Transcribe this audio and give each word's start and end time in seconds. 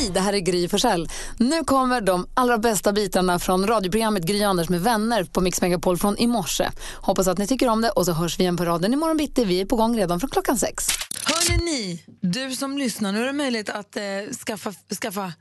Hej, 0.00 0.10
det 0.14 0.20
här 0.20 0.32
är 0.32 0.38
Gry 0.38 0.68
Forssell. 0.68 1.08
Nu 1.38 1.64
kommer 1.64 2.00
de 2.00 2.28
allra 2.34 2.58
bästa 2.58 2.92
bitarna 2.92 3.38
från 3.38 3.66
radioprogrammet 3.66 4.22
Gry 4.22 4.42
Anders 4.42 4.68
med 4.68 4.80
vänner 4.80 5.24
på 5.24 5.40
Mix 5.40 5.60
Megapol 5.60 5.98
från 5.98 6.18
i 6.18 6.26
morse. 6.26 6.70
Hoppas 6.94 7.28
att 7.28 7.38
ni 7.38 7.46
tycker 7.46 7.68
om 7.68 7.80
det 7.80 7.90
och 7.90 8.04
så 8.04 8.12
hörs 8.12 8.38
vi 8.38 8.42
igen 8.42 8.56
på 8.56 8.64
raden 8.64 8.92
imorgon 8.92 9.16
bitti. 9.16 9.44
Vi 9.44 9.60
är 9.60 9.64
på 9.64 9.76
gång 9.76 9.98
redan 9.98 10.20
från 10.20 10.30
klockan 10.30 10.58
sex. 10.58 10.86
Hörrni 11.24 11.64
ni, 11.64 12.04
du 12.20 12.56
som 12.56 12.78
lyssnar, 12.78 13.12
nu 13.12 13.22
är 13.22 13.26
det 13.26 13.32
möjligt 13.32 13.70
att 13.70 13.96
eh, 13.96 14.02
skaffa, 14.46 14.72
skaffa, 15.02 15.32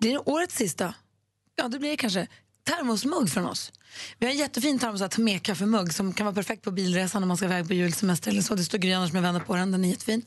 blir 0.00 0.12
det 0.12 0.18
årets 0.18 0.56
sista? 0.56 0.94
Ja, 1.56 1.68
det 1.68 1.78
blir 1.78 1.90
det 1.90 1.96
kanske. 1.96 2.26
Termosmugg 2.66 3.30
från 3.30 3.46
oss. 3.46 3.72
Vi 4.18 4.26
har 4.26 4.32
en 4.32 4.38
jättefin 4.38 4.78
termos 4.78 5.00
att 5.02 5.10
ta 5.10 5.20
med 5.20 5.42
kaffemugg 5.42 5.94
som 5.94 6.12
kan 6.12 6.26
vara 6.26 6.34
perfekt 6.34 6.62
på 6.62 6.70
bilresan 6.70 7.22
när 7.22 7.26
man 7.26 7.36
ska 7.36 7.46
iväg 7.46 7.68
på 7.68 7.74
julsemester 7.74 8.30
eller 8.30 8.42
så. 8.42 8.54
Det 8.54 8.64
står 8.64 8.78
Gry 8.78 8.92
Anders 8.92 9.12
med 9.12 9.22
vänner 9.22 9.40
på 9.40 9.56
den, 9.56 9.72
den 9.72 9.84
är 9.84 9.88
jättefin. 9.88 10.22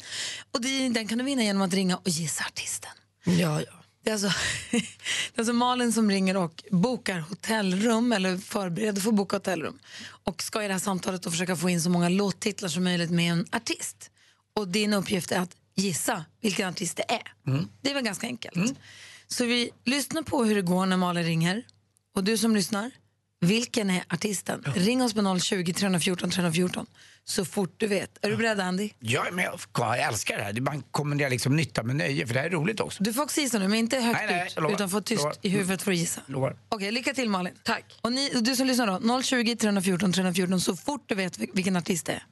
Och 0.53 0.61
det, 0.61 0.89
den 0.89 1.08
kan 1.08 1.17
du 1.17 1.23
vinna 1.23 1.44
genom 1.44 1.61
att 1.61 1.73
ringa 1.73 1.98
och 1.98 2.09
gissa 2.09 2.44
artisten. 2.44 2.91
Ja, 3.23 3.61
ja. 3.61 3.73
Det 4.03 4.09
är, 4.09 4.13
alltså, 4.13 4.27
det 4.71 4.77
är 4.77 5.39
alltså 5.39 5.53
Malin 5.53 5.93
som 5.93 6.09
ringer 6.11 6.38
och 6.38 6.63
bokar 6.71 7.20
hotellrum 7.20 8.11
eller 8.11 8.38
förbereder 8.38 9.02
för 9.02 9.09
att 9.09 9.16
boka 9.16 9.35
hotellrum 9.35 9.80
och 10.23 10.44
ska 10.44 10.63
i 10.63 10.67
det 10.67 10.73
här 10.73 10.80
samtalet 10.80 11.21
då 11.23 11.31
försöka 11.31 11.55
få 11.55 11.70
in 11.70 11.81
så 11.81 11.89
många 11.89 12.09
låttitlar 12.09 12.69
som 12.69 12.83
möjligt 12.83 13.11
med 13.11 13.31
en 13.31 13.45
artist. 13.52 14.11
Och 14.55 14.67
din 14.67 14.94
uppgift 14.94 15.31
är 15.31 15.39
att 15.39 15.55
gissa 15.75 16.25
vilken 16.42 16.69
artist 16.69 16.97
det 16.97 17.11
är. 17.11 17.33
Det 17.81 17.89
är 17.89 17.94
väl 17.94 18.03
ganska 18.03 18.27
enkelt. 18.27 18.55
Så 19.27 19.45
vi 19.45 19.72
lyssnar 19.86 20.22
på 20.22 20.44
hur 20.44 20.55
det 20.55 20.61
går 20.61 20.86
när 20.86 20.97
Malin 20.97 21.23
ringer. 21.23 21.64
Och 22.16 22.23
du 22.23 22.38
som 22.38 22.55
lyssnar, 22.55 22.92
vilken 23.45 23.89
är 23.89 24.03
artisten? 24.09 24.64
Ring 24.75 25.03
oss 25.03 25.14
på 25.14 25.39
020 25.39 25.73
314 25.73 26.30
314 26.30 26.86
så 27.23 27.45
fort 27.45 27.73
du 27.78 27.88
vet. 27.88 28.25
Är 28.25 28.30
du 28.30 28.38
beredd 28.38 28.59
Andy? 28.59 28.89
Jag 29.00 29.28
är 29.28 29.31
med. 29.31 29.50
Jag 29.78 30.00
älskar 30.00 30.38
det 30.38 30.44
här. 30.44 30.53
Det- 30.53 30.61
Man 30.61 30.83
kommenderar 30.92 31.30
liksom 31.30 31.56
nytta 31.56 31.83
med 31.83 31.95
nöje, 31.95 32.28
för 32.28 32.33
det 32.33 32.39
här 32.39 32.48
är 32.48 32.52
roligt 32.52 32.80
också. 32.80 33.03
Du 33.03 33.14
får 33.14 33.23
också 33.23 33.42
gissa 33.42 33.59
nu, 33.59 33.67
men 33.67 33.80
inte 33.80 34.00
högt 34.00 34.20
Nej, 34.20 34.28
nej, 34.36 34.48
ut 34.48 34.53
jag 34.56 34.61
lovar. 34.61 34.75
utan 34.75 34.89
få 34.89 35.02
tyst 35.02 35.23
Lovar. 35.23 35.36
i 35.42 35.50
huvudet 35.50 35.81
för 35.81 35.92
att 35.92 35.98
gissa. 35.98 36.22
Lovar. 36.28 36.56
Okej, 36.70 36.92
lycka 36.92 37.14
till 37.14 37.30
Malin. 37.30 37.53
Tack. 37.64 37.83
Och 38.02 38.14
ni, 38.14 38.30
du 38.42 38.56
som 38.56 38.67
lyssnar 38.67 38.88
då, 38.88 39.22
020 39.23 39.55
314 39.55 40.14
314 40.14 40.61
så 40.61 40.76
fort 40.76 41.03
du 41.08 41.16
vet 41.16 41.38
vil- 41.39 41.50
vilken 41.53 41.76
artist 41.76 42.05
det 42.05 42.11
är. 42.14 42.23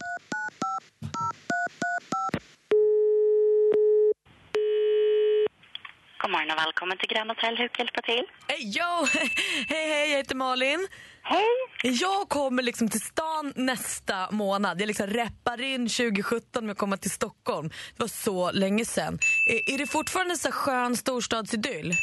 God 6.21 6.31
morgon 6.49 6.57
och 6.57 6.65
välkommen 6.65 6.97
till 6.97 7.09
Grand 7.09 7.29
Hotel. 7.29 7.57
Hur 7.57 7.67
kan 7.67 7.85
hjälpa 7.85 8.01
till? 8.01 8.23
Hej, 8.47 8.77
yo! 8.77 9.05
hej, 9.67 9.87
hej, 9.87 10.11
jag 10.11 10.17
heter 10.17 10.35
Malin. 10.35 10.87
Hej! 11.21 11.45
Jag 11.83 12.29
kommer 12.29 12.63
liksom 12.63 12.89
till 12.89 13.01
stan 13.01 13.53
nästa 13.55 14.31
månad. 14.31 14.81
Jag 14.81 14.87
liksom 14.87 15.07
reppar 15.07 15.61
in 15.61 15.89
2017 15.89 16.65
med 16.65 16.71
att 16.71 16.77
komma 16.77 16.97
till 16.97 17.11
Stockholm. 17.11 17.69
Det 17.69 18.03
var 18.03 18.07
så 18.07 18.51
länge 18.51 18.85
sedan. 18.85 19.19
Är, 19.45 19.73
är 19.73 19.77
det 19.77 19.87
fortfarande 19.87 20.37
så 20.37 20.51
skön 20.51 20.95
storstadsidyll? 20.97 21.93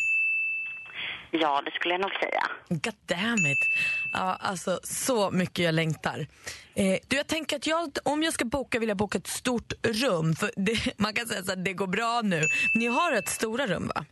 Ja, 1.31 1.63
det 1.65 1.71
skulle 1.71 1.95
jag 1.95 2.01
nog 2.01 2.13
säga. 2.13 2.43
God 2.69 2.95
damn 3.07 3.47
it. 3.47 3.59
Ja, 4.13 4.37
alltså, 4.41 4.81
så 4.83 5.31
mycket 5.31 5.65
jag 5.65 5.75
längtar. 5.75 6.27
Eh, 6.75 6.99
du, 7.09 7.17
jag 7.17 7.27
tänker 7.27 7.57
att 7.57 7.67
jag, 7.67 7.99
om 8.05 8.23
jag 8.23 8.33
ska 8.33 8.45
boka 8.45 8.79
vill 8.79 8.89
jag 8.89 8.99
boka 8.99 9.19
ett 9.19 9.27
stort 9.27 9.73
rum. 9.83 10.35
För 10.35 10.51
det, 10.57 10.99
man 10.99 11.15
kan 11.15 11.27
säga 11.27 11.41
att 11.41 11.65
det 11.65 11.73
går 11.73 11.87
bra 11.87 12.21
nu. 12.25 12.43
Ni 12.75 12.87
har 12.87 13.13
ett 13.13 13.29
stora 13.29 13.67
rum 13.67 13.91
va? 13.95 14.05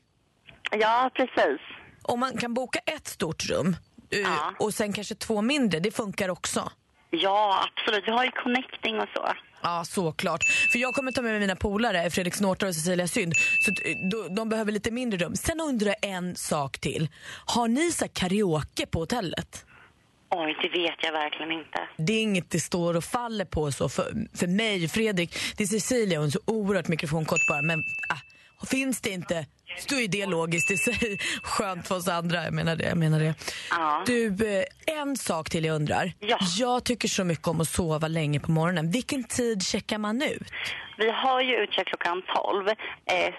Ja, 0.70 1.10
precis. 1.14 1.60
Om 2.02 2.20
man 2.20 2.36
kan 2.36 2.54
boka 2.54 2.78
ett 2.78 3.06
stort 3.08 3.44
rum 3.50 3.76
eh, 4.10 4.18
Ja. 4.18 4.54
och 4.58 4.74
sen 4.74 4.92
kanske 4.92 5.14
två 5.14 5.42
mindre, 5.42 5.80
det 5.80 5.90
funkar 5.90 6.28
också. 6.28 6.72
Ja, 7.10 7.64
absolut. 7.76 8.04
Vi 8.06 8.12
har 8.12 8.24
ju 8.24 8.30
connecting 8.30 8.96
och 9.00 9.08
så. 9.14 9.32
Ja, 9.62 9.84
såklart. 9.86 10.44
För 10.72 10.78
jag 10.78 10.94
kommer 10.94 11.12
ta 11.12 11.22
med 11.22 11.30
mig 11.30 11.40
mina 11.40 11.56
polare, 11.56 12.10
Fredrik 12.10 12.34
Snortar 12.34 12.66
och 12.66 12.74
Cecilia 12.74 13.08
Synd. 13.08 13.34
Så 13.60 13.70
eh, 13.70 14.34
de 14.34 14.48
behöver 14.48 14.72
lite 14.72 14.90
mindre 14.90 15.18
rum. 15.24 15.36
Sen 15.36 15.60
undrar 15.60 15.94
jag 16.02 16.10
en 16.10 16.36
sak 16.36 16.78
till. 16.78 17.08
Har 17.46 17.68
ni 17.68 17.92
så 17.92 18.08
karaoke 18.08 18.86
på 18.86 18.98
hotellet? 19.00 19.64
Oj, 20.30 20.56
det 20.62 20.68
vet 20.68 20.94
jag 21.02 21.12
verkligen 21.12 21.52
inte. 21.52 21.88
Det 21.96 22.12
är 22.12 22.22
inget 22.22 22.50
det 22.50 22.60
står 22.60 22.96
och 22.96 23.04
faller 23.04 23.44
på 23.44 23.72
så 23.72 23.88
för, 23.88 24.12
för 24.36 24.46
mig, 24.46 24.88
Fredrik. 24.88 25.36
Det 25.56 25.62
är 25.62 25.66
Cecilia, 25.68 26.18
hon 26.18 26.26
är 26.26 26.30
så 26.30 26.40
oerhört 26.46 26.88
mikrofonkort 26.88 27.40
bara. 27.48 27.62
Men 27.62 27.78
ah, 28.08 28.18
finns 28.70 29.00
det 29.00 29.10
inte, 29.10 29.46
så 29.88 29.94
är 29.94 30.08
det 30.08 30.26
logiskt 30.26 30.70
i 30.70 30.76
sig. 30.76 31.18
Skönt 31.42 31.88
för 31.88 31.94
oss 31.96 32.08
andra, 32.08 32.44
jag 32.44 32.54
menar 32.54 32.76
det. 32.76 32.84
Jag 32.84 32.98
menar 32.98 33.20
det. 33.20 33.34
Ja. 33.70 34.02
Du, 34.06 34.26
eh, 34.26 34.64
en 35.00 35.16
sak 35.16 35.50
till 35.50 35.64
jag 35.64 35.74
undrar. 35.76 36.12
Ja. 36.20 36.38
Jag 36.58 36.84
tycker 36.84 37.08
så 37.08 37.24
mycket 37.24 37.48
om 37.48 37.60
att 37.60 37.68
sova 37.68 38.08
länge 38.08 38.40
på 38.40 38.50
morgonen. 38.50 38.90
Vilken 38.90 39.24
tid 39.24 39.62
checkar 39.62 39.98
man 39.98 40.22
ut? 40.22 40.48
Vi 40.98 41.10
har 41.10 41.40
ju 41.40 41.54
utcheck 41.56 41.86
klockan 41.86 42.22
12. 42.36 42.68
Eh, 42.68 43.34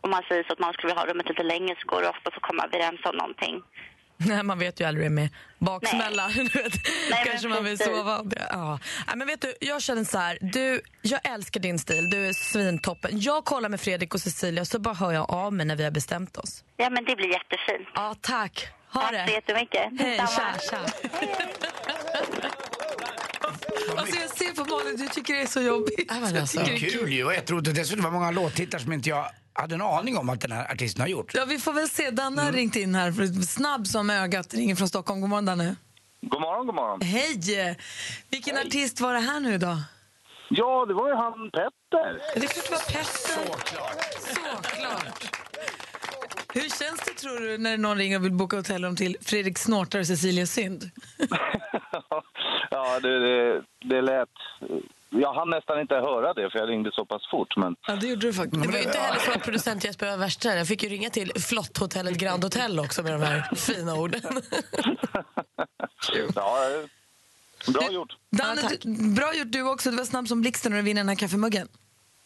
om 0.00 0.10
man 0.10 0.22
säger 0.28 0.44
så 0.44 0.52
att 0.52 0.58
man 0.58 0.72
skulle 0.72 0.88
vilja 0.88 1.00
ha 1.02 1.10
rummet 1.10 1.28
lite 1.28 1.42
längre 1.42 1.74
så 1.78 1.86
går 1.88 2.02
det 2.02 2.08
ofta 2.08 2.28
att 2.30 2.42
komma 2.42 2.64
överens 2.64 3.00
om 3.04 3.16
någonting. 3.16 3.62
Nej, 4.26 4.42
man 4.42 4.58
vet 4.58 4.80
ju 4.80 4.84
aldrig 4.84 5.10
med 5.10 5.28
baksmälla. 5.58 6.30
Kanske 7.26 7.48
man 7.48 7.64
vill 7.64 7.78
sova. 7.78 8.22
det. 8.22 8.46
Ja. 8.50 8.78
Nej, 9.06 9.16
men 9.16 9.26
vet 9.26 9.40
du, 9.40 9.54
jag 9.60 9.82
känner 9.82 10.04
så 10.04 10.18
här. 10.18 10.38
Du, 10.40 10.80
jag 11.02 11.20
älskar 11.34 11.60
din 11.60 11.78
stil. 11.78 12.10
Du 12.10 12.26
är 12.28 12.32
svintoppen. 12.32 13.20
Jag 13.20 13.44
kollar 13.44 13.68
med 13.68 13.80
Fredrik 13.80 14.14
och 14.14 14.20
Cecilia 14.20 14.64
så 14.64 14.78
bara 14.78 14.94
hör 14.94 15.12
jag 15.12 15.30
av 15.30 15.52
mig 15.52 15.66
när 15.66 15.76
vi 15.76 15.84
har 15.84 15.90
bestämt 15.90 16.36
oss. 16.36 16.64
Ja, 16.76 16.90
men 16.90 17.04
det 17.04 17.16
blir 17.16 17.28
jättefint. 17.28 17.88
Ja, 17.94 18.14
tack. 18.20 18.68
Ha 18.92 19.00
Tack 19.00 19.12
det. 19.12 19.24
så 19.26 19.32
jättemycket. 19.32 19.82
Hej, 20.00 20.16
tja, 20.16 20.54
tja. 20.70 20.78
Alltså 23.96 24.16
jag 24.20 24.30
ser 24.30 24.54
på 24.64 24.64
Malin, 24.64 24.96
du 24.96 25.08
tycker 25.08 25.34
det 25.34 25.42
är 25.42 25.46
så 25.46 25.60
jobbigt. 25.62 26.12
Alltså. 26.12 26.60
Det 26.60 26.78
Kul 26.78 27.12
ju, 27.12 27.24
och 27.24 27.34
jag 27.34 27.44
trodde 27.46 27.72
dessutom 27.72 28.04
var 28.04 28.10
många 28.10 28.30
låttitlar 28.30 28.80
som 28.80 28.92
inte 28.92 29.08
jag 29.08 29.26
hade 29.52 29.74
en 29.74 29.82
aning 29.82 30.16
om 30.18 30.28
att 30.28 30.40
den 30.40 30.52
här 30.52 30.72
artisten 30.72 31.00
har 31.00 31.08
gjort. 31.08 31.34
Ja, 31.34 31.44
vi 31.44 31.58
får 31.58 31.72
väl 31.72 31.88
se. 31.88 32.10
Danne 32.10 32.42
har 32.42 32.52
ringt 32.52 32.76
in 32.76 32.94
här, 32.94 33.12
för 33.12 33.26
snabb 33.42 33.86
som 33.86 34.10
ögat, 34.10 34.54
ringer 34.54 34.74
från 34.74 34.88
Stockholm. 34.88 35.20
God 35.20 35.30
morgon 35.30 35.44
Danne. 35.44 35.76
God 36.20 36.40
morgon, 36.40 36.66
god 36.66 36.74
morgon. 36.74 37.00
Hej! 37.00 37.78
Vilken 38.30 38.56
artist 38.56 39.00
var 39.00 39.12
det 39.12 39.20
här 39.20 39.40
nu 39.40 39.58
då? 39.58 39.78
Ja, 40.48 40.86
det 40.86 40.94
var 40.94 41.08
ju 41.08 41.14
han 41.14 41.50
Petter. 41.50 42.20
Det 42.34 42.44
är 42.44 42.48
klart 42.48 42.64
det 42.64 42.70
var 42.70 42.78
Petter. 42.78 43.04
Såklart. 44.18 45.42
Hur 46.54 46.60
känns 46.60 47.00
det 47.06 47.14
tror 47.14 47.40
du 47.40 47.58
när 47.58 47.78
någon 47.78 47.98
ringer 47.98 48.18
och 48.18 48.24
vill 48.24 48.32
boka 48.32 48.56
hotellrum 48.56 48.96
till 48.96 49.16
Fredrik 49.20 49.58
Snortar 49.58 49.98
och 49.98 50.06
Cecilia 50.06 50.46
Synd? 50.46 50.90
ja, 52.70 53.00
det, 53.00 53.18
det, 53.18 53.62
det 53.84 54.02
lät... 54.02 54.28
Jag 55.14 55.32
hann 55.34 55.50
nästan 55.50 55.80
inte 55.80 55.94
höra 55.94 56.34
det, 56.34 56.50
för 56.50 56.58
jag 56.58 56.68
ringde 56.68 56.92
så 56.92 57.04
pass 57.04 57.22
fort. 57.30 57.56
Men 57.56 57.76
Ja, 57.86 57.96
det 57.96 58.06
gjorde 58.06 58.26
du 58.26 58.32
faktiskt. 58.32 58.62
Det 58.62 58.68
var 58.68 58.78
ju 58.78 58.84
inte 58.84 58.98
heller 58.98 59.20
så 59.20 59.32
att 59.32 59.42
producent 59.42 59.84
Jesper 59.84 60.10
var 60.10 60.16
värst 60.16 60.40
där. 60.40 60.56
Jag 60.56 60.68
fick 60.68 60.82
ju 60.82 60.88
ringa 60.88 61.10
till 61.10 61.32
Flotthotellet 61.40 62.14
Grand 62.18 62.44
Hotel 62.44 62.80
också 62.80 63.02
med 63.02 63.12
de 63.12 63.22
här 63.22 63.54
fina 63.54 63.94
orden. 63.94 64.20
ja, 66.34 66.68
bra 67.72 67.90
gjort. 67.90 68.16
Danne, 68.30 68.60
Ja, 68.62 68.68
du, 68.82 69.14
bra 69.14 69.34
gjort 69.34 69.52
du 69.52 69.62
också. 69.62 69.90
Du 69.90 69.96
var 69.96 70.04
snabb 70.04 70.28
som 70.28 70.40
blixten 70.40 70.72
när 70.72 70.78
du 70.78 70.84
vinner 70.84 71.00
den 71.00 71.08
här 71.08 71.16
kaffemuggen. 71.16 71.68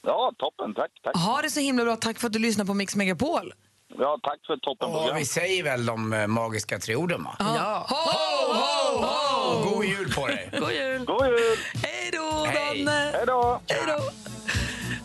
Ja, 0.03 0.33
toppen. 0.39 0.75
Tack. 0.75 0.91
tack. 1.03 1.17
Ha 1.17 1.43
det 1.43 1.51
så 1.51 1.61
himla 1.61 1.85
bra. 1.85 1.97
Tack 1.97 2.19
för 2.19 2.27
att 2.27 2.33
du 2.33 2.39
lyssnar 2.39 2.65
på 2.65 2.75
Mix 2.75 2.97
Megapol. 2.97 3.53
Ja, 3.99 4.19
tack 4.23 4.39
för 4.47 4.55
ett 4.55 5.11
Och 5.13 5.17
vi 5.17 5.25
säger 5.25 5.63
väl 5.63 5.87
de 5.87 6.13
eh, 6.13 6.27
magiska 6.27 6.79
tre 6.79 6.97
orden 6.97 7.25
va? 7.25 7.37
Ja. 7.39 7.87
Ho, 7.89 7.97
ho, 7.97 9.07
ho! 9.07 9.71
God 9.71 9.85
jul 9.85 10.13
på 10.15 10.27
dig! 10.27 10.51
God 10.61 10.73
jul! 10.73 11.05
God 11.05 11.27
jul! 11.27 11.57
Hej 11.83 12.06
Hej. 12.47 12.85
Danne! 12.85 13.11
Hej 13.15 13.27
då! 13.27 13.61
Hej 13.69 13.81
då! 13.87 14.11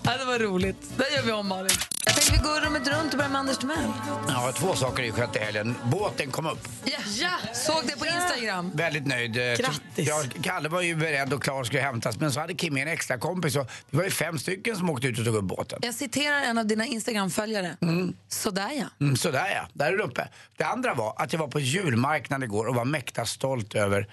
Ja, 0.04 0.18
det 0.18 0.26
var 0.26 0.40
roligt. 0.40 0.78
Det 0.98 1.16
gör 1.16 1.24
vi 1.24 1.32
om, 1.32 1.48
Malin. 1.48 1.70
Jag 2.06 2.16
tänkte 2.16 2.32
vi 2.34 2.38
går 2.38 2.62
rummet 2.66 2.88
runt 2.88 3.14
och 3.14 3.18
börjar 3.18 3.30
med 3.30 3.40
Anders 3.40 3.58
Timell. 3.58 3.92
Ja, 4.28 4.52
två 4.56 4.76
saker 4.76 5.04
har 5.04 5.12
skett 5.12 5.36
i 5.36 5.40
helgen. 5.40 5.76
Båten 5.92 6.32
kom 6.32 6.46
upp. 6.46 6.68
Ja, 6.86 6.98
ja, 7.20 7.54
såg 7.54 7.84
det 7.88 8.00
på 8.00 8.06
Instagram. 8.06 8.72
Väldigt 8.76 9.08
nöjd. 9.08 9.38
Eh, 9.38 9.44
Grattis. 9.44 10.08
Ja, 10.08 10.24
Kalle 10.44 10.70
var 10.70 10.82
ju 10.82 10.96
beredd 10.96 11.34
och 11.34 11.44
klar 11.44 11.64
skulle 11.64 11.82
hämtas 11.82 12.20
men 12.20 12.32
så 12.32 12.40
hade 12.40 12.54
Kim 12.54 12.78
en 12.78 12.88
extra 12.88 13.18
kompis 13.18 13.56
och 13.56 13.68
vi 13.90 13.98
var 13.98 14.04
ju 14.04 14.12
fem 14.12 14.40
stycken 14.40 14.76
som 14.76 14.90
åkte 14.90 15.08
ut 15.08 15.20
och 15.20 15.26
tog 15.26 15.36
upp 15.36 15.44
båten. 15.44 15.80
Jag 15.82 15.94
citerar 15.94 16.42
en 16.42 16.58
av 16.58 16.66
dina 16.66 16.86
Instagram-följare. 16.86 17.78
Sådär 18.28 18.70
ja. 18.80 18.86
Mm, 19.06 19.16
sådär 19.18 19.52
ja, 19.56 19.68
där 19.74 19.94
är 19.94 19.98
du 19.98 20.04
uppe. 20.04 20.28
Det 20.58 20.64
andra 20.64 20.94
var 20.94 21.14
att 21.18 21.34
jag 21.34 21.40
var 21.40 21.48
på 21.48 21.60
julmarknad 21.60 22.44
igår 22.44 22.66
och 22.68 22.76
var 22.76 22.86
mäkta 22.86 23.26
stolt 23.26 23.76
över 23.76 24.08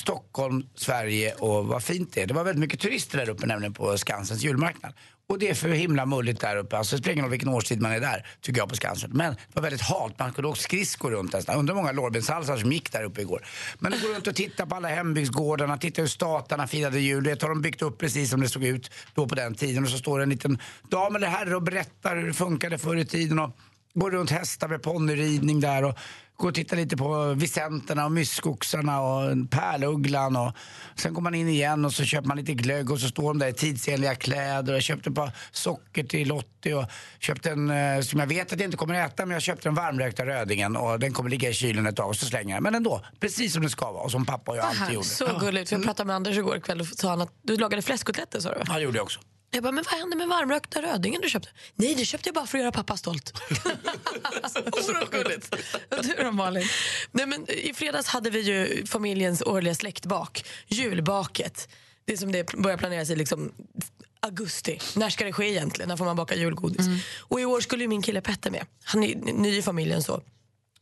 Stockholm, 0.00 0.66
Sverige 0.74 1.34
och 1.34 1.66
vad 1.66 1.82
fint 1.82 2.12
det 2.12 2.22
är. 2.22 2.26
Det 2.26 2.34
var 2.34 2.44
väldigt 2.44 2.60
mycket 2.60 2.80
turister 2.80 3.18
där 3.18 3.28
uppe 3.28 3.46
nämligen 3.46 3.74
på 3.74 3.98
Skansens 3.98 4.42
julmarknad. 4.42 4.92
Och 5.30 5.38
det 5.38 5.48
är 5.50 5.54
för 5.54 5.68
himla 5.68 6.06
mulligt 6.06 6.40
där 6.40 6.56
uppe. 6.56 6.78
Alltså 6.78 6.96
det 6.96 7.02
spelar 7.02 7.12
ingen 7.12 7.24
roll 7.24 7.30
vilken 7.30 7.48
årstid 7.48 7.80
man 7.80 7.92
är 7.92 8.00
där, 8.00 8.26
tycker 8.40 8.60
jag 8.60 8.68
på 8.68 8.76
Skansen. 8.76 9.10
Men 9.14 9.32
det 9.34 9.54
var 9.54 9.62
väldigt 9.62 9.80
halt, 9.80 10.18
man 10.18 10.32
kunde 10.32 10.48
åka 10.48 10.60
skridskor 10.60 11.10
runt 11.10 11.32
nästan. 11.32 11.58
Undrar 11.58 11.74
hur 11.74 11.82
många 11.82 11.92
lårbenshalsar 11.92 12.56
som 12.56 12.72
gick 12.72 12.92
där 12.92 13.04
uppe 13.04 13.20
igår. 13.20 13.46
Men 13.78 13.92
gå 13.92 14.08
runt 14.14 14.26
och 14.26 14.34
titta 14.34 14.66
på 14.66 14.74
alla 14.74 14.88
hembygdsgårdarna, 14.88 15.78
titta 15.78 16.02
hur 16.02 16.08
statarna 16.08 16.66
firade 16.66 17.00
jul. 17.00 17.24
Det 17.24 17.42
har 17.42 17.48
de 17.48 17.62
byggt 17.62 17.82
upp 17.82 17.98
precis 17.98 18.30
som 18.30 18.40
det 18.40 18.48
såg 18.48 18.64
ut 18.64 18.90
då 19.14 19.28
på 19.28 19.34
den 19.34 19.54
tiden. 19.54 19.84
Och 19.84 19.90
så 19.90 19.98
står 19.98 20.18
det 20.18 20.22
en 20.22 20.30
liten 20.30 20.58
dam 20.88 21.16
eller 21.16 21.28
herre 21.28 21.56
och 21.56 21.62
berättar 21.62 22.16
hur 22.16 22.26
det 22.26 22.34
funkade 22.34 22.78
förr 22.78 22.96
i 22.96 23.04
tiden. 23.04 23.38
Och 23.38 23.56
går 23.94 24.10
runt 24.10 24.30
hästar 24.30 24.68
med 24.68 24.82
ponnyridning 24.82 25.60
där 25.60 25.84
och 25.84 25.98
går 26.40 26.48
och 26.48 26.54
tittar 26.54 26.76
lite 26.76 26.96
på 26.96 27.34
visenterna 27.34 28.04
och 28.04 28.12
myskoxarna 28.12 29.00
och 29.00 29.50
pärlugglan 29.50 30.36
och 30.36 30.52
sen 30.94 31.14
går 31.14 31.22
man 31.22 31.34
in 31.34 31.48
igen 31.48 31.84
och 31.84 31.92
så 31.92 32.04
köper 32.04 32.28
man 32.28 32.36
lite 32.36 32.54
glögg 32.54 32.90
och 32.90 33.00
så 33.00 33.08
står 33.08 33.28
de 33.28 33.38
där 33.38 33.48
i 33.48 33.52
tidsenliga 33.52 34.14
kläder 34.14 34.72
och 34.72 34.76
jag 34.76 34.82
köpte 34.82 35.10
ett 35.10 35.16
par 35.16 35.32
socker 35.50 36.04
till 36.04 36.28
Lottie 36.28 36.74
och 36.74 36.84
köpte 37.18 37.50
en, 37.50 37.70
eh, 37.70 38.00
som 38.00 38.20
jag 38.20 38.26
vet 38.26 38.52
att 38.52 38.60
jag 38.60 38.66
inte 38.66 38.76
kommer 38.76 38.94
att 38.94 39.12
äta, 39.12 39.26
men 39.26 39.32
jag 39.32 39.42
köpte 39.42 39.68
den 39.68 39.74
varmrökta 39.74 40.26
rödingen 40.26 40.76
och 40.76 41.00
den 41.00 41.12
kommer 41.12 41.30
ligga 41.30 41.48
i 41.48 41.54
kylen 41.54 41.86
ett 41.86 41.96
tag 41.96 42.08
och 42.08 42.16
så 42.16 42.26
slänger 42.26 42.54
jag 42.54 42.62
Men 42.62 42.74
ändå, 42.74 43.04
precis 43.20 43.52
som 43.52 43.62
det 43.62 43.70
ska 43.70 43.92
vara 43.92 44.02
och 44.02 44.10
som 44.10 44.26
pappa 44.26 44.50
och 44.50 44.56
jag 44.56 44.64
alltid 44.64 44.94
gjorde. 44.94 45.06
Så 45.06 45.38
gulligt. 45.40 45.72
Jag 45.72 45.84
pratade 45.84 46.06
med 46.06 46.16
Anders 46.16 46.38
igår 46.38 46.60
kväll 46.60 46.80
och 46.80 46.86
sa 46.86 47.10
han 47.10 47.20
att 47.20 47.32
du 47.42 47.56
lagade 47.56 47.82
fläskkotletter 47.82 48.40
sa 48.40 48.54
du? 48.54 48.62
Ja, 48.66 48.74
det 48.74 48.80
gjorde 48.80 48.98
jag 48.98 49.04
också. 49.04 49.20
Jag 49.50 49.62
bara, 49.62 49.72
men 49.72 49.84
vad 49.90 50.00
hände 50.00 50.16
med 50.16 50.28
varmrökta 50.28 50.82
rödingen 50.82 51.20
du 51.20 51.28
köpte? 51.30 51.48
Nej, 51.74 51.94
det 51.94 52.04
köpte 52.04 52.28
jag 52.28 52.34
bara 52.34 52.46
för 52.46 52.58
att 52.58 52.62
göra 52.62 52.72
pappa 52.72 52.96
stolt. 52.96 53.32
Oerhört 54.54 55.10
gulligt. 55.10 55.56
Du 56.16 56.24
då 56.24 56.32
Malin? 56.32 56.68
Nej, 57.12 57.26
men 57.26 57.50
I 57.50 57.74
fredags 57.74 58.06
hade 58.06 58.30
vi 58.30 58.40
ju 58.40 58.86
familjens 58.86 59.42
årliga 59.42 59.74
släktbak, 59.74 60.44
julbaket. 60.68 61.68
Det 62.04 62.12
är 62.12 62.16
som 62.16 62.32
det 62.32 62.52
börjar 62.52 62.76
planeras 62.76 63.10
i 63.10 63.16
liksom 63.16 63.52
augusti. 64.20 64.78
När 64.96 65.10
ska 65.10 65.24
det 65.24 65.32
ske 65.32 65.48
egentligen? 65.50 65.88
När 65.88 65.96
får 65.96 66.04
man 66.04 66.16
baka 66.16 66.34
julgodis? 66.34 66.86
Och 67.18 67.40
i 67.40 67.44
år 67.44 67.60
skulle 67.60 67.86
min 67.88 68.02
kille 68.02 68.20
Petter 68.20 68.50
med. 68.50 68.66
Han 68.84 69.04
är 69.04 69.14
ny 69.16 69.58
i 69.58 69.62
familjen 69.62 70.02
så. 70.02 70.22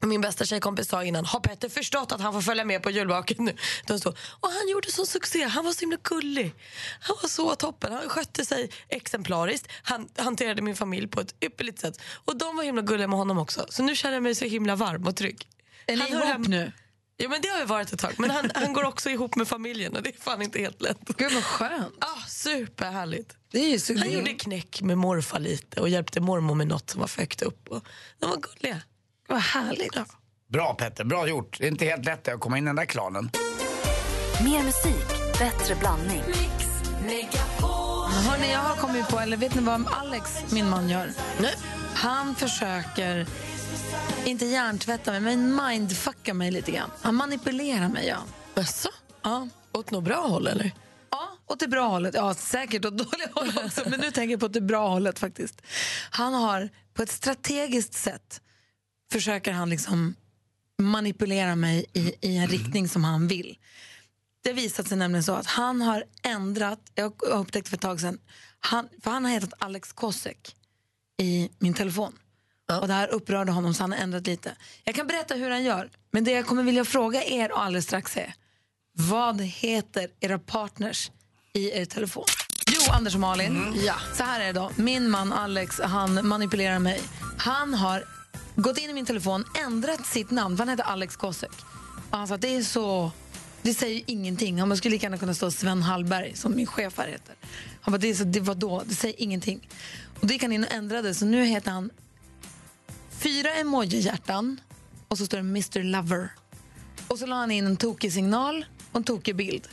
Min 0.06 0.20
bästa 0.20 0.44
tjejkompis 0.44 0.88
sa 0.88 1.04
innan, 1.04 1.24
har 1.24 1.40
Petter 1.40 1.68
förstått 1.68 2.12
att 2.12 2.20
han 2.20 2.32
får 2.32 2.40
följa 2.40 2.64
med 2.64 2.82
på 2.82 2.90
julbaket 2.90 3.38
nu? 3.38 3.56
De 3.86 3.98
stod, 4.00 4.16
och 4.40 4.48
han 4.50 4.68
gjorde 4.68 4.92
sån 4.92 5.06
succé, 5.06 5.44
han 5.44 5.64
var 5.64 5.72
så 5.72 5.80
himla 5.80 5.96
gullig. 6.02 6.54
Han 7.00 7.16
var 7.22 7.28
så 7.28 7.54
toppen, 7.54 7.92
han 7.92 8.08
skötte 8.08 8.44
sig 8.44 8.70
exemplariskt. 8.88 9.68
Han 9.82 10.08
hanterade 10.16 10.62
min 10.62 10.76
familj 10.76 11.08
på 11.08 11.20
ett 11.20 11.34
ypperligt 11.44 11.78
sätt. 11.80 12.00
Och 12.24 12.36
de 12.38 12.56
var 12.56 12.64
himla 12.64 12.82
gulliga 12.82 13.08
med 13.08 13.18
honom 13.18 13.38
också. 13.38 13.66
Så 13.68 13.82
nu 13.82 13.96
känner 13.96 14.14
jag 14.14 14.22
mig 14.22 14.34
så 14.34 14.44
himla 14.44 14.76
varm 14.76 15.06
och 15.06 15.16
trygg. 15.16 15.48
Är 15.86 15.96
ni 15.96 16.08
ihop 16.08 16.24
hem- 16.24 16.42
nu? 16.42 16.72
Ja 17.16 17.28
men 17.28 17.40
det 17.40 17.48
har 17.48 17.58
vi 17.58 17.64
varit 17.64 17.92
ett 17.92 17.98
tag. 18.00 18.14
Men 18.18 18.30
han, 18.30 18.50
han 18.54 18.72
går 18.72 18.84
också 18.84 19.10
ihop 19.10 19.36
med 19.36 19.48
familjen 19.48 19.96
och 19.96 20.02
det 20.02 20.08
är 20.16 20.20
fan 20.20 20.42
inte 20.42 20.58
helt 20.58 20.82
lätt. 20.82 20.98
Gud 21.16 21.32
vad 21.32 21.44
skönt. 21.44 21.94
Ah, 22.00 22.26
superhärligt. 22.28 23.36
Det 23.52 23.58
är 23.58 23.68
ju 23.68 23.78
så, 23.78 23.98
Han 23.98 24.10
gjorde 24.10 24.34
knäck 24.34 24.82
med 24.82 24.98
morfar 24.98 25.38
lite 25.40 25.80
och 25.80 25.88
hjälpte 25.88 26.20
mormor 26.20 26.54
med 26.54 26.66
något 26.66 26.90
som 26.90 27.00
var 27.00 27.08
för 27.08 27.20
högt 27.20 27.42
upp. 27.42 27.68
Och 27.68 27.84
de 28.18 28.30
var 28.30 28.36
gulliga. 28.36 28.80
Vad 29.28 29.40
härligt. 29.40 29.96
Ja. 29.96 30.04
Bra 30.52 30.74
Petter, 30.74 31.04
bra 31.04 31.28
gjort. 31.28 31.58
Det 31.58 31.64
är 31.66 31.70
inte 31.70 31.84
helt 31.84 32.04
lätt 32.04 32.28
att 32.28 32.40
komma 32.40 32.58
in 32.58 32.64
i 32.64 32.66
den 32.66 32.76
där 32.76 32.84
klanen. 32.84 33.30
Mer 34.44 34.62
musik, 34.62 35.38
bättre 35.38 35.74
blandning. 35.74 36.22
Hörrni, 38.28 38.52
jag 38.52 38.58
har 38.58 38.76
kommit 38.76 39.08
på, 39.08 39.18
eller 39.18 39.36
vet 39.36 39.54
ni 39.54 39.62
vad 39.62 39.86
Alex, 39.92 40.52
min 40.52 40.68
man, 40.70 40.88
gör? 40.88 41.12
Nej. 41.40 41.54
Han 41.94 42.34
försöker, 42.34 43.26
inte 44.24 44.46
hjärntvätta 44.46 45.10
mig, 45.10 45.20
men 45.20 45.56
mindfucka 45.56 46.34
mig 46.34 46.50
lite 46.50 46.70
grann. 46.72 46.90
Han 47.02 47.14
manipulerar 47.14 47.88
mig, 47.88 48.06
ja. 48.06 48.16
Jaså? 48.54 48.88
Ja, 49.22 49.48
Åt 49.72 49.90
något 49.90 50.04
bra 50.04 50.26
håll 50.28 50.46
eller? 50.46 50.70
ja 51.10 51.28
åt 51.46 51.60
det 51.60 51.68
bra 51.68 51.88
hållet. 51.88 52.14
Ja, 52.14 52.34
säkert 52.34 52.84
åt 52.84 52.98
dåliga 52.98 53.28
håll 53.34 53.52
också, 53.64 53.82
men 53.90 54.00
nu 54.00 54.10
tänker 54.10 54.30
jag 54.30 54.40
på 54.40 54.48
det 54.48 54.60
bra 54.60 54.88
hållet 54.88 55.18
faktiskt. 55.18 55.62
Han 56.10 56.34
har 56.34 56.68
på 56.94 57.02
ett 57.02 57.10
strategiskt 57.10 57.94
sätt 57.94 58.40
försöker 59.12 59.52
han 59.52 59.70
liksom 59.70 60.14
manipulera 60.82 61.56
mig 61.56 61.86
i, 61.92 62.14
i 62.20 62.36
en 62.36 62.46
riktning 62.46 62.88
som 62.88 63.04
han 63.04 63.28
vill. 63.28 63.58
Det 64.44 64.52
visat 64.52 64.88
sig 64.88 64.98
nämligen 64.98 65.24
så 65.24 65.34
att 65.34 65.46
han 65.46 65.82
har 65.82 66.04
ändrat, 66.22 66.80
jag 66.94 67.22
upptäckte 67.22 67.70
för 67.70 67.76
ett 67.76 67.82
tag 67.82 68.00
sedan, 68.00 68.18
han, 68.60 68.88
för 69.02 69.10
han 69.10 69.24
har 69.24 69.32
hetat 69.32 69.52
Alex 69.58 69.92
Kosek 69.92 70.56
i 71.22 71.50
min 71.58 71.74
telefon. 71.74 72.12
Och 72.80 72.88
det 72.88 72.94
här 72.94 73.08
upprörde 73.08 73.52
honom 73.52 73.74
så 73.74 73.82
han 73.82 73.92
har 73.92 73.98
ändrat 73.98 74.26
lite. 74.26 74.56
Jag 74.84 74.94
kan 74.94 75.06
berätta 75.06 75.34
hur 75.34 75.50
han 75.50 75.64
gör, 75.64 75.90
men 76.10 76.24
det 76.24 76.30
jag 76.30 76.46
kommer 76.46 76.62
vilja 76.62 76.84
fråga 76.84 77.24
er 77.24 77.48
alldeles 77.48 77.84
strax 77.84 78.16
är, 78.16 78.34
vad 78.92 79.40
heter 79.40 80.10
era 80.20 80.38
partners 80.38 81.10
i 81.52 81.70
er 81.70 81.84
telefon? 81.84 82.24
Jo, 82.70 82.92
Anders 82.92 83.14
och 83.14 83.20
Malin. 83.20 83.74
Ja. 83.84 83.94
Så 84.14 84.24
här 84.24 84.40
är 84.40 84.46
det 84.46 84.52
då. 84.52 84.70
Min 84.76 85.10
man 85.10 85.32
Alex, 85.32 85.80
han 85.80 86.28
manipulerar 86.28 86.78
mig. 86.78 87.00
Han 87.38 87.74
har 87.74 88.04
gått 88.62 88.78
in 88.78 88.90
i 88.90 88.92
min 88.92 89.06
telefon, 89.06 89.44
ändrat 89.66 90.06
sitt 90.06 90.30
namn, 90.30 90.56
för 90.56 90.64
han 90.64 90.68
heter 90.68 90.84
Alex 90.84 91.16
Kosek. 91.16 91.50
Och 92.10 92.18
han 92.18 92.28
sa 92.28 92.34
att 92.34 92.40
det 92.40 92.56
är 92.56 92.62
så... 92.62 93.10
Det 93.62 93.74
säger 93.74 93.94
ju 93.94 94.02
ingenting. 94.06 94.60
Han 94.60 94.76
skulle 94.76 94.92
lika 94.92 95.06
gärna 95.06 95.18
kunna 95.18 95.34
stå 95.34 95.50
Sven 95.50 95.82
Hallberg, 95.82 96.36
som 96.36 96.56
min 96.56 96.66
chef 96.66 96.98
här 96.98 97.08
heter. 97.08 97.34
Han 97.80 97.92
bara, 97.92 97.98
det, 97.98 98.10
är 98.10 98.14
så, 98.14 98.24
det 98.24 98.40
var 98.40 98.54
då, 98.54 98.82
det 98.86 98.94
säger 98.94 99.22
ingenting. 99.22 99.68
Och 100.20 100.26
då 100.26 100.32
gick 100.32 100.42
han 100.42 100.52
in 100.52 100.64
och 100.64 100.72
ändrade, 100.72 101.14
så 101.14 101.24
nu 101.24 101.44
heter 101.44 101.70
han 101.70 101.90
fyra 103.10 103.54
emoji-hjärtan 103.54 104.60
och 105.08 105.18
så 105.18 105.26
står 105.26 105.38
det 105.38 105.42
Mr 105.42 105.82
Lover. 105.82 106.28
Och 107.08 107.18
så 107.18 107.26
la 107.26 107.36
han 107.36 107.50
in 107.50 107.66
en 107.66 107.76
tokig 107.76 108.12
signal 108.12 108.64
och 108.90 108.96
en 108.96 109.04
tokig 109.04 109.36
bild. 109.36 109.68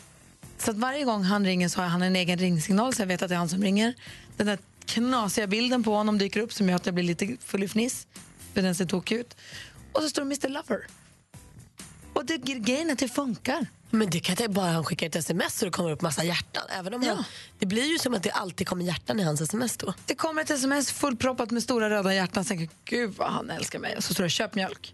Så 0.58 0.72
att 0.72 0.78
varje 0.78 1.04
gång 1.04 1.24
han 1.24 1.46
ringer 1.46 1.70
så 1.70 1.82
har 1.82 1.88
han 1.88 2.02
en 2.02 2.16
egen 2.16 2.38
ringsignal 2.38 2.94
så 2.94 3.02
jag 3.02 3.08
vet 3.08 3.22
att 3.22 3.30
det 3.30 3.36
är 3.36 3.40
han 3.40 3.50
som 3.50 3.64
ringer. 3.64 3.94
Den 4.38 4.48
där 4.48 4.60
knasiga 4.86 5.48
bilden 5.48 5.84
på 5.84 5.94
honom 5.94 6.18
dyker 6.18 6.40
upp 6.40 6.54
som 6.54 6.70
gör 6.70 6.76
att 6.76 6.86
jag 6.86 6.96
blir 6.96 7.04
lite 7.04 7.38
full 7.46 7.64
i 7.64 7.68
fniss. 7.68 8.08
För 8.56 8.62
den 8.62 8.76
ser 8.76 8.86
tokig 8.86 9.16
ut. 9.16 9.38
Och 9.92 10.02
så 10.02 10.10
står 10.10 10.22
det 10.22 10.26
Mr 10.26 10.50
Lover. 10.50 10.88
Och 12.14 12.26
det, 12.26 12.38
grejen 12.38 12.90
är 12.90 12.94
att 12.94 13.00
det 13.00 13.08
funkar. 13.08 13.66
Men 13.90 14.10
det 14.10 14.20
kan 14.20 14.34
inte 14.34 14.50
bara 14.50 14.72
han 14.72 14.84
skickar 14.84 15.08
ett 15.08 15.16
sms 15.16 15.60
så 15.60 15.66
det 15.66 15.72
kommer 15.72 15.92
upp 15.92 16.02
massa 16.02 16.24
hjärtan. 16.24 16.64
Även 16.70 16.94
om 16.94 17.04
han, 17.04 17.24
det 17.60 17.66
blir 17.66 17.84
ju 17.84 18.00
som 18.00 18.14
att 18.14 18.24
det 18.24 18.32
alltid 18.32 18.68
kommer 18.68 18.86
hjärtan 18.86 19.20
i 19.20 19.24
hans 19.24 19.42
sms 19.42 19.78
då. 19.78 19.94
Det 20.06 20.16
kommer 20.16 20.42
ett 20.42 20.50
sms 20.50 20.92
fullproppat 20.92 21.52
med 21.52 21.64
stora 21.64 21.90
röda 21.90 22.14
hjärtan. 22.14 22.46
Jag, 22.50 22.70
gud 22.86 23.14
vad 23.18 23.32
han 23.32 23.50
älskar 23.50 23.80
mig. 23.80 23.98
Och 23.98 24.04
så 24.04 24.14
står 24.14 24.24
det 24.24 24.30
köp 24.30 24.56
mjölk. 24.56 24.94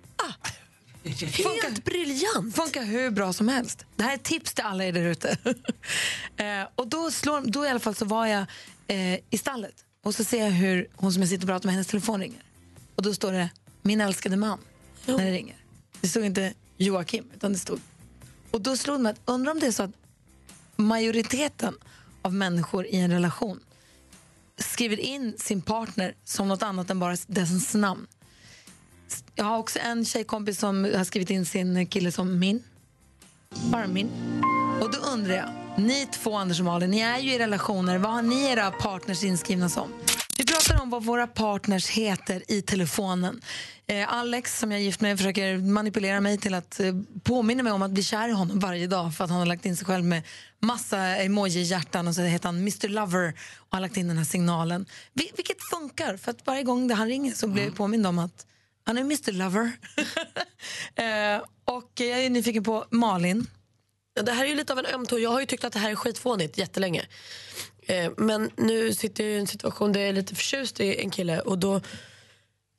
Helt 1.04 1.86
briljant! 1.86 2.56
Funkar 2.56 2.84
hur 2.84 3.12
bra 3.12 3.34
som 3.34 3.48
helst. 3.48 3.86
Det 3.96 4.04
här 4.04 4.14
är 4.14 4.18
tips 4.18 4.54
till 4.54 4.64
alla 4.64 4.86
er 4.86 4.92
där 4.92 5.06
ute. 5.06 5.38
eh, 6.38 6.68
och 6.76 6.88
då, 6.88 7.12
slår, 7.12 7.42
då 7.42 7.66
i 7.66 7.70
alla 7.70 7.80
fall 7.80 7.96
så 7.96 8.06
var 8.06 8.26
jag 8.26 8.46
eh, 8.88 9.20
i 9.30 9.38
stallet 9.38 9.86
och 10.04 10.16
så 10.16 10.24
ser 10.24 10.44
jag 10.44 10.52
hur 10.52 10.88
hon 10.96 11.14
som 11.14 11.22
jag 11.22 11.30
sitter 11.30 11.44
och 11.44 11.50
pratar 11.50 11.66
med, 11.66 11.74
hennes 11.74 11.88
telefon 11.88 12.20
ringer. 12.22 12.42
Och 12.96 13.04
då 13.04 13.14
står 13.14 13.32
det 13.32 13.50
min 13.82 14.02
älskade 14.02 14.38
man 14.38 14.60
när 15.06 15.26
det 15.26 15.32
ringer. 15.32 15.56
Det 16.02 16.08
stod 16.08 16.26
inte 16.26 16.54
Joakim, 16.78 17.26
utan 17.36 17.54
det 17.54 17.60
stod... 17.60 17.80
Och 18.52 18.62
då 18.62 18.78
slog 18.78 18.98
det 18.98 19.04
mig 19.04 19.12
att 19.12 19.22
undrar 19.26 19.52
om 19.52 19.60
det 19.60 19.68
är 19.68 19.72
så 19.72 19.84
att 19.84 19.92
majoriteten 20.76 21.74
av 22.22 22.34
människor 22.34 22.86
i 22.86 22.96
en 22.96 23.12
relation 23.12 23.60
skriver 24.58 25.00
in 25.00 25.34
sin 25.38 25.62
partner 25.62 26.16
som 26.24 26.48
något 26.48 26.64
annat 26.64 26.90
än 26.90 27.00
bara 27.00 27.18
dess 27.28 27.74
namn. 27.74 28.08
Jag 29.36 29.46
har 29.46 29.58
också 29.58 29.80
en 29.80 30.06
tjejkompis 30.06 30.60
som 30.60 30.84
har 30.84 31.04
skrivit 31.04 31.30
in 31.30 31.46
sin 31.46 31.88
kille 31.88 32.12
som 32.12 32.40
min. 32.40 32.64
Bara 33.50 33.88
min. 33.88 34.10
Och 34.82 34.92
då 34.92 34.98
undrar 34.98 35.36
jag, 35.36 35.50
ni 35.78 36.08
två 36.12 36.36
Anders 36.36 36.60
och 36.60 36.66
Malin, 36.66 36.92
ni 36.92 37.00
är 37.00 37.20
ju 37.20 37.34
i 37.34 37.40
relationer. 37.40 37.98
Vad 37.98 38.12
har 38.12 38.22
ni 38.22 38.44
era 38.44 38.72
partners 38.72 39.24
inskrivna 39.24 39.70
som? 39.70 39.94
Pratar 40.68 40.84
om 40.84 40.90
vad 40.90 41.04
våra 41.04 41.28
partners 41.28 41.90
heter 41.90 42.44
i 42.48 42.62
telefonen. 42.62 43.42
Eh, 43.88 44.14
Alex, 44.14 44.60
som 44.60 44.72
jag 44.72 44.80
är 44.80 44.84
gift 44.84 45.02
med, 45.02 45.18
försöker 45.18 45.58
manipulera 45.58 46.22
mig 46.22 46.38
till 46.38 46.54
att 46.54 46.80
eh, 46.80 46.96
påminna 47.24 47.64
mig 47.64 47.74
om 47.74 47.82
att 47.82 47.92
bli 47.92 48.04
kär 48.04 48.30
i 48.30 48.32
honom 48.32 48.60
varje 48.60 48.88
dag 48.88 49.16
för 49.16 49.24
att 49.24 49.30
han 49.30 49.40
har 49.40 49.46
lagt 49.46 49.66
in 49.66 49.78
sig 49.78 49.86
själv 49.86 50.06
med 50.06 50.24
massa 50.60 50.98
emoji-hjärtan 50.98 52.08
och 52.08 52.16
så 52.16 52.22
heter 52.22 52.46
han 52.46 52.58
Mr 52.58 52.88
Lover 52.88 53.34
och 53.58 53.68
har 53.76 53.82
lagt 53.82 53.98
in 53.98 54.08
den 54.08 54.18
här 54.18 54.26
signalen. 54.26 54.86
Vil- 55.14 55.36
vilket 55.36 55.64
funkar, 55.72 56.18
för 56.18 56.32
att 56.32 56.46
varje 56.46 56.64
gång 56.64 56.88
det 56.88 56.94
han 56.94 57.08
ringer 57.08 57.34
så 57.34 57.48
blir 57.48 57.64
jag 57.64 57.76
påmind 57.76 58.08
om 58.08 58.20
att 58.20 58.46
han 58.84 58.98
är 58.98 59.02
Mr 59.02 59.32
Lover. 59.32 59.72
eh, 60.96 61.44
och 61.66 61.92
jag 61.96 62.26
är 62.26 62.30
nyfiken 62.30 62.64
på 62.64 62.86
Malin. 62.90 63.48
Ja, 64.14 64.22
det 64.22 64.32
här 64.32 64.44
är 64.46 64.50
ju 64.50 64.56
lite 64.56 64.74
av 64.74 64.80
en 64.80 64.86
öm. 64.86 65.06
Jag 65.12 65.30
har 65.30 65.40
ju 65.40 65.46
tyckt 65.46 65.64
att 65.64 65.74
det 65.74 65.80
här 65.80 65.92
är 65.92 65.96
skitfånigt 65.96 66.58
jättelänge. 66.58 67.06
Eh, 67.92 68.12
men 68.18 68.52
nu 68.58 68.94
sitter 68.94 69.24
jag 69.24 69.34
i 69.34 69.40
en 69.40 69.48
situation 69.48 69.92
där 69.92 70.00
jag 70.00 70.10
är 70.10 70.14
lite 70.14 70.36
förtjust 70.36 70.80
i 70.80 71.02
en 71.02 71.10
kille 71.10 71.40
och 71.40 71.58
då 71.58 71.82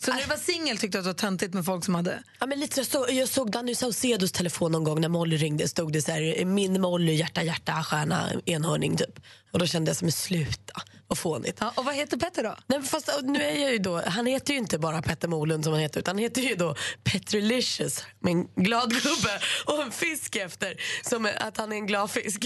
Så 0.05 0.13
när 0.13 0.21
du 0.21 0.27
var 0.27 0.37
singel 0.37 0.79
tyckte 0.79 0.99
du 0.99 1.01
att 1.01 1.05
det 1.05 1.09
var 1.09 1.29
töntigt 1.31 1.55
med 1.55 1.65
folk 1.65 1.85
som 1.85 1.95
hade... 1.95 2.23
Ja, 2.41 2.47
men 2.47 2.61
lite 2.61 2.85
så, 2.85 3.07
jag 3.11 3.29
såg 3.29 3.51
Danny 3.51 3.75
Saucedos 3.75 4.33
telefon 4.33 4.73
någon 4.73 4.85
gång 4.85 5.01
när 5.01 5.09
Molly 5.09 5.37
ringde. 5.37 5.69
stod 5.69 5.93
det 5.93 6.03
så 6.03 6.13
här, 6.13 6.45
min 6.45 6.81
Molly, 6.81 7.15
hjärta, 7.15 7.43
hjärta, 7.43 7.83
stjärna, 7.83 8.31
enhörning 8.45 8.97
typ. 8.97 9.21
Och 9.51 9.59
då 9.59 9.67
kände 9.67 9.89
jag 9.89 9.97
som 9.97 10.11
sluta, 10.11 10.83
vad 11.07 11.19
fånigt. 11.19 11.57
Ja, 11.61 11.73
och 11.77 11.85
vad 11.85 11.95
heter 11.95 12.17
Petter 12.17 12.43
då? 12.43 12.57
Nej, 12.67 12.83
fast, 12.83 13.11
nu 13.23 13.43
är 13.43 13.61
jag 13.61 13.73
ju 13.73 13.79
då, 13.79 14.03
han 14.07 14.27
heter 14.27 14.53
ju 14.53 14.59
inte 14.59 14.79
bara 14.79 15.03
Petter 15.03 15.29
Molund 15.29 15.65
som 15.65 15.73
han 15.73 15.83
heter 15.83 16.01
utan 16.01 16.17
han 16.17 16.23
heter 16.23 16.43
ju 16.43 16.55
då 16.55 16.75
Petrolicious 17.05 18.05
med 18.21 18.31
en 18.31 18.47
glad 18.55 18.91
gubbe 18.91 19.41
och 19.67 19.83
en 19.83 19.91
fisk 19.91 20.37
efter. 20.37 20.81
Som 21.09 21.29
att 21.41 21.57
han 21.57 21.73
är 21.73 21.77
en 21.77 21.87
glad 21.87 22.11
fisk. 22.11 22.45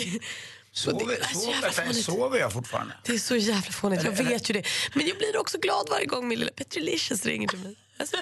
Det 0.77 0.81
Sover, 0.83 1.13
är 1.15 1.23
så 1.25 1.39
sover, 1.39 1.73
jävla 1.79 1.93
sover, 1.95 2.39
jag 2.39 2.53
fortfarande? 2.53 2.95
Det 3.05 3.13
är 3.13 3.19
så 3.19 3.37
jävla 3.37 3.73
fånigt, 3.73 4.05
jag 4.05 4.13
vet 4.13 4.51
ju 4.51 4.53
det. 4.53 4.63
Men 4.95 5.07
jag 5.07 5.17
blir 5.19 5.37
också 5.41 5.59
glad 5.59 5.87
varje 5.91 6.07
gång 6.07 6.29
min 6.29 6.39
lilla 6.39 6.51
Petrolicious 6.53 7.27
ringer 7.27 7.49
till 7.49 7.59
mig. 7.59 7.77
Alltså, 7.99 8.17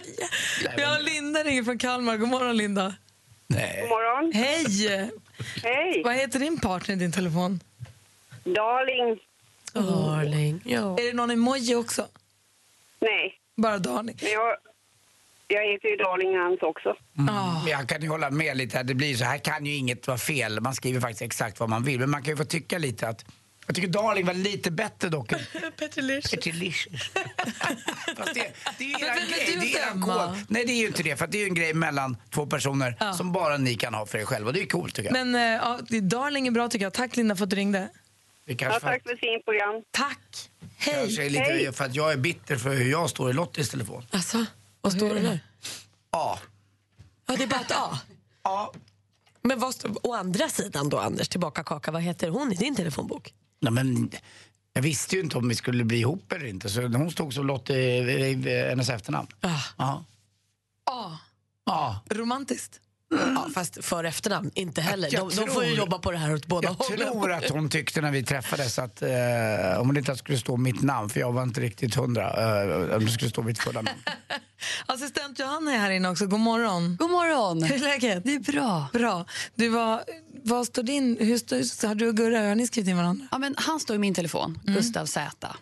ja. 0.64 0.70
Vi 0.76 0.82
har 0.82 1.00
Linda 1.00 1.44
ringer 1.44 1.64
från 1.64 1.78
Kalmar. 1.78 2.16
God 2.16 2.28
morgon 2.28 2.56
Linda. 2.56 2.94
Nej. 3.46 3.78
God 3.80 3.88
morgon. 3.88 4.32
Hej! 4.32 5.10
Hej. 5.62 6.02
Vad 6.04 6.14
heter 6.14 6.38
din 6.38 6.60
partner 6.60 6.94
i 6.94 6.98
din 6.98 7.12
telefon? 7.12 7.60
Darling. 8.44 9.18
Darling. 9.72 10.60
Ja. 10.64 10.98
Är 10.98 11.04
det 11.06 11.12
någon 11.12 11.30
emoji 11.30 11.74
också? 11.74 12.06
Nej, 13.00 13.34
Bara 13.56 13.78
darling? 13.78 14.18
men 14.22 14.30
jag, 14.30 14.56
jag 15.48 15.72
heter 15.72 15.88
ju 15.88 15.96
Darling 15.96 16.38
hans 16.38 16.62
också. 16.62 16.96
Men 17.12 17.66
Jag 17.66 17.88
kan 17.88 18.02
ju 18.02 18.08
hålla 18.08 18.30
med 18.30 18.56
lite. 18.56 18.76
här. 18.76 18.84
Det 18.84 18.94
blir 18.94 19.14
så 19.16 19.24
här 19.24 19.38
kan 19.38 19.66
ju 19.66 19.74
inget 19.76 20.06
vara 20.06 20.18
fel. 20.18 20.60
Man 20.60 20.74
skriver 20.74 21.00
faktiskt 21.00 21.22
exakt 21.22 21.60
vad 21.60 21.68
man 21.68 21.82
vill. 21.84 22.00
Men 22.00 22.10
man 22.10 22.22
kan 22.22 22.30
ju 22.32 22.36
få 22.36 22.44
tycka 22.44 22.78
lite 22.78 23.08
att 23.08 23.24
jag 23.66 23.76
tycker 23.76 23.88
Darling 23.88 24.26
var 24.26 24.34
lite 24.34 24.70
bättre 24.70 25.08
dock 25.08 25.32
Petrolicious. 25.78 26.30
Petrolicious. 26.30 27.10
Fast 28.16 28.34
det, 28.34 28.52
det 28.78 28.84
är 28.84 28.88
ju 28.88 29.06
eran 29.06 29.16
grej. 29.16 29.58
Det 29.60 29.78
är 29.78 29.86
eran. 29.88 30.36
Nej, 30.48 30.64
det 30.64 30.72
är 30.72 30.76
ju 30.80 30.86
inte 30.86 31.02
det. 31.02 31.16
För 31.16 31.26
det 31.26 31.38
är 31.38 31.40
ju 31.40 31.46
en 31.48 31.54
grej 31.54 31.74
mellan 31.74 32.16
två 32.30 32.46
personer 32.46 33.12
som 33.12 33.32
bara 33.32 33.56
ni 33.56 33.74
kan 33.74 33.94
ha 33.94 34.06
för 34.06 34.18
er 34.18 34.24
själva. 34.24 34.48
Och 34.48 34.54
det 34.54 34.60
är 34.62 34.66
coolt 34.66 34.94
tycker 34.94 35.14
jag. 35.14 35.26
Men 35.26 35.34
eh, 35.34 35.60
ja, 35.90 36.00
darling 36.00 36.46
är 36.46 36.50
bra 36.50 36.68
tycker 36.68 36.84
jag. 36.86 36.92
Tack 36.92 37.16
Linda 37.16 37.36
för 37.36 37.44
att 37.44 37.50
du 37.50 37.56
ringde. 37.56 37.88
det 38.46 38.54
kanske, 38.54 38.86
Ja, 38.86 38.92
tack 38.92 39.02
för 39.02 39.16
fint 39.16 39.44
program. 39.44 39.82
Tack! 39.90 40.50
kanske 40.84 41.24
är 41.24 41.30
lite 41.30 41.42
Hej. 41.44 41.72
för 41.72 41.84
att 41.84 41.94
jag 41.94 42.12
är 42.12 42.16
bitter 42.16 42.56
för 42.56 42.74
hur 42.74 42.90
jag 42.90 43.10
står 43.10 43.30
i 43.30 43.32
Lottis 43.32 43.70
telefon. 43.70 44.06
Alltså, 44.10 44.46
vad 44.84 44.92
står 44.92 45.14
det 45.14 45.20
där? 45.20 45.40
Ja. 46.10 46.38
Ja, 47.26 47.36
det 47.36 47.42
är 47.42 47.46
bara 47.46 47.60
ett 47.60 47.72
A. 47.72 47.98
Ja. 48.42 48.72
Men 49.42 49.58
vad 49.58 49.74
står, 49.74 50.06
å 50.06 50.14
andra 50.14 50.48
sidan 50.48 50.88
då, 50.88 50.98
Anders, 50.98 51.28
tillbaka 51.28 51.62
kaka, 51.64 51.90
vad 51.90 52.02
heter 52.02 52.28
hon 52.28 52.52
i 52.52 52.54
din 52.56 52.74
telefonbok? 52.76 53.34
Nej, 53.60 53.72
men 53.72 54.10
jag 54.72 54.82
visste 54.82 55.16
ju 55.16 55.22
inte 55.22 55.38
om 55.38 55.48
vi 55.48 55.54
skulle 55.54 55.84
bli 55.84 55.98
ihop 55.98 56.32
eller 56.32 56.46
inte. 56.46 56.68
Så 56.68 56.82
hon 56.82 57.10
stod 57.10 57.34
som 57.34 57.46
Lottie 57.46 57.76
i 58.28 58.34
hennes 58.68 58.88
efternamn. 58.88 59.28
Ah. 59.40 59.60
Ja. 59.78 60.04
Ah, 60.84 61.10
Ja. 61.66 62.00
romantiskt. 62.10 62.80
Ja, 63.10 63.48
fast 63.54 63.84
för 63.84 64.04
efternamn, 64.04 64.50
inte 64.54 64.80
heller. 64.80 65.08
Jag 65.12 65.28
De, 65.30 65.36
de 65.36 65.46
får 65.50 65.62
ju 65.64 65.68
tror- 65.68 65.78
jobba 65.78 65.98
på 65.98 66.10
det 66.10 66.18
här 66.18 66.34
åt 66.34 66.46
båda 66.46 66.68
Jag 66.68 66.74
hållen. 66.74 66.98
tror 67.12 67.32
att 67.32 67.48
hon 67.50 67.68
tyckte 67.70 68.00
när 68.00 68.10
vi 68.10 68.22
träffades 68.22 68.78
att 68.78 69.02
eh, 69.02 69.10
om 69.80 69.94
det 69.94 69.98
inte 69.98 70.16
skulle 70.16 70.38
stå 70.38 70.56
mitt 70.56 70.82
namn, 70.82 71.08
för 71.08 71.20
jag 71.20 71.32
var 71.32 71.42
inte 71.42 71.60
riktigt 71.60 71.94
hundra, 71.94 72.62
eh, 72.90 72.96
om 72.96 73.04
det 73.04 73.10
skulle 73.10 73.30
stå 73.30 73.42
mitt 73.42 73.58
fulla 73.58 73.82
namn. 73.82 73.98
Assistent 74.86 75.38
Johanna 75.38 75.72
är 75.74 75.78
här 75.78 75.90
inne 75.90 76.08
också. 76.08 76.26
God 76.26 76.40
morgon. 76.40 76.96
God 76.96 77.10
morgon. 77.10 77.62
Hur 77.62 77.74
är 77.74 77.78
läget? 77.78 78.24
Det 78.24 78.34
är 78.34 78.38
bra. 78.52 78.86
Bra. 78.92 79.24
Du, 79.54 79.68
vad, 79.68 80.00
vad 80.44 80.66
står 80.66 80.82
din... 80.82 81.16
Hur 81.20 81.38
står, 81.38 81.86
har 81.88 81.94
du 81.94 82.08
och 82.08 82.16
Gurra, 82.16 82.48
har 82.48 82.54
ni 82.54 82.66
skrivit 82.66 82.88
in 82.90 82.96
varandra? 82.96 83.26
Ja, 83.30 83.38
men 83.38 83.54
han 83.58 83.80
står 83.80 83.96
i 83.96 83.98
min 83.98 84.14
telefon, 84.14 84.58
Mm. 84.62 84.74
Gustav 84.74 85.06
Z. 85.06 85.56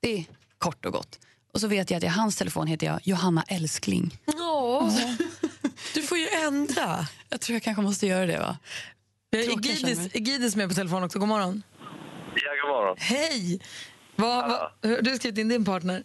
Det 0.00 0.18
är 0.18 0.24
kort 0.58 0.84
och 0.86 0.92
gott. 0.92 1.18
Och 1.54 1.60
så 1.60 1.66
vet 1.66 1.90
jag 1.90 1.98
att 1.98 2.04
i 2.04 2.06
hans 2.06 2.36
telefon 2.36 2.66
heter 2.66 2.86
jag 2.86 3.00
Johanna 3.02 3.44
Älskling. 3.48 4.18
Får 4.26 4.90
ju 5.00 5.16
ändra. 6.46 6.96
Jag 7.30 7.40
tror 7.40 7.54
jag 7.54 7.62
kanske 7.62 7.82
måste 7.82 8.06
göra 8.06 8.26
det 8.26 8.38
va? 8.38 8.56
Vi 9.30 9.46
har 9.46 9.52
Egidis, 9.52 10.14
Egidis 10.14 10.56
med 10.56 10.68
på 10.68 10.74
telefon 10.74 11.02
också. 11.04 11.18
God 11.18 11.28
morgon. 11.28 11.62
Ja, 12.34 12.50
god 12.62 12.70
morgon. 12.76 12.96
Hej! 12.98 13.60
Vad, 14.16 14.48
vad, 14.50 14.70
hur- 14.82 15.02
du 15.02 15.10
har 15.10 15.16
skrivit 15.16 15.38
in 15.38 15.48
din 15.48 15.64
partner. 15.64 16.02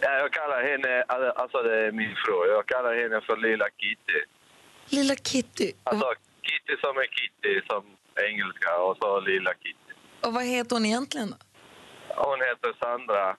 Ja, 0.00 0.10
jag 0.18 0.32
kallar 0.32 0.62
henne, 0.70 1.02
alltså 1.42 1.62
det 1.62 1.86
är 1.86 1.92
min 1.92 2.14
fru, 2.24 2.36
jag 2.56 2.66
kallar 2.66 2.94
henne 3.02 3.20
för 3.26 3.36
Lilla 3.36 3.68
Kitty. 3.80 4.20
Lilla 4.96 5.14
Kitty. 5.14 5.72
Alltså 5.84 6.06
Kitty 6.46 6.74
som 6.80 6.96
är 6.96 7.06
Kitty 7.16 7.66
som 7.66 7.82
engelska 8.28 8.70
och 8.78 8.96
så 9.00 9.20
Lilla 9.20 9.52
Kitty. 9.54 9.92
Och 10.20 10.32
vad 10.32 10.44
heter 10.44 10.76
hon 10.76 10.86
egentligen? 10.86 11.30
då? 11.30 11.36
Hon 12.16 12.40
heter 12.40 12.70
Sandra 12.80 13.36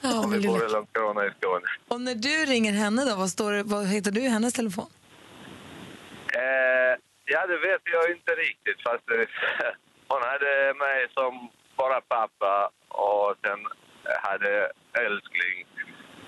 Ja, 0.00 0.24
och 0.24 0.34
vi 0.34 0.40
bor 0.48 0.66
i 0.66 0.68
Landskrona 0.68 1.26
i 1.26 1.30
Skåne. 1.40 1.66
Och 1.88 2.00
när 2.00 2.14
du 2.14 2.44
ringer 2.52 2.72
henne, 2.72 3.04
då, 3.04 3.16
vad, 3.16 3.30
står 3.30 3.62
vad 3.62 3.86
heter 3.86 4.10
du 4.10 4.20
i 4.20 4.28
hennes 4.28 4.54
telefon? 4.54 4.86
Eh, 6.40 6.92
ja, 7.32 7.40
det 7.50 7.58
vet 7.68 7.84
jag 7.94 8.04
inte 8.16 8.32
riktigt. 8.44 8.78
Fast 8.86 9.04
det, 9.10 9.26
hon 10.12 10.22
hade 10.30 10.52
mig 10.84 10.98
som 11.18 11.32
bara 11.76 12.00
pappa 12.00 12.70
och 12.88 13.34
sen 13.44 13.60
hade 14.26 14.52
älskling. 15.06 15.58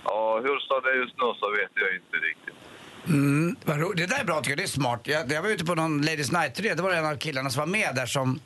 Och 0.05 0.35
hur 0.45 0.59
står 0.67 0.81
det 0.87 0.95
just 1.03 1.17
nu 1.23 1.29
så 1.41 1.47
vet 1.59 1.73
jag 1.83 1.91
inte 2.01 2.17
riktigt. 2.29 2.55
Mm, 3.09 3.57
det 3.97 4.07
där 4.07 4.21
är 4.21 4.25
bra 4.25 4.37
tycker 4.41 4.51
jag, 4.51 4.59
det 4.59 4.63
är 4.63 4.67
smart. 4.67 5.01
Jag, 5.05 5.33
jag 5.33 5.43
var 5.43 5.49
ute 5.49 5.65
på 5.65 5.75
någon 5.75 6.03
Ladies 6.03 6.33
Night-turné, 6.33 6.75
det 6.75 6.83
var 6.83 6.93
en 6.93 7.07
av 7.07 7.17
killarna 7.17 7.51
som 7.51 7.61
var 7.61 7.67
med 7.67 7.95
där 7.95 8.07
som 8.07 8.41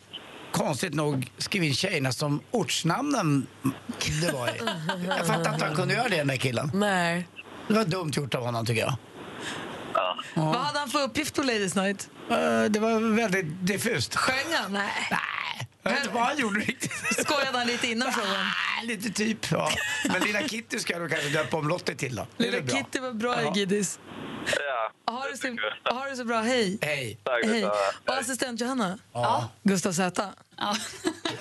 konstigt 0.52 0.94
nog 0.94 1.30
skrev 1.38 1.62
in 1.64 1.74
tjejerna 1.74 2.12
som 2.12 2.40
ortsnamnen 2.50 3.46
det 4.22 4.32
var 4.32 4.48
i. 4.48 4.60
Jag 5.06 5.26
fattar 5.26 5.38
inte 5.38 5.50
hur 5.50 5.66
han 5.66 5.76
kunde 5.76 5.94
göra 5.94 6.08
det 6.08 6.16
den 6.16 6.26
där 6.26 6.36
killen. 6.36 6.70
Nej. 6.74 7.28
Det 7.68 7.74
var 7.74 7.84
dumt 7.84 8.10
gjort 8.14 8.34
av 8.34 8.44
honom 8.44 8.66
tycker 8.66 8.80
jag. 8.80 8.94
Vad 10.34 10.56
hade 10.56 10.78
han 10.78 10.88
för 10.90 11.02
uppgift 11.02 11.34
på 11.34 11.42
Ladies 11.42 11.74
Night? 11.74 12.08
Eh, 12.30 12.64
det 12.64 12.78
var 12.80 13.16
väldigt 13.16 13.46
diffust. 13.66 14.16
Sjöng 14.16 14.54
han? 14.54 14.72
Nej. 14.72 14.90
Jag 15.82 15.90
vet 15.90 16.00
inte 16.02 16.14
vad 16.14 16.22
han 16.24 16.38
gjorde 16.38 16.60
riktigt. 16.60 16.92
Skojade 17.26 17.58
han 17.58 17.66
lite 17.66 17.86
innan 17.86 18.12
showen? 18.12 18.30
Nej, 18.30 18.96
lite 18.96 19.10
typ. 19.10 19.50
Ja. 19.50 19.70
Men 20.08 20.22
Lilla 20.22 20.48
Kitty 20.48 20.78
ska 20.78 20.92
jag 20.92 21.00
nog 21.00 21.10
kanske 21.10 21.28
döpa 21.28 21.56
om 21.56 21.68
Lottie 21.68 21.94
till 21.94 22.16
då. 22.16 22.26
Det 22.36 22.42
är 22.42 22.50
Lilla 22.50 22.56
väl 22.62 22.66
bra. 22.66 22.76
Kitty 22.78 23.00
var 23.00 23.12
bra, 23.12 23.42
Ja. 23.42 23.50
Egidis. 23.50 23.98
Ja. 25.06 25.12
Ha 25.12 25.24
det, 25.30 25.36
så, 25.36 25.48
ha 25.94 26.04
det 26.04 26.16
så 26.16 26.24
bra, 26.24 26.40
hej. 26.40 26.78
Hej. 26.82 27.18
Tack 27.24 27.44
Hej. 27.44 27.52
detsamma. 27.60 27.74
Och 28.06 28.14
assistent 28.18 28.60
Johanna? 28.60 28.98
Ja. 29.12 29.48
Gustav 29.62 29.92
Z. 29.92 30.32
Ja. 30.56 30.76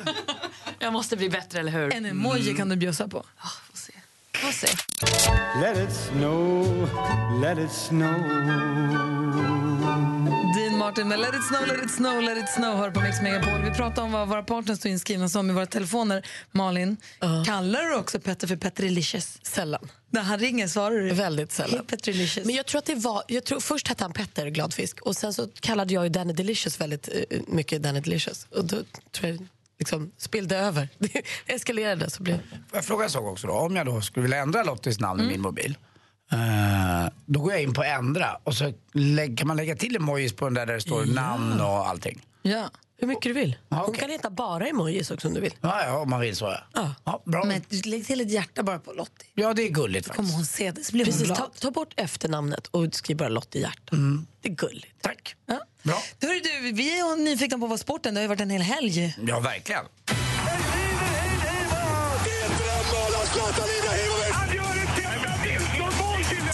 jag 0.80 0.94
måste 0.94 1.18
bli 1.18 1.30
bättre, 1.30 1.60
eller 1.60 1.72
hur? 1.72 1.94
En 1.94 2.06
emoji 2.06 2.54
kan 2.56 2.70
du 2.70 2.76
bjussa 2.76 3.08
på. 3.08 3.24
Se. 4.58 4.68
Let 5.62 5.78
it 5.78 5.92
snow, 5.92 6.64
let 7.42 7.58
it 7.58 7.72
snow. 7.72 8.18
Dean 10.56 10.78
Martin 10.78 11.08
med 11.08 11.20
Let 11.20 11.36
it 11.36 11.44
snow, 11.44 11.68
let 11.68 11.84
it 11.86 11.92
snow, 11.92 12.22
let 12.22 12.38
it 12.38 12.50
snow 12.50 12.78
hör 12.78 12.92
på 12.92 13.02
Mix 13.02 13.22
Megapol. 13.22 13.62
Vi 13.64 13.72
pratar 13.72 14.04
om 14.04 14.12
vad 14.12 14.28
våra 14.28 14.44
partners 14.44 14.80
står 14.80 14.92
inskrivna 14.92 15.30
som 15.30 15.50
i 15.50 15.54
våra 15.54 15.66
telefoner. 15.66 16.26
Malin, 16.52 16.98
kallar 17.46 17.84
du 17.84 17.96
också 17.96 18.20
Petter 18.20 18.48
för 18.48 18.56
Petrilicious? 18.56 19.40
Sällan. 19.44 19.90
När 20.10 20.22
han 20.22 20.40
ringer 20.40 20.68
svarar 20.68 20.96
du? 20.96 21.14
Väldigt 21.14 21.52
sällan. 21.52 21.86
Petrilicious. 21.86 22.46
Men 22.46 22.56
jag 22.56 22.66
tror 22.66 22.80
att 22.80 22.86
det 22.86 22.96
var, 22.96 23.24
jag 23.28 23.44
tror, 23.44 23.60
först 23.60 23.88
hette 23.88 24.04
han 24.04 24.14
Petter 24.14 24.48
Gladfisk 24.48 25.02
och 25.02 25.16
sen 25.16 25.34
så 25.34 25.48
kallade 25.60 25.94
jag 25.94 26.04
ju 26.04 26.10
Danny 26.10 26.34
Delicious 26.34 26.82
väldigt 26.82 27.10
eh, 27.30 27.40
mycket 27.48 27.84
Danny 27.84 28.00
Delicious. 28.00 28.48
Och 28.56 28.66
då 28.66 28.78
tror 29.12 29.30
jag 29.30 29.48
liksom 29.80 30.12
spillde 30.18 30.58
över. 30.58 30.90
Det 30.98 31.22
eskalerade 31.46 32.10
så 32.10 32.24
blev 32.24 32.36
Får 32.38 32.58
jag 32.78 32.86
fråga 32.86 33.04
en 33.06 33.10
sak 33.12 33.24
också 33.24 33.48
då? 33.48 33.54
Om 33.54 33.76
jag 33.76 33.86
då 33.86 34.02
skulle 34.02 34.22
vilja 34.22 34.38
ändra 34.38 34.64
Lottis 34.64 35.00
namn 35.00 35.22
i 35.22 35.28
min 35.28 35.42
mobil. 35.42 35.78
eh, 36.32 37.12
då 37.26 37.40
går 37.40 37.52
jag 37.52 37.62
in 37.62 37.74
på 37.74 37.84
ändra 37.84 38.38
och 38.44 38.54
så 38.54 38.74
lägg, 38.94 39.38
kan 39.38 39.48
man 39.48 39.58
lägga 39.58 39.76
till 39.76 39.96
emojis 39.96 40.34
på 40.36 40.46
den 40.46 40.54
där, 40.54 40.66
där 40.66 40.74
det 40.74 40.82
står 40.82 41.06
namn 41.06 41.62
och 41.62 41.88
allting. 41.90 42.22
Ja. 42.42 42.70
Hur 43.00 43.08
mycket 43.08 43.24
du 43.24 43.34
vill. 43.34 43.56
Ja, 43.70 43.84
Hon 43.86 43.96
kan 43.96 44.10
heta 44.10 44.30
bara 44.30 44.68
emojis 44.68 45.12
också 45.12 45.27
om 45.27 45.34
du 45.34 45.39
vill. 45.42 45.54
Ja, 45.62 45.84
ja, 45.86 45.98
om 46.00 46.10
man 46.10 46.20
vill 46.20 46.36
så 46.36 46.46
ja. 46.46 46.60
Ja. 46.74 46.96
ja 47.04 47.22
bra. 47.25 47.46
Men 47.46 47.62
lägg 47.86 48.06
till 48.08 48.22
ett 48.22 48.32
hjärta 48.32 48.63
bara 48.63 48.80
på 48.80 48.94
Lottie. 48.94 49.27
Ja, 49.34 49.54
det 49.54 49.62
är 49.63 49.70
gulligt 49.70 50.08
Kommer 50.08 50.18
faktiskt. 50.30 50.36
hon 50.38 50.46
se 50.46 50.72
det 50.72 50.84
så 50.84 50.92
blir 50.92 51.06
hon 51.06 51.12
Precis, 51.12 51.25
glad. 51.27 51.38
ta, 51.38 51.50
ta 51.60 51.72
bort 51.72 51.94
efternamnet 51.98 52.68
och 52.68 52.96
skriv 52.96 53.18
bara 53.18 53.30
Lottie 53.30 53.62
Hjärta. 53.62 53.96
Det 54.42 54.50
är 54.50 54.54
gulligt. 54.54 55.01
Tack. 55.01 55.36
Ja. 55.46 55.60
Bra. 55.84 56.04
Hörru 56.22 56.39
du, 56.39 56.72
vi 56.72 57.00
är 57.00 57.16
nyfikna 57.24 57.58
på 57.58 57.68
vad 57.68 57.80
sporten, 57.80 58.13
det 58.13 58.20
har 58.20 58.24
ju 58.24 58.27
varit 58.27 58.42
en 58.42 58.50
hel 58.50 58.62
helg. 58.62 59.16
Ja, 59.27 59.39
verkligen. 59.39 59.86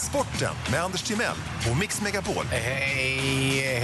Sporten 0.00 0.54
med 0.70 0.80
Anders 0.82 1.02
Timell 1.02 1.36
och 1.70 1.76
Mix 1.76 2.00
Megapol. 2.00 2.44
Hej, 2.50 3.60
hej, 3.60 3.80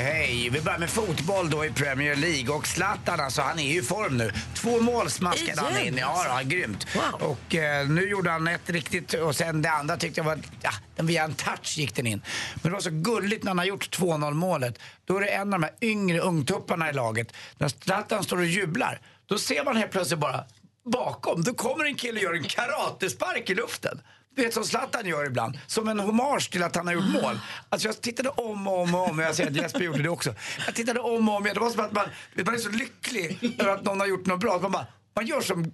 hej. 0.00 0.50
Vi 0.50 0.60
börjar 0.60 0.78
med 0.78 0.90
fotboll 0.90 1.50
då 1.50 1.64
i 1.64 1.70
Premier 1.70 2.16
League. 2.16 2.54
Och 2.54 2.66
Zlatan, 2.66 3.20
alltså, 3.20 3.42
han 3.42 3.58
är 3.58 3.72
ju 3.72 3.78
i 3.78 3.82
form 3.82 4.16
nu. 4.16 4.32
Två 4.54 4.80
mål 4.80 5.10
smaskade 5.10 5.60
han 5.60 5.78
in. 5.78 5.96
Ja, 5.96 6.24
ja, 6.26 6.40
grymt. 6.44 6.86
Wow. 6.94 7.30
Och 7.30 7.54
eh, 7.54 7.88
nu 7.88 8.08
gjorde 8.08 8.30
han 8.30 8.48
ett 8.48 8.70
riktigt 8.70 9.14
och 9.14 9.36
sen 9.36 9.62
det 9.62 9.70
andra 9.70 9.96
tyckte 9.96 10.20
jag 10.20 10.24
var, 10.24 10.38
ja, 10.62 10.70
den 10.96 11.06
via 11.06 11.24
en 11.24 11.34
touch 11.34 11.78
gick 11.78 11.94
den 11.94 12.06
in. 12.06 12.22
Men 12.54 12.62
det 12.62 12.74
var 12.74 12.80
så 12.80 12.90
gulligt 12.90 13.44
när 13.44 13.50
han 13.50 13.58
har 13.58 13.64
gjort 13.64 13.98
2-0 13.98 14.34
målet. 14.34 14.78
Då 15.04 15.16
är 15.16 15.20
det 15.20 15.28
en 15.28 15.54
av 15.54 15.60
de 15.60 15.62
här 15.62 15.74
yngre 15.80 16.18
ungtupparna 16.18 16.90
i 16.90 16.92
laget. 16.92 17.32
När 17.58 17.68
Zlatan 17.68 18.24
står 18.24 18.36
och 18.36 18.44
jublar, 18.44 19.00
då 19.26 19.38
ser 19.38 19.64
man 19.64 19.76
helt 19.76 19.90
plötsligt 19.90 20.20
bara 20.20 20.44
bakom, 20.84 21.42
då 21.42 21.54
kommer 21.54 21.84
en 21.84 21.94
kille 21.94 22.18
och 22.18 22.24
gör 22.24 22.34
en 22.34 22.44
karatespark 22.44 23.50
i 23.50 23.54
luften. 23.54 24.00
Du 24.40 24.44
vet 24.44 24.54
som 24.54 24.64
Zlatan 24.64 25.06
gör 25.06 25.26
ibland, 25.26 25.58
som 25.66 25.88
en 25.88 26.00
hommage 26.00 26.50
till 26.50 26.62
att 26.62 26.76
han 26.76 26.86
har 26.86 26.94
gjort 26.94 27.22
mål. 27.22 27.38
Alltså 27.68 27.88
jag 27.88 28.00
tittade 28.00 28.28
om 28.28 28.68
och 28.68 28.80
om 28.80 28.94
och 28.94 29.10
om, 29.10 29.18
jag 29.18 29.34
ser 29.34 29.46
att 29.46 29.56
Jesper 29.56 29.80
gjorde 29.80 30.02
det 30.02 30.08
också. 30.08 30.34
Jag 30.66 30.74
tittade 30.74 31.00
om 31.00 31.28
och 31.28 31.36
om 31.36 31.42
det 31.42 31.60
var 31.60 31.70
som 31.70 31.84
att 31.84 31.92
man, 31.92 32.04
man 32.44 32.54
är 32.54 32.58
så 32.58 32.70
lycklig 32.70 33.54
över 33.58 33.72
att 33.72 33.84
någon 33.84 34.00
har 34.00 34.06
gjort 34.06 34.26
något 34.26 34.40
bra. 34.40 34.58
Man, 34.62 34.72
bara, 34.72 34.86
man 35.14 35.26
gör 35.26 35.40
som 35.40 35.72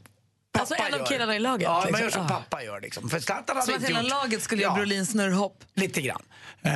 Alltså 0.61 0.75
en 0.75 0.95
av 0.95 0.99
gör. 1.01 1.07
killarna 1.07 1.37
i 1.37 1.39
laget, 1.39 1.63
Ja, 1.65 1.73
man 1.75 1.83
liksom. 1.87 2.03
gör 2.03 2.11
som 2.11 2.23
Ja. 2.23 2.29
pappa 2.29 2.63
gör 2.65 2.81
liksom. 2.81 3.09
För 3.09 3.21
Zlatan 3.21 3.57
hade 3.57 3.67
Som 3.67 3.75
att 3.75 3.89
hela 3.89 4.01
gjort... 4.03 4.11
laget 4.11 4.43
skulle 4.43 4.63
göra 4.63 4.75
Brolins 4.75 5.11
snurrhopp. 5.11 5.65
Lite 5.75 6.01
grann. 6.01 6.23
Eh, 6.63 6.73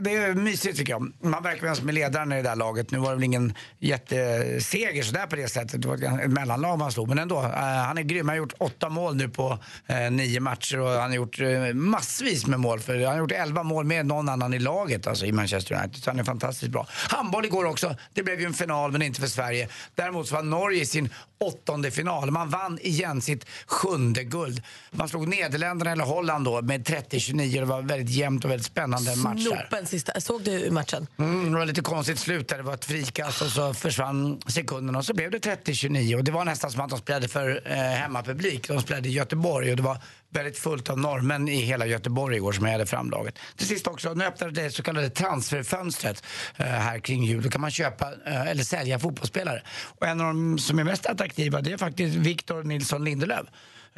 det 0.00 0.14
är 0.16 0.34
mysigt 0.34 0.78
tycker 0.78 0.92
jag. 0.92 1.12
Man 1.22 1.42
verkar 1.42 1.62
vara 1.62 1.74
som 1.74 1.88
är 1.88 1.92
ledaren 1.92 2.32
i 2.32 2.36
det 2.36 2.42
där 2.42 2.56
laget. 2.56 2.90
Nu 2.90 2.98
var 2.98 3.08
det 3.10 3.14
väl 3.16 3.24
ingen 3.24 3.54
jätteseger 3.78 5.02
sådär 5.02 5.26
på 5.26 5.36
det 5.36 5.48
sättet. 5.48 5.82
Det 5.82 5.88
var 5.88 6.20
ett 6.24 6.30
mellanlag 6.30 6.78
man 6.78 6.92
slog. 6.92 7.08
Men 7.08 7.18
ändå, 7.18 7.42
eh, 7.42 7.50
han 7.60 7.98
är 7.98 8.02
grym. 8.02 8.28
Han 8.28 8.28
har 8.28 8.36
gjort 8.36 8.52
åtta 8.58 8.88
mål 8.88 9.16
nu 9.16 9.28
på 9.28 9.58
eh, 9.86 10.10
nio 10.10 10.40
matcher 10.40 10.80
och 10.80 10.88
han 10.90 11.00
har 11.10 11.14
gjort 11.16 11.38
massvis 11.74 12.46
med 12.46 12.60
mål. 12.60 12.80
För 12.80 12.94
han 12.98 13.04
har 13.12 13.18
gjort 13.18 13.32
elva 13.32 13.62
mål 13.62 13.84
mer 13.84 14.00
än 14.00 14.06
någon 14.08 14.28
annan 14.28 14.54
i 14.54 14.58
laget 14.58 15.06
alltså, 15.06 15.26
i 15.26 15.32
Manchester 15.32 15.74
United. 15.74 16.02
Så 16.04 16.10
han 16.10 16.18
är 16.18 16.24
fantastiskt 16.24 16.72
bra. 16.72 16.86
Handboll 16.90 17.44
igår 17.44 17.64
också. 17.64 17.96
Det 18.12 18.22
blev 18.22 18.40
ju 18.40 18.46
en 18.46 18.54
final 18.54 18.92
men 18.92 19.02
inte 19.02 19.20
för 19.20 19.28
Sverige. 19.28 19.68
Däremot 19.94 20.28
så 20.28 20.34
var 20.34 20.42
Norge 20.42 20.82
i 20.82 20.86
sin 20.86 21.08
åttonde 21.46 21.90
final. 21.90 22.30
Man 22.30 22.50
vann 22.50 22.78
igen 22.82 23.20
sitt 23.20 23.46
sjunde 23.66 24.24
guld. 24.24 24.62
Man 24.90 25.08
slog 25.08 25.28
Nederländerna 25.28 25.92
eller 25.92 26.04
Holland 26.04 26.44
då 26.44 26.62
med 26.62 26.88
30-29. 26.88 27.60
Det 27.60 27.64
var 27.64 27.82
väldigt 27.82 28.10
jämnt 28.10 28.44
och 28.44 28.50
väldigt 28.50 28.66
spännande 28.66 29.16
match. 29.16 29.42
Snopen 29.42 29.86
sista. 29.86 30.20
Såg 30.20 30.42
du 30.42 30.70
matchen? 30.70 31.06
Mm, 31.18 31.52
det 31.52 31.58
var 31.58 31.66
lite 31.66 31.80
konstigt 31.80 32.18
slut 32.18 32.48
där. 32.48 32.56
Det 32.56 32.62
var 32.62 32.74
ett 32.74 32.84
frikast 32.84 33.42
och 33.42 33.48
så 33.48 33.74
försvann 33.74 34.40
sekunderna 34.46 34.98
och 34.98 35.04
så 35.04 35.14
blev 35.14 35.30
det 35.30 35.38
30-29. 35.38 36.16
Och 36.16 36.24
det 36.24 36.32
var 36.32 36.44
nästan 36.44 36.70
som 36.70 36.80
att 36.80 36.90
de 36.90 36.98
spelade 36.98 37.28
för 37.28 37.62
eh, 37.64 37.76
hemmapublik. 37.76 38.68
De 38.68 38.80
spelade 38.80 39.08
i 39.08 39.12
Göteborg 39.12 39.70
och 39.70 39.76
det 39.76 39.82
var 39.82 39.98
väldigt 40.34 40.58
fullt 40.58 40.90
av 40.90 40.98
norrmän 40.98 41.48
i 41.48 41.56
hela 41.56 41.86
Göteborg 41.86 42.36
igår 42.36 42.52
som 42.52 42.64
hade 42.64 42.86
framlaget. 42.86 43.38
Till 43.56 43.66
sist 43.66 43.86
också, 43.86 44.14
nu 44.14 44.24
öppnade 44.24 44.52
det 44.62 44.70
så 44.70 44.82
kallade 44.82 45.10
transferfönstret 45.10 46.24
eh, 46.56 46.66
här 46.66 46.98
kring 46.98 47.24
jul. 47.24 47.42
Då 47.42 47.50
kan 47.50 47.60
man 47.60 47.70
köpa 47.70 48.12
eh, 48.26 48.46
eller 48.46 48.62
sälja 48.62 48.98
fotbollsspelare. 48.98 49.62
Och 49.98 50.06
en 50.06 50.20
av 50.20 50.26
de 50.26 50.58
som 50.58 50.78
är 50.78 50.84
mest 50.84 51.06
attraktiva 51.06 51.60
det 51.60 51.72
är 51.72 51.76
faktiskt 51.76 52.16
Victor 52.16 52.62
Nilsson 52.62 53.04
Lindelöf. 53.04 53.46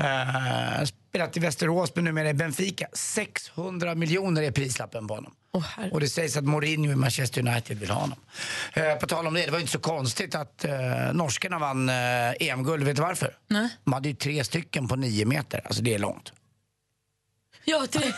Uh, 0.00 0.84
spelat 0.84 1.36
i 1.36 1.40
Västerås 1.40 1.92
men 1.94 2.04
numera 2.04 2.30
i 2.30 2.34
Benfica. 2.34 2.86
600 2.92 3.94
miljoner 3.94 4.42
är 4.42 4.50
prislappen 4.50 5.06
på 5.06 5.14
honom 5.14 5.32
och 5.92 6.00
det 6.00 6.08
sägs 6.08 6.36
att 6.36 6.44
Mourinho 6.44 6.92
i 6.92 6.96
Manchester 6.96 7.48
United 7.48 7.78
vill 7.78 7.90
ha 7.90 8.00
honom. 8.00 8.18
Eh, 8.72 8.94
på 8.94 9.06
tal 9.06 9.26
om 9.26 9.34
det, 9.34 9.44
det 9.44 9.50
var 9.50 9.58
ju 9.58 9.62
inte 9.62 9.72
så 9.72 9.78
konstigt 9.78 10.34
att 10.34 10.64
uh, 10.64 10.72
norskarna 11.12 11.58
vann 11.58 11.88
uh, 11.88 11.94
EM-guld. 12.40 12.84
Vet 12.84 12.96
du 12.96 13.02
varför? 13.02 13.36
Nej. 13.48 13.68
De 13.84 13.92
hade 13.92 14.08
ju 14.08 14.14
tre 14.14 14.44
stycken 14.44 14.88
på 14.88 14.96
nio 14.96 15.25
meter. 15.25 15.60
Alltså 15.64 15.82
det 15.82 15.94
är 15.94 15.98
långt. 15.98 16.32
Ja, 17.64 17.86
tre, 17.90 18.12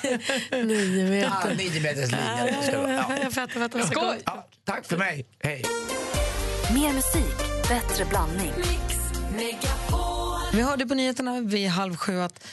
nio 0.64 1.10
meter. 1.10 1.48
Ja, 1.48 1.54
nio 1.56 1.80
meters 1.80 2.10
linje. 2.10 2.56
Ja, 2.72 3.16
Jag 3.22 3.32
fattar, 3.32 3.60
fattar. 3.60 3.80
Skoj. 3.80 4.20
Ja, 4.24 4.48
tack 4.64 4.86
för 4.86 4.96
mig. 4.96 5.26
Hej. 5.42 5.64
Mer 6.74 6.92
musik, 6.92 7.36
bättre 7.68 8.04
blandning. 8.04 8.52
Vi 10.52 10.62
hörde 10.62 10.86
på 10.86 10.94
nyheterna 10.94 11.40
vid 11.40 11.68
halv 11.68 11.96
sju 11.96 12.20
att 12.20 12.46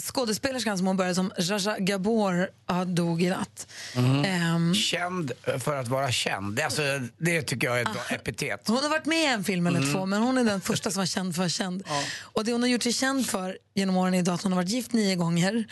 skådespelerskan 0.00 0.78
som 0.78 0.86
hon 0.86 0.96
började 0.96 1.14
som, 1.14 1.32
Jaja 1.38 1.78
Gabor, 1.78 2.48
ja, 2.66 2.84
dog 2.84 3.22
i 3.22 3.28
natt. 3.30 3.66
Mm. 3.96 4.24
Ehm, 4.24 4.74
Känd 4.74 5.32
för 5.58 5.76
att 5.76 5.88
vara 5.88 6.12
känd. 6.12 6.56
Det, 6.56 6.62
alltså, 6.62 6.82
det 7.18 7.42
tycker 7.42 7.66
jag 7.66 7.76
är 7.80 7.82
ett 7.82 7.92
bra 7.92 8.02
epitet. 8.10 8.62
hon 8.68 8.76
har 8.76 8.88
varit 8.88 9.06
med 9.06 9.18
i 9.22 9.26
en 9.26 9.44
film 9.44 9.66
eller 9.66 9.78
Mm. 9.80 9.92
två, 9.92 10.06
men 10.06 10.22
hon 10.22 10.38
är 10.38 10.44
den 10.44 10.60
första 10.60 10.90
som 10.90 11.00
var 11.00 11.06
känd 11.06 11.34
för 11.34 11.42
att 11.42 11.44
vara 11.44 11.48
känd. 11.48 11.84
Och 12.20 12.44
det 12.44 12.52
hon 12.52 12.62
har 12.62 12.68
gjort 12.68 12.82
sig 12.82 12.92
känd 12.92 13.26
för 13.26 13.58
genom 13.74 13.96
åren 13.96 14.14
är 14.14 14.30
att 14.32 14.42
hon 14.42 14.52
har 14.52 14.56
varit 14.62 14.70
gift 14.70 14.92
nio 14.92 15.14
gånger, 15.16 15.64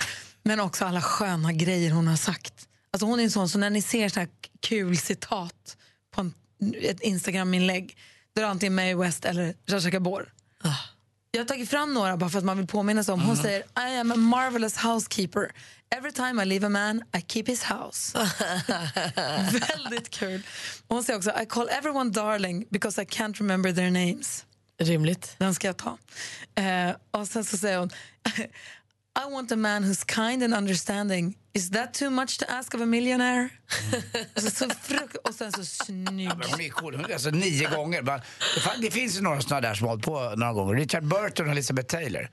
men 0.43 0.61
också 0.61 0.85
alla 0.85 1.01
sköna 1.03 1.53
grejer 1.53 1.91
hon 1.91 2.07
har 2.09 2.17
sagt. 2.17 2.55
Alltså 2.91 3.07
hon 3.07 3.21
är 3.21 3.25
en 3.25 3.31
sån, 3.31 3.49
så 3.49 3.59
när 3.59 3.71
ni 3.71 3.83
ser 3.83 4.09
så 4.09 4.21
här 4.21 4.29
kul 4.61 4.99
citat 4.99 5.77
på 6.15 6.21
en, 6.21 6.35
ett 6.83 7.01
Instagram-inlägg, 7.01 7.97
då 8.35 8.41
är 8.41 8.45
det 8.45 8.51
antingen 8.51 8.75
Mae 8.75 8.95
West 8.95 9.25
eller 9.25 9.55
Jaja 9.67 9.91
Gabor. 9.91 10.33
Jag 11.31 11.41
har 11.41 11.45
tagit 11.45 11.71
fram 11.71 11.95
några 11.95 12.17
bara 12.17 12.31
för 12.31 12.39
att 12.39 12.45
man 12.45 12.57
vill 12.57 12.67
påminna 12.67 13.05
sig 13.05 13.15
om. 13.15 13.21
Hon 13.21 13.37
säger 13.37 13.61
I 13.61 13.99
am 14.01 14.13
a 14.13 14.17
marvelous 14.17 14.77
housekeeper. 14.77 15.51
Every 15.97 16.13
time 16.13 16.43
I 16.43 16.47
leave 16.47 16.67
a 16.67 16.69
man 16.69 17.03
I 17.19 17.23
keep 17.29 17.45
his 17.47 17.63
house. 17.63 18.19
Väldigt 19.75 20.11
kul. 20.11 20.43
Hon 20.89 21.05
säger 21.05 21.17
också 21.17 21.31
I 21.43 21.47
call 21.47 21.69
everyone 21.69 22.11
darling 22.11 22.67
because 22.71 23.03
I 23.03 23.05
can't 23.05 23.39
remember 23.39 23.73
their 23.73 23.91
names. 23.91 24.45
Rimligt. 24.81 25.35
Den 25.39 25.55
ska 25.55 25.67
jag 25.67 25.77
ta. 25.77 25.99
Eh, 26.55 26.97
och 27.11 27.29
sen 27.29 27.45
så 27.45 27.57
säger 27.57 27.79
hon 27.79 27.91
I 29.19 29.33
want 29.33 29.53
a 29.53 29.57
man 29.57 29.85
who's 29.85 30.05
kind 30.05 30.43
and 30.43 30.55
understanding. 30.55 31.37
Is 31.55 31.71
that 31.71 31.95
too 31.95 32.11
much 32.11 32.39
to 32.39 32.51
ask 32.51 32.75
of 32.75 32.81
a 32.81 32.87
millionaire? 32.87 33.49
alltså, 34.35 34.51
så 34.51 34.71
fruk- 34.71 35.17
och 35.25 35.35
sen 35.35 35.53
så 35.53 35.65
snygg. 35.65 36.29
Ja, 36.29 36.37
hon 36.51 36.61
är 36.61 36.69
cool. 36.69 36.95
Hon 36.95 37.05
är 37.05 37.13
Alltså 37.13 37.31
nio 37.31 37.69
gånger. 37.77 38.23
Det, 38.83 38.91
finns 38.91 39.17
ju 39.17 39.21
några 39.21 39.41
sådana 39.41 39.61
där 39.61 39.75
som 39.75 39.85
har 39.87 39.91
hållit 39.93 40.05
på 40.05 40.35
några 40.37 40.53
gånger. 40.53 40.75
Richard 40.75 41.05
Burton 41.05 41.47
och 41.47 41.53
Elizabeth 41.53 41.89
Taylor. 41.97 42.31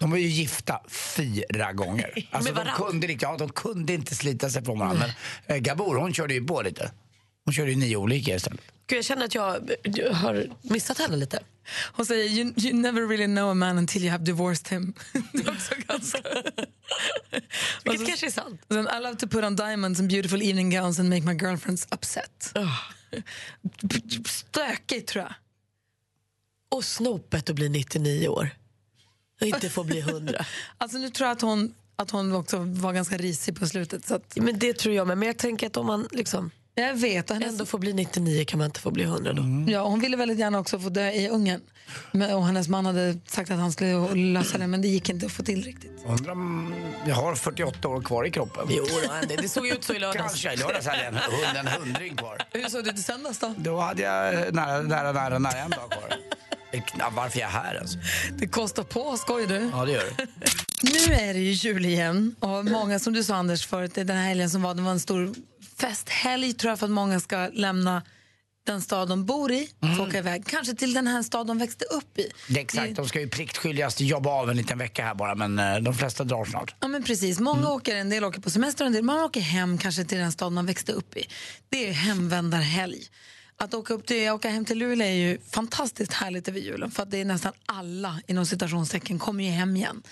De 0.00 0.10
var 0.10 0.18
ju 0.18 0.26
gifta 0.26 0.80
fyra 0.88 1.72
gånger. 1.72 2.28
Alltså, 2.30 2.52
de, 2.52 2.64
kunde, 2.76 3.06
ja, 3.20 3.36
de 3.36 3.48
kunde 3.48 3.92
inte 3.92 4.14
slita 4.14 4.50
sig 4.50 4.64
från 4.64 4.78
varandra. 4.78 5.06
Men 5.46 5.56
eh, 5.56 5.62
Gabor 5.62 5.96
hon 5.96 6.14
körde 6.14 6.34
ju 6.34 6.44
på 6.44 6.62
lite. 6.62 6.90
Hon 7.44 7.54
körde 7.54 7.70
ju 7.70 7.76
nio 7.76 7.96
olika 7.96 8.34
istället. 8.34 8.60
Gud, 8.86 8.98
jag 8.98 9.04
känner 9.04 9.24
att 9.24 9.34
jag, 9.34 10.12
har 10.12 10.48
missat 10.62 10.98
henne 10.98 11.16
lite. 11.16 11.40
Hon 11.92 12.06
säger 12.06 12.24
you, 12.24 12.52
you 12.56 12.72
never 12.72 13.08
really 13.08 13.26
know 13.26 13.50
a 13.50 13.54
man 13.54 13.78
until 13.78 14.02
you 14.02 14.10
have 14.10 14.24
divorced 14.24 14.68
him. 14.68 14.94
det 15.32 15.46
är 15.46 15.50
också 15.50 15.74
ganska... 15.88 16.18
Vilket 17.84 18.06
kanske 18.06 18.26
är 18.26 18.30
sant. 18.30 18.60
Och 18.68 18.74
sen, 18.74 18.88
I 18.98 19.02
love 19.02 19.16
to 19.16 19.28
put 19.28 19.44
on 19.44 19.56
diamonds 19.56 20.00
and 20.00 20.08
beautiful 20.08 20.42
evening 20.42 20.70
gowns 20.70 20.98
and 20.98 21.08
make 21.08 21.22
my 21.22 21.34
girlfriends 21.34 21.86
upset. 21.90 22.54
Stökigt 24.26 25.08
tror 25.08 25.24
jag. 25.24 25.34
Och 26.68 26.84
snopet 26.84 27.50
att 27.50 27.56
bli 27.56 27.68
99 27.68 28.28
år. 28.28 28.50
Och 29.40 29.46
inte 29.46 29.70
få 29.70 29.84
bli 29.84 29.98
100. 29.98 30.44
Alltså 30.78 30.98
nu 30.98 31.10
tror 31.10 31.28
jag 31.28 31.36
att 31.36 31.42
hon, 31.42 31.74
att 31.96 32.10
hon 32.10 32.32
också 32.32 32.58
var 32.58 32.92
ganska 32.92 33.16
risig 33.16 33.58
på 33.58 33.66
slutet. 33.66 34.06
Så 34.06 34.14
att, 34.14 34.36
Men 34.36 34.58
det 34.58 34.72
tror 34.78 34.94
jag 34.94 35.06
med. 35.06 35.18
Men 35.18 35.26
jag 35.26 35.38
tänker 35.38 35.66
att 35.66 35.76
om 35.76 35.86
man 35.86 36.08
liksom 36.12 36.50
jag 36.74 36.94
vet. 36.94 37.30
Och 37.30 37.36
hennes, 37.36 37.52
ändå 37.52 37.66
får 37.66 37.78
bli 37.78 37.92
99 37.92 38.44
kan 38.44 38.58
man 38.58 38.64
inte 38.64 38.80
få 38.80 38.90
bli 38.90 39.04
100 39.04 39.32
då. 39.32 39.72
ja, 39.72 39.88
hon 39.88 40.00
ville 40.00 40.16
väldigt 40.16 40.38
gärna 40.38 40.58
också 40.58 40.78
få 40.78 40.88
dö 40.88 41.10
i 41.10 41.28
Ungern. 41.28 41.60
Men, 42.12 42.34
och 42.34 42.46
hennes 42.46 42.68
man 42.68 42.86
hade 42.86 43.18
sagt 43.26 43.50
att 43.50 43.58
han 43.58 43.72
skulle 43.72 44.14
lösa 44.14 44.58
det 44.58 44.66
men 44.66 44.82
det 44.82 44.88
gick 44.88 45.08
inte 45.10 45.26
att 45.26 45.32
få 45.32 45.42
till 45.42 45.62
riktigt. 45.62 46.04
Undrar 46.06 46.32
om 46.32 46.74
jag 47.06 47.14
har 47.14 47.34
48 47.34 47.88
år 47.88 48.02
kvar 48.02 48.26
i 48.26 48.30
kroppen. 48.30 48.66
Jo, 48.70 48.84
det, 49.28 49.36
det 49.36 49.48
såg 49.48 49.66
ut 49.66 49.84
så 49.84 49.94
i 49.94 49.98
lördags. 49.98 50.18
Kanske. 50.18 50.52
I 50.52 50.56
lördags 50.56 50.86
hade 50.86 50.98
jag 50.98 51.06
en, 51.06 51.14
hund, 51.14 51.56
en 51.58 51.66
hundring 51.66 52.16
kvar. 52.16 52.38
Hur 52.50 52.68
såg 52.68 52.84
det 52.84 52.90
ut 52.90 52.98
i 52.98 53.02
söndags 53.02 53.38
då? 53.38 53.54
Då 53.56 53.80
hade 53.80 54.02
jag 54.02 54.54
nära, 54.54 54.82
nära, 54.82 55.12
nära, 55.12 55.38
nära 55.38 55.58
en 55.58 55.70
dag 55.70 55.90
kvar. 55.90 56.14
Det 56.72 56.78
är 56.78 57.10
varför 57.10 57.40
jag 57.40 57.48
är 57.48 57.52
här 57.52 57.78
alltså. 57.80 57.98
Det 58.38 58.46
kostar 58.46 58.82
på, 58.82 59.16
skoj 59.16 59.46
du. 59.46 59.70
Ja, 59.72 59.84
det 59.84 59.92
gör 59.92 60.04
det. 60.16 60.26
Nu 60.82 61.14
är 61.14 61.34
det 61.34 61.40
ju 61.40 61.52
jul 61.52 61.84
igen 61.84 62.34
och 62.40 62.64
många 62.64 62.98
som 62.98 63.12
du 63.12 63.24
sa 63.24 63.34
Anders 63.34 63.66
förut, 63.66 63.94
den 63.94 64.08
här 64.10 64.28
helgen 64.28 64.50
som 64.50 64.62
var, 64.62 64.74
det 64.74 64.82
var 64.82 64.90
en 64.90 65.00
stor 65.00 65.34
festhelg 65.78 66.52
tror 66.52 66.70
jag 66.70 66.78
för 66.78 66.86
att 66.86 66.92
många 66.92 67.20
ska 67.20 67.48
lämna 67.52 68.02
den 68.66 68.82
stad 68.82 69.08
de 69.08 69.24
bor 69.24 69.52
i, 69.52 69.68
mm. 69.82 70.00
åka 70.00 70.18
iväg. 70.18 70.46
Kanske 70.46 70.74
till 70.74 70.94
den 70.94 71.06
här 71.06 71.22
stad 71.22 71.46
de 71.46 71.58
växte 71.58 71.84
upp 71.84 72.18
i. 72.18 72.30
Det 72.48 72.60
exakt, 72.60 72.96
de 72.96 73.08
ska 73.08 73.20
ju 73.20 73.28
pliktskyldigast 73.28 74.00
jobba 74.00 74.30
av 74.30 74.50
en 74.50 74.56
liten 74.56 74.78
vecka 74.78 75.04
här 75.04 75.14
bara 75.14 75.34
men 75.34 75.58
eh, 75.58 75.76
de 75.76 75.94
flesta 75.94 76.24
drar 76.24 76.44
snart. 76.44 76.74
Ja 76.80 76.88
men 76.88 77.02
precis, 77.02 77.40
många 77.40 77.68
åker, 77.68 77.96
en 77.96 78.10
del 78.10 78.24
åker 78.24 78.40
på 78.40 78.50
semester 78.50 78.84
och 78.84 78.86
en 78.86 78.92
del 78.92 79.02
man 79.02 79.24
åker 79.24 79.40
hem 79.40 79.78
kanske 79.78 80.04
till 80.04 80.18
den 80.18 80.32
stad 80.32 80.52
man 80.52 80.66
växte 80.66 80.92
upp 80.92 81.16
i. 81.16 81.26
Det 81.68 81.88
är 81.88 81.92
hemvändarhelg. 81.92 83.02
Att 83.56 83.74
åka, 83.74 83.94
upp 83.94 84.06
till, 84.06 84.30
åka 84.30 84.48
hem 84.48 84.64
till 84.64 84.78
Luleå 84.78 85.06
är 85.06 85.12
ju 85.12 85.38
fantastiskt 85.50 86.12
härligt 86.12 86.48
över 86.48 86.60
julen 86.60 86.90
för 86.90 87.02
att 87.02 87.10
det 87.10 87.20
är 87.20 87.24
nästan 87.24 87.52
alla 87.66 88.20
inom 88.26 88.46
citationstecken 88.46 89.18
kommer 89.18 89.44
ju 89.44 89.50
hem 89.50 89.76
igen. 89.76 90.02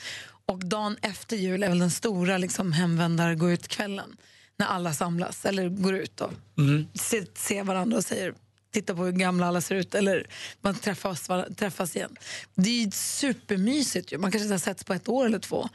Och 0.46 0.58
dagen 0.64 0.96
efter 1.02 1.36
jul 1.36 1.62
är 1.62 1.68
väl 1.68 1.78
den 1.78 1.90
stora 1.90 2.38
liksom, 2.38 2.72
hemvändar 2.72 3.34
gå 3.34 3.50
ut-kvällen 3.50 4.16
när 4.58 4.66
alla 4.66 4.92
samlas 4.94 5.44
eller 5.44 5.68
går 5.68 5.94
ut 5.94 6.20
och 6.20 6.32
Mm. 6.58 6.86
ser, 6.94 7.26
ser 7.34 7.64
varandra 7.64 7.96
och 7.96 8.04
säger 8.04 8.34
titta 8.72 8.94
på 8.94 9.04
hur 9.04 9.12
gamla 9.12 9.46
alla 9.46 9.60
ser 9.60 9.74
ut 9.74 9.94
eller 9.94 10.26
man 10.60 10.74
träffas, 10.74 11.28
var- 11.28 11.48
träffas 11.56 11.96
igen. 11.96 12.16
Det 12.54 12.70
är 12.70 12.84
ju 12.84 12.90
supermysigt 12.90 14.12
ju. 14.12 14.18
Man 14.18 14.30
kanske 14.32 14.44
inte 14.44 14.54
har 14.54 14.58
setts 14.58 14.84
på 14.84 14.94
ett 14.94 15.08
år 15.08 15.26
eller 15.26 15.38
två. 15.38 15.68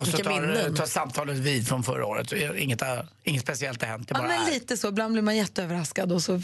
Och 0.00 0.06
så 0.06 0.16
tar, 0.16 0.40
minnen. 0.40 0.74
tar 0.76 0.86
samtalet 0.86 1.36
vid 1.36 1.68
från 1.68 1.82
förra 1.84 2.06
året. 2.06 2.32
Inget, 2.56 2.80
har- 2.80 3.08
inget 3.24 3.42
speciellt 3.42 3.82
har 3.82 3.88
hänt. 3.88 4.08
Det 4.08 4.14
Ja, 4.14 4.18
bara 4.18 4.28
men 4.28 4.46
är. 4.48 4.50
lite 4.50 4.76
så. 4.76 4.88
Ibland 4.88 5.12
blir 5.12 5.22
man 5.22 5.36
jätteöverraskad 5.36 6.12
och 6.12 6.22
så 6.22 6.42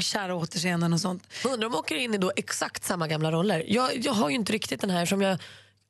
kära 0.00 0.34
återseenden 0.34 0.92
och 0.92 1.00
sånt. 1.00 1.22
Undrar 1.44 1.66
om 1.66 1.72
de 1.72 1.78
åker 1.78 1.94
in 1.96 2.14
i 2.14 2.18
då 2.18 2.32
exakt 2.36 2.84
samma 2.84 3.08
gamla 3.08 3.32
roller. 3.32 3.64
Jag, 3.68 4.04
jag 4.06 4.12
har 4.12 4.28
ju 4.30 4.34
inte 4.36 4.52
riktigt 4.52 4.80
den 4.80 4.90
här, 4.90 5.06
som 5.06 5.22
jag 5.22 5.38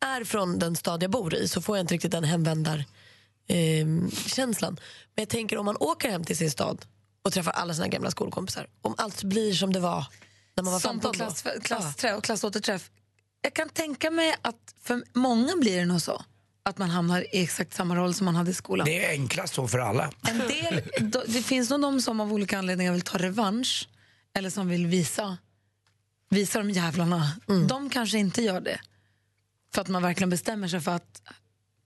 är 0.04 0.24
från 0.24 0.58
den 0.58 0.76
stad 0.76 1.02
jag 1.02 1.10
bor 1.10 1.34
i 1.34 1.48
så 1.48 1.62
får 1.62 1.76
jag 1.76 1.82
inte 1.84 1.94
riktigt 1.94 2.10
den 2.12 2.24
hemvändar 2.24 2.84
eh, 3.52 4.08
känslan. 4.26 4.72
Men 5.14 5.22
jag 5.22 5.28
tänker 5.28 5.56
om 5.58 5.66
man 5.66 5.76
åker 5.80 6.10
hem 6.10 6.24
till 6.24 6.36
sin 6.36 6.50
stad 6.50 6.84
och 7.24 7.32
träffar 7.32 7.52
alla 7.52 7.74
sina 7.74 7.88
gamla 7.88 8.10
skolkompisar. 8.10 8.66
Om 8.82 8.94
allt 8.98 9.22
blir 9.24 9.52
som 9.54 9.72
det 9.72 9.80
var 9.80 10.06
när 10.56 10.64
man 10.64 10.72
var 10.72 10.80
Som 10.80 10.90
15 10.90 11.12
på 11.12 11.16
klass, 11.18 11.44
klassträff, 11.62 12.22
klassåterträff. 12.22 12.90
Jag 13.42 13.54
kan 13.54 13.68
tänka 13.68 14.10
mig 14.10 14.34
att 14.42 14.74
för 14.82 15.04
många 15.12 15.52
blir 15.56 15.76
det 15.78 15.84
nog 15.84 16.02
så. 16.02 16.24
att 16.64 16.78
man 16.78 16.90
hamnar 16.90 17.20
i 17.34 17.42
exakt 17.42 17.74
samma 17.74 17.96
roll 17.96 18.14
som 18.14 18.24
man 18.24 18.36
hade 18.36 18.50
i 18.50 18.54
skolan. 18.54 18.84
Det 18.86 19.04
är 19.04 19.10
enklast 19.10 19.54
så 19.54 19.68
för 19.68 19.78
alla. 19.78 20.10
En 20.28 20.38
del, 20.38 20.82
då- 21.00 21.24
det 21.26 21.42
finns 21.42 21.70
nog 21.70 21.80
de 21.80 22.00
som 22.02 22.20
av 22.20 22.32
olika 22.32 22.58
anledningar 22.58 22.92
vill 22.92 23.02
ta 23.02 23.18
revansch 23.18 23.88
eller 24.34 24.50
som 24.50 24.68
vill 24.68 24.86
visa, 24.86 25.36
visa 26.30 26.58
de 26.58 26.70
jävlarna. 26.70 27.32
Mm. 27.48 27.66
De 27.66 27.90
kanske 27.90 28.18
inte 28.18 28.42
gör 28.42 28.60
det. 28.60 28.80
För 29.74 29.80
att 29.82 29.88
man 29.88 30.02
verkligen 30.02 30.30
bestämmer 30.30 30.68
sig 30.68 30.80
för 30.80 30.90
att 30.92 31.22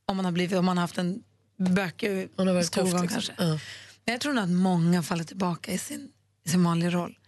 om 0.06 0.16
man 0.16 0.24
har, 0.24 0.32
blivit, 0.32 0.58
om 0.58 0.64
man 0.64 0.76
har 0.76 0.82
haft 0.82 0.98
en 0.98 1.22
bökig 1.56 2.28
Man 2.36 2.46
har 2.46 2.54
varit 2.54 2.66
skolgång 2.66 2.92
tufft, 2.92 3.02
liksom. 3.02 3.34
kanske. 3.36 3.44
Ja. 3.44 3.60
Men 4.04 4.12
jag 4.12 4.20
tror 4.20 4.32
nog 4.32 4.44
att 4.44 4.50
många 4.50 5.02
faller 5.02 5.24
tillbaka 5.24 5.72
i 5.72 5.78
sin, 5.78 6.12
i 6.44 6.48
sin 6.48 6.64
vanliga 6.64 6.90
roll. 6.90 7.18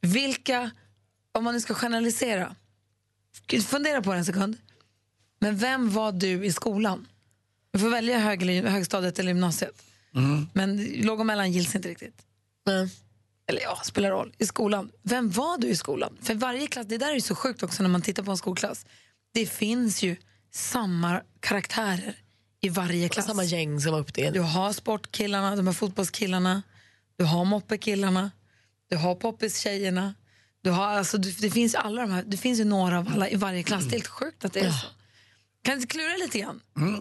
Vilka, 0.00 0.70
om 1.32 1.44
man 1.44 1.54
nu 1.54 1.60
ska 1.60 1.74
generalisera, 1.74 2.56
fundera 3.66 4.02
på 4.02 4.12
det 4.12 4.18
en 4.18 4.24
sekund. 4.24 4.56
Men 5.40 5.56
vem 5.56 5.90
var 5.90 6.12
du 6.12 6.44
i 6.44 6.52
skolan? 6.52 7.06
Du 7.70 7.78
får 7.78 7.88
välja 7.88 8.18
hög, 8.18 8.64
högstadiet 8.64 9.18
eller 9.18 9.30
gymnasiet. 9.30 9.82
Men 10.52 10.84
låg 10.84 11.20
och 11.20 11.26
mellan 11.26 11.52
gills 11.52 11.74
inte 11.74 11.88
riktigt. 11.88 12.22
Eller 13.46 13.62
ja, 13.62 13.80
spelar 13.84 14.10
roll. 14.10 14.34
I 14.38 14.46
skolan. 14.46 14.90
Vem 15.02 15.30
var 15.30 15.58
du 15.58 15.68
i 15.68 15.76
skolan? 15.76 16.16
För 16.22 16.34
varje 16.34 16.66
klass, 16.66 16.86
det 16.86 16.98
där 16.98 17.10
är 17.10 17.14
ju 17.14 17.20
så 17.20 17.34
sjukt 17.34 17.62
också 17.62 17.82
när 17.82 17.90
man 17.90 18.02
tittar 18.02 18.22
på 18.22 18.30
en 18.30 18.36
skolklass. 18.36 18.86
Det 19.32 19.46
finns 19.46 20.02
ju 20.02 20.16
samma 20.50 21.22
karaktärer 21.40 22.16
i 22.60 22.68
varje 22.68 23.08
klass. 23.08 23.26
Samma 23.26 23.44
gäng 23.44 23.80
som 23.80 23.92
var 23.92 23.98
uppdelat. 24.00 24.34
Du 24.34 24.40
har 24.40 24.72
sportkillarna, 24.72 25.56
de 25.56 25.66
här 25.66 25.74
fotbollskillarna, 25.74 26.62
du 27.16 27.24
har 27.24 27.44
moppekillarna, 27.44 28.30
du 28.90 28.96
har 28.96 29.14
poppis-tjejerna. 29.14 30.14
Du 30.62 30.70
har, 30.70 30.86
alltså, 30.86 31.18
du, 31.18 31.30
det 31.32 31.50
finns 31.50 31.74
alla 31.74 32.00
de 32.02 32.10
här, 32.10 32.22
det 32.26 32.36
finns 32.36 32.60
ju 32.60 32.64
några 32.64 32.98
av 32.98 33.08
alla 33.14 33.28
i 33.28 33.36
varje 33.36 33.62
klass. 33.62 33.84
Det 33.84 33.88
är 33.90 33.92
helt 33.92 34.06
sjukt 34.06 34.44
att 34.44 34.52
det 34.52 34.60
är 34.60 34.70
så. 34.70 34.86
Kan 35.62 35.78
ni 35.78 35.86
klura 35.86 36.16
lite 36.16 36.38
grann? 36.38 36.60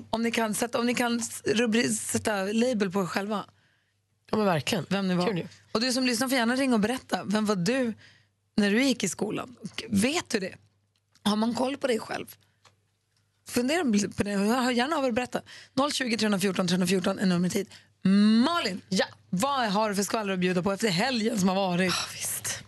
Om 0.10 0.24
ni 0.24 0.32
kan 0.32 0.54
sätta, 0.54 0.80
om 0.80 0.86
ni 0.86 0.96
kan 0.96 1.20
rubri- 1.46 1.94
sätta 1.94 2.44
label 2.44 2.92
på 2.92 3.02
er 3.02 3.06
själva. 3.06 3.46
Ja 4.32 4.38
men 4.38 4.46
verkligen. 4.46 4.86
Vem 4.90 5.08
ni 5.08 5.16
var. 5.16 5.28
Kul. 5.28 5.48
Och 5.72 5.82
du 5.82 5.92
som 5.94 6.06
lyssnar 6.06 6.28
får 6.30 6.38
gärna 6.38 6.56
ringa 6.56 6.74
och 6.74 6.80
berätta. 6.80 7.24
Vem 7.26 7.46
var 7.46 7.56
du 7.56 7.94
när 8.58 8.72
du 8.72 8.84
gick 8.84 9.04
i 9.04 9.10
skolan? 9.10 9.56
Vet 9.90 10.30
du 10.30 10.40
det? 10.40 10.56
Har 11.24 11.36
man 11.36 11.54
koll 11.54 11.78
på 11.78 11.88
dig 11.88 12.00
själv? 12.00 12.36
Fundera 13.48 13.84
på 14.18 14.24
det. 14.24 14.32
Hör 14.32 14.72
gärna 14.72 14.96
av 14.96 15.04
er 15.04 15.08
och 15.08 15.14
berätta. 15.14 15.42
020 15.94 16.18
314 16.18 16.68
314 16.68 17.20
är 17.20 17.26
numret 17.26 17.54
hit. 17.54 17.70
Malin, 18.46 18.82
ja. 18.90 19.06
vad 19.30 19.72
har 19.72 19.90
du 19.90 19.96
för 19.96 20.04
skvaller 20.04 20.34
att 20.34 20.40
bjuda 20.40 20.64
på 20.64 20.72
efter 20.72 20.90
helgen 20.90 21.40
som 21.40 21.50
har 21.50 21.56
varit? 21.56 21.94
visst. 22.14 22.64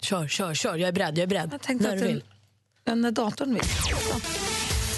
Kör, 0.00 0.28
kör, 0.28 0.54
kör. 0.54 0.76
Jag 0.76 0.88
är 0.88 0.92
beredd. 0.92 1.18
Jag 1.18 1.22
är 1.22 1.26
beredd. 1.26 1.58
Jag 1.68 1.80
När 1.80 1.96
du 1.96 2.02
vill. 2.02 2.24
Ja, 2.84 2.94
när 2.94 3.10
datorn 3.10 3.54
vill. 3.54 3.62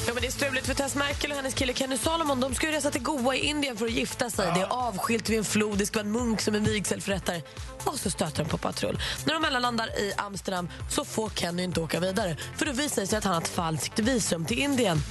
Ja, 0.06 0.14
men 0.14 0.20
det 0.20 0.26
är 0.26 0.32
struligt 0.32 0.66
för 0.66 0.74
Tess 0.74 0.94
Merkel 0.94 1.30
och 1.30 1.36
hennes 1.36 1.54
kille 1.54 1.74
Kenny 1.74 1.98
Solomon. 1.98 2.40
De 2.40 2.54
ska 2.54 2.66
ju 2.66 2.72
resa 2.72 2.90
till 2.90 3.02
Goa 3.02 3.36
i 3.36 3.38
Indien 3.38 3.76
för 3.76 3.86
att 3.86 3.92
gifta 3.92 4.30
sig. 4.30 4.52
Det 4.54 4.60
är 4.60 4.88
avskilt 4.88 5.30
vid 5.30 5.38
en 5.38 5.44
flod, 5.44 5.78
det 5.78 5.86
ska 5.86 5.98
vara 5.98 6.06
en 6.06 6.12
munk 6.12 6.40
som 6.40 6.54
en 6.54 6.64
vigselförrättare. 6.64 7.42
Och 7.86 7.98
så 7.98 8.10
stöter 8.10 8.44
de 8.44 8.50
på 8.50 8.58
patrull. 8.58 8.98
När 9.24 9.34
de 9.34 9.42
mellanlandar 9.42 10.00
i 10.00 10.12
Amsterdam 10.16 10.68
så 10.90 11.04
får 11.04 11.30
Kenny 11.30 11.62
inte 11.62 11.80
åka 11.80 12.00
vidare. 12.00 12.36
För 12.56 12.66
då 12.66 12.72
visar 12.72 13.02
det 13.02 13.08
sig 13.08 13.18
att 13.18 13.24
han 13.24 13.34
har 13.34 13.40
ett 13.40 13.48
falskt 13.48 13.98
visum 13.98 14.44
till 14.44 14.58
Indien. 14.58 15.02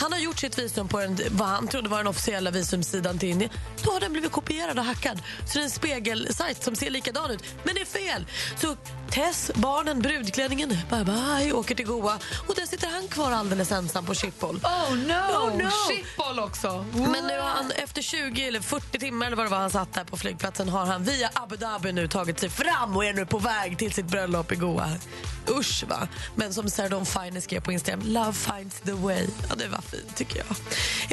Han 0.00 0.12
har 0.12 0.18
gjort 0.18 0.38
sitt 0.38 0.58
visum 0.58 0.88
på 0.88 1.00
en, 1.00 1.18
vad 1.30 1.48
han 1.48 1.68
trodde 1.68 1.88
var 1.88 1.98
den 1.98 2.06
officiella 2.06 2.50
visumsidan 2.50 3.18
till 3.18 3.28
Indien. 3.28 3.50
Då 3.82 3.92
har 3.92 4.00
den 4.00 4.12
blivit 4.12 4.32
kopierad 4.32 4.78
och 4.78 4.84
hackad. 4.84 5.22
Så 5.46 5.58
det 5.58 5.58
är 5.58 5.64
en 5.64 5.70
spegelsajt 5.70 6.64
som 6.64 6.76
ser 6.76 6.90
likadan 6.90 7.30
ut. 7.30 7.44
Men 7.64 7.74
det 7.74 7.80
är 7.80 7.84
fel! 7.84 8.26
Så 8.56 8.76
Tess, 9.10 9.50
barnen, 9.54 10.02
brudklänningen, 10.02 10.68
bye 10.90 11.04
bye, 11.04 11.52
åker 11.52 11.74
till 11.74 11.86
Goa. 11.86 12.18
Och 12.48 12.54
där 12.54 12.66
sitter 12.66 12.88
han 12.88 13.08
kvar 13.08 13.32
alldeles 13.32 13.72
ensam 13.72 14.06
på 14.06 14.14
Schiphol. 14.14 14.56
Oh 14.56 14.96
no! 14.96 15.12
Oh, 15.12 15.56
no. 15.56 15.70
Schiphol 15.70 16.38
också! 16.38 16.84
Men 16.92 17.26
nu 17.26 17.38
har 17.40 17.48
han 17.48 17.70
efter 17.70 18.02
20 18.02 18.46
eller 18.46 18.60
40 18.60 18.98
timmar 18.98 19.26
eller 19.26 19.36
vad 19.36 19.46
det 19.46 19.50
var 19.50 19.58
han 19.58 19.70
satt 19.70 19.94
där 19.94 20.04
på 20.04 20.16
flygplatsen 20.16 20.68
har 20.68 20.86
han 20.86 21.04
via 21.04 21.30
Abu 21.34 21.56
Dhabi 21.56 21.92
nu 21.92 22.08
tagit 22.08 22.19
sig 22.24 22.50
fram 22.50 22.96
och 22.96 23.04
är 23.04 23.12
nu 23.12 23.26
på 23.26 23.38
väg 23.38 23.78
till 23.78 23.92
sitt 23.92 24.06
bröllop 24.06 24.52
i 24.52 24.56
Goa. 24.56 24.90
Usch 25.48 25.84
va. 25.88 26.08
Men 26.34 26.54
som 26.54 26.70
Sardon 26.70 27.06
Fine 27.06 27.40
skrev 27.40 27.60
på 27.60 27.72
Instagram, 27.72 28.02
love 28.04 28.32
finds 28.32 28.80
the 28.80 28.92
way. 28.92 29.26
Ja 29.48 29.54
det 29.54 29.68
var 29.68 29.80
fint 29.80 30.16
tycker 30.16 30.36
jag. 30.36 30.46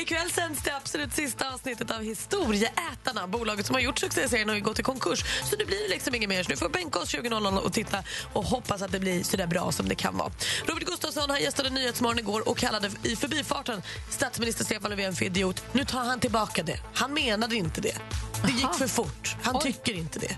Ikväll 0.04 0.32
sänds 0.32 0.64
det 0.64 0.76
absolut 0.76 1.14
sista 1.14 1.54
avsnittet 1.54 1.92
av 1.92 2.02
Historieätarna. 2.02 3.28
Bolaget 3.28 3.66
som 3.66 3.76
har 3.76 3.82
gjort 3.82 4.00
succéserien 4.00 4.50
har 4.50 4.56
ju 4.56 4.62
gått 4.62 4.80
i 4.80 4.84
konkurs. 4.84 5.24
Så 5.44 5.56
nu 5.58 5.66
blir 5.66 5.84
det 5.84 5.90
liksom 5.90 6.16
inget 6.16 6.30
mer. 6.30 6.44
Så 6.44 6.50
nu 6.50 6.58
får 6.58 6.70
bänka 6.70 7.00
oss 7.00 7.14
20.00 7.14 7.58
och 7.58 7.74
titta 7.74 8.04
och 8.34 8.46
hoppas 8.46 8.82
att 8.82 8.92
det 8.92 9.00
blir 9.00 9.24
så 9.24 9.38
där 9.38 9.48
bra 9.48 9.72
som 9.72 9.90
det 9.90 9.96
kan 9.96 10.18
vara. 10.18 10.32
Robert 10.66 10.86
Gustafsson 10.86 11.30
han 11.30 11.42
gästade 11.42 11.70
Nyhetsmorgon 11.70 12.20
igår 12.20 12.50
och 12.50 12.58
kallade 12.58 12.92
i 13.04 13.16
förbifarten 13.16 13.82
statsminister 14.10 14.66
Stefan 14.66 14.92
Löfven 14.92 15.16
för 15.16 15.26
idiot. 15.26 15.64
Nu 15.72 15.86
tar 15.86 16.04
han 16.04 16.20
tillbaka 16.20 16.64
det. 16.64 16.80
Han 16.94 17.14
menade 17.14 17.56
inte 17.56 17.82
det. 17.82 17.98
Det 18.46 18.52
gick 18.52 18.74
för 18.78 18.88
fort. 18.88 19.36
Han 19.42 19.60
tycker 19.60 19.94
inte 19.94 20.20
det. 20.20 20.38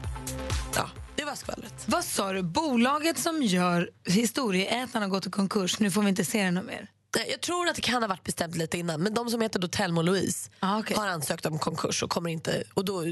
Ja, 0.76 0.90
det 1.16 1.26
var 1.26 1.36
skvallret. 1.36 1.74
Vad 1.86 2.06
sa 2.06 2.34
du? 2.34 2.44
Bolaget 2.44 3.20
som 3.20 3.44
gör 3.44 3.90
Historieätarna 4.06 5.06
har 5.06 5.10
gått 5.10 5.28
i 5.28 5.30
konkurs. 5.30 5.80
Nu 5.80 5.92
får 5.92 6.02
vi 6.02 6.10
inte 6.10 6.26
se 6.26 6.44
det 6.44 6.52
något 6.52 6.66
mer. 6.66 6.88
Jag 7.30 7.42
tror 7.42 7.68
att 7.68 7.76
det 7.76 7.82
kan 7.82 8.04
ha 8.04 8.08
varit 8.08 8.24
bestämt 8.24 8.56
lite 8.56 8.78
innan, 8.78 9.02
men 9.04 9.14
de 9.14 9.30
som 9.30 9.42
heter 9.42 9.60
då 9.60 9.68
Telma 9.68 10.02
och 10.02 10.06
Louise 10.06 10.50
har 10.96 11.08
ansökt 11.08 11.46
om 11.46 11.60
konkurs 11.60 12.04
och 12.04 12.10
kommer 12.10 12.30
inte... 12.30 12.64
Och 12.74 12.86
då 12.86 13.04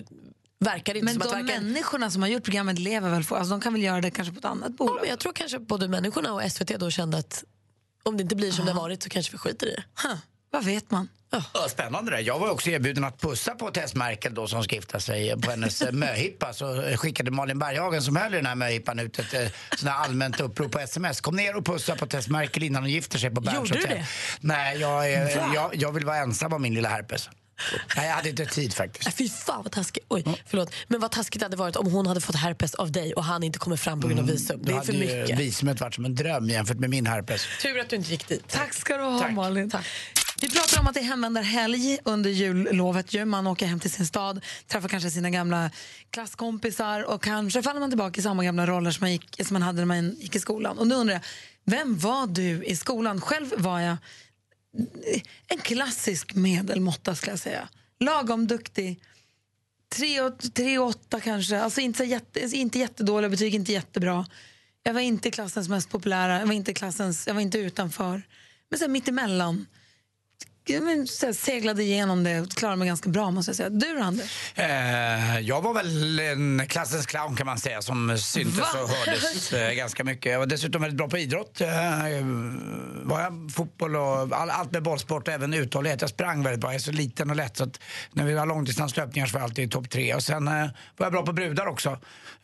verkar 0.59 0.93
det 0.93 0.99
inte 0.99 1.05
Men 1.05 1.13
som 1.13 1.19
de 1.19 1.27
att 1.27 1.33
varken... 1.33 1.63
människorna 1.63 2.11
som 2.11 2.21
har 2.21 2.29
gjort 2.29 2.43
programmet 2.43 2.79
lever 2.79 3.09
väl? 3.09 3.23
För, 3.23 3.35
alltså 3.35 3.51
de 3.51 3.61
kan 3.61 3.73
väl 3.73 3.83
göra 3.83 4.01
det 4.01 4.11
kanske 4.11 4.33
på 4.33 4.39
ett 4.39 4.45
annat 4.45 4.77
bolag? 4.77 4.95
Ja, 4.95 5.01
men 5.01 5.09
jag 5.09 5.19
tror 5.19 5.33
kanske 5.33 5.59
både 5.59 5.87
människorna 5.87 6.33
och 6.33 6.51
SVT 6.51 6.79
då 6.79 6.89
kände 6.89 7.17
att 7.17 7.43
om 8.03 8.17
det 8.17 8.23
inte 8.23 8.35
blir 8.35 8.51
som 8.51 8.65
det 8.65 8.71
har 8.71 8.81
varit 8.81 9.03
så 9.03 9.09
kanske 9.09 9.31
vi 9.31 9.37
skiter 9.37 9.67
i 9.67 9.71
det. 9.71 9.83
Vad 10.51 10.63
vet 10.63 10.91
man? 10.91 11.09
Ja, 11.29 11.67
spännande 11.69 12.11
det. 12.11 12.21
Jag 12.21 12.39
var 12.39 12.49
också 12.49 12.69
erbjuden 12.69 13.03
att 13.03 13.21
pussa 13.21 13.55
på 13.55 13.71
Tess 13.71 13.95
Merkel 13.95 14.33
då 14.33 14.47
som 14.47 14.63
ska 14.63 14.75
gifta 14.75 14.99
sig 14.99 15.41
på 15.41 15.51
hennes 15.51 15.81
eh, 15.81 15.91
möhippa. 15.91 16.53
Så 16.53 16.95
skickade 16.97 17.31
Malin 17.31 17.59
Berghagen 17.59 18.01
som 18.01 18.15
höll 18.15 18.33
i 18.33 18.37
den 18.37 18.45
här 18.45 18.55
möhippan 18.55 18.99
ut 18.99 19.19
ett 19.19 19.33
eh, 19.33 19.39
sånt 19.75 19.91
här 19.91 20.03
allmänt 20.03 20.39
upprop 20.39 20.71
på 20.71 20.79
sms. 20.79 21.21
Kom 21.21 21.35
ner 21.35 21.55
och 21.55 21.65
pussa 21.65 21.95
på 21.95 22.05
Tess 22.05 22.27
Merkel 22.27 22.63
innan 22.63 22.83
hon 22.83 22.91
gifter 22.91 23.19
sig 23.19 23.29
på 23.29 23.41
Berns 23.41 23.57
Gjorde 23.57 23.73
du 23.73 23.87
det? 23.87 24.05
Nej, 24.39 24.77
jag, 24.77 25.11
jag, 25.53 25.75
jag 25.75 25.91
vill 25.91 26.05
vara 26.05 26.17
ensam 26.17 26.53
om 26.53 26.61
min 26.61 26.73
lilla 26.73 26.89
herpes. 26.89 27.29
Nej, 27.95 28.07
jag 28.07 28.15
hade 28.15 28.29
inte 28.29 28.45
tid 28.45 28.73
faktiskt. 28.73 29.05
Nej, 29.05 29.13
fy 29.17 29.29
fan 29.29 29.63
vad 29.63 29.71
taskigt. 29.71 30.05
Oj, 30.09 30.23
förlåt. 30.45 30.73
Men 30.87 30.99
vad 30.99 31.11
taskigt 31.11 31.39
det 31.39 31.45
hade 31.45 31.57
varit 31.57 31.75
om 31.75 31.91
hon 31.91 32.07
hade 32.07 32.21
fått 32.21 32.35
herpes 32.35 32.75
av 32.75 32.91
dig 32.91 33.13
och 33.13 33.23
han 33.23 33.43
inte 33.43 33.59
kommer 33.59 33.77
fram 33.77 34.01
på 34.01 34.07
grund 34.07 34.19
av 34.19 34.27
visum. 34.27 34.59
Det 34.63 34.71
är 34.71 34.81
för 34.81 34.93
mycket. 34.93 35.39
visumet 35.39 35.81
varit 35.81 35.93
som 35.93 36.05
en 36.05 36.15
dröm 36.15 36.49
jämfört 36.49 36.79
med 36.79 36.89
min 36.89 37.07
herpes. 37.07 37.47
Tur 37.61 37.79
att 37.79 37.89
du 37.89 37.95
inte 37.95 38.11
gick 38.11 38.27
dit. 38.27 38.47
Tack 38.47 38.73
ska 38.73 38.97
du 38.97 39.03
ha, 39.03 39.19
Tack. 39.19 39.31
Malin. 39.33 39.71
Vi 40.47 40.53
pratar 40.53 40.79
om 40.79 40.87
att 40.87 40.93
det 40.93 40.99
är 40.99 41.03
hemvändarhelg 41.03 41.99
under 42.03 42.29
jullovet. 42.29 43.13
Ju. 43.13 43.25
Man 43.25 43.47
åker 43.47 43.65
hem 43.65 43.79
till 43.79 43.91
sin 43.91 44.05
stad, 44.05 44.45
träffar 44.67 44.89
kanske 44.89 45.11
sina 45.11 45.29
gamla 45.29 45.71
klasskompisar 46.09 47.03
och 47.03 47.23
kanske 47.23 47.63
faller 47.63 47.79
man 47.79 47.89
tillbaka 47.89 48.19
i 48.19 48.23
samma 48.23 48.43
gamla 48.43 48.67
roller 48.67 48.91
som 48.91 49.03
man, 49.03 49.11
gick, 49.11 49.45
som 49.45 49.53
man 49.53 49.61
hade 49.61 49.77
när 49.77 49.85
man 49.85 50.15
gick 50.19 50.35
i 50.35 50.39
skolan. 50.39 50.77
Och 50.77 50.87
nu 50.87 50.95
undrar 50.95 51.13
jag, 51.13 51.21
vem 51.65 51.97
var 51.97 52.27
du 52.27 52.63
i 52.63 52.75
skolan? 52.75 53.21
Själv 53.21 53.53
var 53.57 53.79
jag 53.79 53.97
en 55.47 55.57
klassisk 55.59 56.35
medelmåtta 56.35 57.15
skulle 57.15 57.31
jag 57.31 57.39
säga. 57.39 57.69
Lagom 57.99 58.47
duktig. 58.47 58.99
Tre 59.95 60.21
och, 60.21 60.53
tre 60.53 60.79
och 60.79 60.87
åtta 60.87 61.19
kanske. 61.19 61.61
Alltså 61.61 61.81
inte, 61.81 61.97
så 61.97 62.03
jätte, 62.03 62.39
inte 62.39 62.79
jättedåliga 62.79 63.29
betyg, 63.29 63.55
inte 63.55 63.73
jättebra. 63.73 64.25
Jag 64.83 64.93
var 64.93 65.01
inte 65.01 65.31
klassens 65.31 65.69
mest 65.69 65.89
populära, 65.89 66.39
jag 66.39 66.47
var 66.47 66.53
inte, 66.53 66.73
klassens, 66.73 67.27
jag 67.27 67.33
var 67.33 67.41
inte 67.41 67.57
utanför. 67.57 68.21
Men 68.69 68.79
sen 68.79 68.91
mittemellan. 68.91 69.65
Men, 70.67 71.07
så 71.07 71.25
här, 71.25 71.33
seglade 71.33 71.83
igenom 71.83 72.23
det 72.23 72.41
och 72.41 72.51
klarade 72.51 72.77
mig 72.77 72.87
ganska 72.87 73.09
bra 73.09 73.31
måste 73.31 73.49
jag 73.49 73.55
säga. 73.55 73.69
Du 73.69 73.99
Anders? 73.99 74.51
Eh, 74.55 75.39
jag 75.39 75.61
var 75.61 75.73
väl 75.73 76.19
en 76.19 76.67
klassens 76.67 77.05
clown 77.05 77.35
kan 77.35 77.45
man 77.45 77.57
säga 77.57 77.81
som 77.81 78.17
syntes 78.17 78.59
Va? 78.59 78.81
och 78.81 78.89
hördes 78.89 79.53
eh, 79.53 79.73
ganska 79.73 80.03
mycket. 80.03 80.31
Jag 80.31 80.39
var 80.39 80.45
dessutom 80.45 80.81
väldigt 80.81 80.97
bra 80.97 81.09
på 81.09 81.17
idrott. 81.17 81.61
Eh, 81.61 81.67
var 83.03 83.21
jag 83.21 83.51
fotboll 83.55 83.95
och 83.95 84.17
all, 84.17 84.49
allt 84.49 84.71
med 84.71 84.83
bollsport 84.83 85.27
och 85.27 85.33
även 85.33 85.53
uthållighet. 85.53 86.01
Jag 86.01 86.09
sprang 86.09 86.43
väldigt 86.43 86.61
bra. 86.61 86.69
Jag 86.69 86.75
är 86.75 86.79
så 86.79 86.91
liten 86.91 87.29
och 87.29 87.35
lätt 87.35 87.57
så 87.57 87.63
att 87.63 87.79
när 88.11 88.25
vi 88.25 88.33
har 88.33 88.45
långdistanslöpningar 88.45 89.27
så 89.27 89.33
var 89.33 89.39
jag 89.39 89.43
alltid 89.43 89.65
i 89.65 89.69
topp 89.69 89.89
tre. 89.89 90.15
Och 90.15 90.23
sen 90.23 90.47
eh, 90.47 90.53
var 90.97 91.05
jag 91.05 91.11
bra 91.11 91.25
på 91.25 91.33
brudar 91.33 91.65
också. 91.65 91.89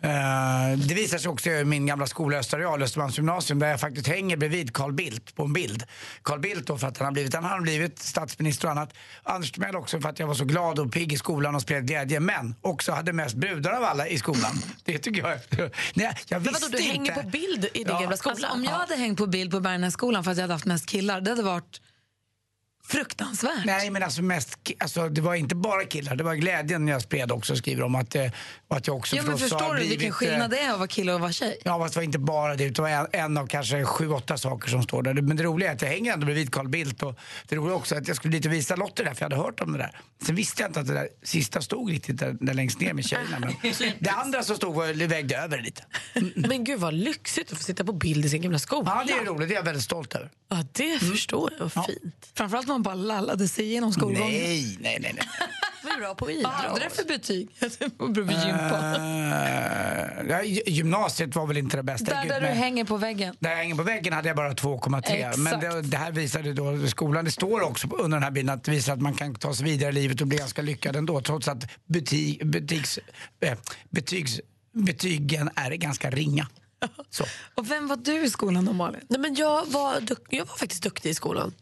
Eh, 0.01 0.77
det 0.77 0.93
visar 0.93 1.17
sig 1.17 1.31
också 1.31 1.49
i 1.49 1.65
min 1.65 1.85
gamla 1.85 2.07
skola 2.07 2.37
Österreal, 2.37 2.83
Östermalms 2.83 3.17
gymnasium 3.17 3.59
där 3.59 3.67
jag 3.67 3.79
faktiskt 3.79 4.07
hänger 4.07 4.37
bredvid 4.37 4.73
Carl 4.73 4.93
Bildt 4.93 5.35
på 5.35 5.43
en 5.43 5.53
bild. 5.53 5.83
Carl 6.23 6.39
Bildt 6.39 6.67
då 6.67 6.77
för 6.77 6.87
att 6.87 6.97
han 6.97 7.05
har 7.05 7.11
blivit, 7.11 7.33
han 7.33 7.43
har 7.43 7.61
blivit 7.61 7.99
statsminister 8.13 8.65
och 8.67 8.71
annat. 8.71 8.93
Anders 9.23 9.51
Timell 9.51 9.75
också 9.75 10.01
för 10.01 10.09
att 10.09 10.19
jag 10.19 10.27
var 10.27 10.33
så 10.33 10.45
glad 10.45 10.79
och 10.79 10.91
pigg 10.91 11.13
i 11.13 11.17
skolan 11.17 11.55
och 11.55 11.61
spred 11.61 11.87
glädje. 11.87 12.19
Men 12.19 12.55
också 12.61 12.91
hade 12.91 13.13
mest 13.13 13.35
brudar 13.35 13.71
av 13.71 13.83
alla 13.83 14.07
i 14.07 14.17
skolan. 14.17 14.51
Det 14.83 14.97
tycker 14.97 15.21
jag. 15.27 15.39
Nej, 15.93 16.15
jag 16.27 16.41
Men 16.41 16.53
visste 16.53 16.65
vadå, 16.65 16.77
du 16.77 16.83
inte. 16.83 16.91
hänger 17.11 17.23
på 17.23 17.29
bild 17.29 17.65
i 17.65 17.69
din 17.73 17.87
Ja. 17.87 17.99
gamla 17.99 18.17
skola? 18.17 18.33
Alltså, 18.33 18.47
om 18.53 18.63
jag 18.63 18.71
hade 18.71 18.95
hängt 18.95 19.17
på 19.17 19.27
bild 19.27 19.51
på 19.51 19.59
Bergnässkolan 19.59 20.23
för 20.23 20.31
att 20.31 20.37
jag 20.37 20.43
hade 20.43 20.53
haft 20.53 20.65
mest 20.65 20.85
killar, 20.89 21.21
det 21.21 21.29
hade 21.29 21.43
varit 21.43 21.81
fruktansvärt. 22.87 23.65
Nej 23.65 23.89
men 23.89 24.03
alltså 24.03 24.21
mest, 24.21 24.57
alltså 24.79 25.09
det 25.09 25.21
var 25.21 25.35
inte 25.35 25.55
bara 25.55 25.85
killar, 25.85 26.15
det 26.15 26.23
var 26.23 26.35
glädjen 26.35 26.87
jag 26.87 27.01
spred 27.01 27.31
också 27.31 27.55
skriver 27.55 27.83
om 27.83 27.95
att, 27.95 28.15
eh, 28.15 28.31
och 28.67 28.77
att 28.77 28.87
jag 28.87 28.95
också 28.95 29.15
Ja, 29.15 29.23
men 29.23 29.37
förstår 29.37 29.73
du 29.73 29.79
vilken 29.79 29.97
blivit, 29.97 30.13
skillnad 30.13 30.41
eh, 30.41 30.49
det 30.49 30.59
är 30.59 30.71
att 30.71 30.77
vara 30.77 30.87
kille 30.87 31.13
och 31.13 31.19
vara 31.19 31.31
tjej? 31.31 31.57
Ja, 31.63 31.79
fast 31.79 31.93
det 31.93 31.99
var 31.99 32.03
inte 32.03 32.19
bara 32.19 32.55
det. 32.55 32.69
Det 32.69 32.81
var 32.81 32.89
en, 32.89 33.07
en 33.11 33.37
av 33.37 33.47
kanske 33.47 33.85
sju, 33.85 34.09
åtta 34.09 34.37
saker 34.37 34.69
som 34.69 34.83
står 34.83 35.03
där. 35.03 35.13
Men 35.13 35.37
det 35.37 35.43
roliga 35.43 35.69
är 35.69 35.75
att 35.75 35.81
jag 35.81 35.89
hänger 35.89 36.13
ändå 36.13 36.25
bredvid 36.25 36.51
Carl 36.51 36.67
Bildt. 36.67 37.03
Och 37.03 37.19
det 37.47 37.55
roliga 37.55 37.75
också 37.75 37.95
att 37.95 38.07
jag 38.07 38.17
skulle 38.17 38.31
dit 38.37 38.45
och 38.45 38.53
visa 38.53 38.75
Lotte 38.75 39.03
där, 39.03 39.13
för 39.13 39.21
jag 39.21 39.29
hade 39.29 39.43
hört 39.43 39.59
om 39.59 39.71
det 39.71 39.77
där. 39.77 39.99
Sen 40.25 40.35
visste 40.35 40.61
jag 40.61 40.69
inte 40.69 40.79
att 40.79 40.87
det 40.87 40.93
där 40.93 41.09
sista 41.23 41.61
stod 41.61 41.89
riktigt 41.89 42.19
där, 42.19 42.37
där 42.39 42.53
längst 42.53 42.79
ner 42.79 42.93
med 42.93 43.05
tjejerna. 43.05 43.39
Men 43.39 43.73
det 43.99 44.09
andra 44.09 44.43
som 44.43 44.55
stod 44.55 44.75
var, 44.75 45.07
vägde 45.07 45.37
över 45.37 45.61
lite. 45.61 45.83
Men 46.47 46.63
gud 46.63 46.79
vad 46.79 46.93
lyxigt 46.93 47.51
att 47.51 47.57
få 47.57 47.63
sitta 47.63 47.83
på 47.83 47.93
bild 47.93 48.25
i 48.25 48.29
sin 48.29 48.41
gamla 48.41 48.59
skola. 48.59 48.91
Ja, 48.95 49.03
det 49.07 49.13
är 49.13 49.25
roligt. 49.25 49.49
Det 49.49 49.53
är 49.53 49.57
jag 49.57 49.63
väldigt 49.63 49.83
stolt 49.83 50.15
över. 50.15 50.29
Ja, 50.49 50.63
det 50.71 50.99
förstår 50.99 51.53
jag. 51.59 51.71
Vad 51.73 51.85
fint. 51.85 52.31
Framförallt 52.33 52.67
när 52.67 52.72
man 52.73 52.83
bara 52.83 52.95
lallade 52.95 53.47
sig 53.47 53.65
igenom 53.65 53.93
skolgången. 53.93 54.31
Nej, 54.31 54.77
nej, 54.81 54.97
nej. 55.01 55.13
nej. 55.15 55.27
Du 55.85 55.89
är 55.89 55.97
bra 55.99 56.15
på 56.15 56.25
Vad 56.25 56.33
idrott. 56.33 56.51
hade 56.53 56.79
det 56.79 56.89
för 56.89 57.03
betyg? 57.03 57.49
Bredvid 58.13 58.37
gympa. 58.37 58.95
Eh, 58.95 60.29
ja, 60.29 60.41
gy- 60.43 60.69
gymnasiet 60.69 61.35
var 61.35 61.47
väl 61.47 61.57
inte 61.57 61.77
det 61.77 61.83
bästa. 61.83 62.05
Där, 62.13 62.21
Gud, 62.23 62.31
där 62.31 62.41
du 62.41 62.47
hänger 62.47 62.85
på 62.85 62.97
väggen. 62.97 63.35
Där 63.39 63.49
jag 63.49 63.57
hänger 63.57 63.75
på 63.75 63.83
väggen 63.83 64.13
hade 64.13 64.27
jag 64.27 64.37
bara 64.37 64.53
2,3. 64.53 65.37
Men 65.37 65.59
det, 65.59 65.81
det 65.81 65.97
här 65.97 66.11
visade 66.11 66.53
då 66.53 66.87
skolan. 66.87 67.25
Det 67.25 67.31
står 67.31 67.61
också 67.61 67.87
på- 67.87 67.95
under 67.95 68.15
den 68.17 68.23
här 68.23 68.31
bilden 68.31 68.55
att 68.55 68.63
det 68.63 68.71
visar 68.71 68.93
att 68.93 69.01
man 69.01 69.13
kan 69.13 69.35
ta 69.35 69.53
sig 69.53 69.65
vidare 69.65 69.89
i 69.89 69.93
livet 69.93 70.21
och 70.21 70.27
bli 70.27 70.37
ganska 70.37 70.61
lyckad 70.61 70.95
ändå. 70.95 71.21
Trots 71.21 71.47
att 71.47 71.63
betyg, 71.85 72.47
betygs, 72.47 72.99
eh, 73.39 73.57
betygs, 73.89 74.39
betygen 74.73 75.49
är 75.55 75.71
ganska 75.71 76.09
ringa. 76.09 76.47
Så. 77.09 77.23
Och 77.55 77.71
vem 77.71 77.87
var 77.87 77.95
du 77.95 78.25
i 78.25 78.29
skolan 78.29 78.65
då 78.65 78.73
Malin? 78.73 79.01
Nej, 79.09 79.19
men 79.19 79.35
jag, 79.35 79.65
var 79.71 79.95
duk- 79.99 80.27
jag 80.29 80.45
var 80.45 80.55
faktiskt 80.55 80.83
duktig 80.83 81.09
i 81.09 81.13
skolan. 81.13 81.53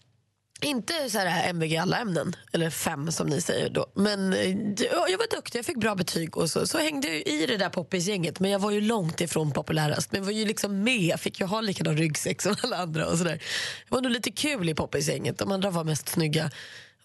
Inte 0.63 1.10
så 1.10 1.17
här 1.17 1.50
MVG 1.50 1.71
i 1.71 1.78
alla 1.78 1.97
ämnen, 1.97 2.36
eller 2.52 2.69
fem 2.69 3.12
som 3.12 3.28
ni 3.28 3.41
säger 3.41 3.69
då. 3.69 3.86
Men 3.95 4.34
eh, 4.34 4.50
jag 4.88 5.17
var 5.17 5.36
duktig, 5.36 5.60
jag 5.60 5.65
fick 5.65 5.78
bra 5.78 5.95
betyg 5.95 6.38
och 6.38 6.50
så, 6.50 6.67
så 6.67 6.78
hängde 6.78 7.08
jag 7.08 7.28
i 7.28 7.45
det 7.45 7.58
där 7.58 7.69
poppisgänget. 7.69 8.39
Men 8.39 8.52
jag 8.52 8.60
var 8.60 8.71
ju 8.71 8.82
långt 8.82 9.21
ifrån 9.21 9.52
populärast. 9.52 10.12
Men 10.12 10.21
jag 10.21 10.26
var 10.26 10.32
ju 10.32 10.45
liksom 10.45 10.84
med, 10.84 11.02
jag 11.02 11.19
fick 11.19 11.39
ju 11.39 11.45
ha 11.45 11.62
likadan 11.62 11.97
ryggsäck 11.97 12.41
som 12.41 12.56
alla 12.63 12.78
andra. 12.78 13.08
och 13.08 13.17
så 13.17 13.24
där. 13.24 13.34
Det 13.34 13.89
var 13.89 14.02
nog 14.02 14.12
lite 14.12 14.32
kul 14.32 14.69
i 14.69 14.74
poppisgänget. 14.74 15.38
De 15.38 15.52
andra 15.52 15.71
var 15.71 15.84
mest 15.84 16.10
snygga. 16.10 16.52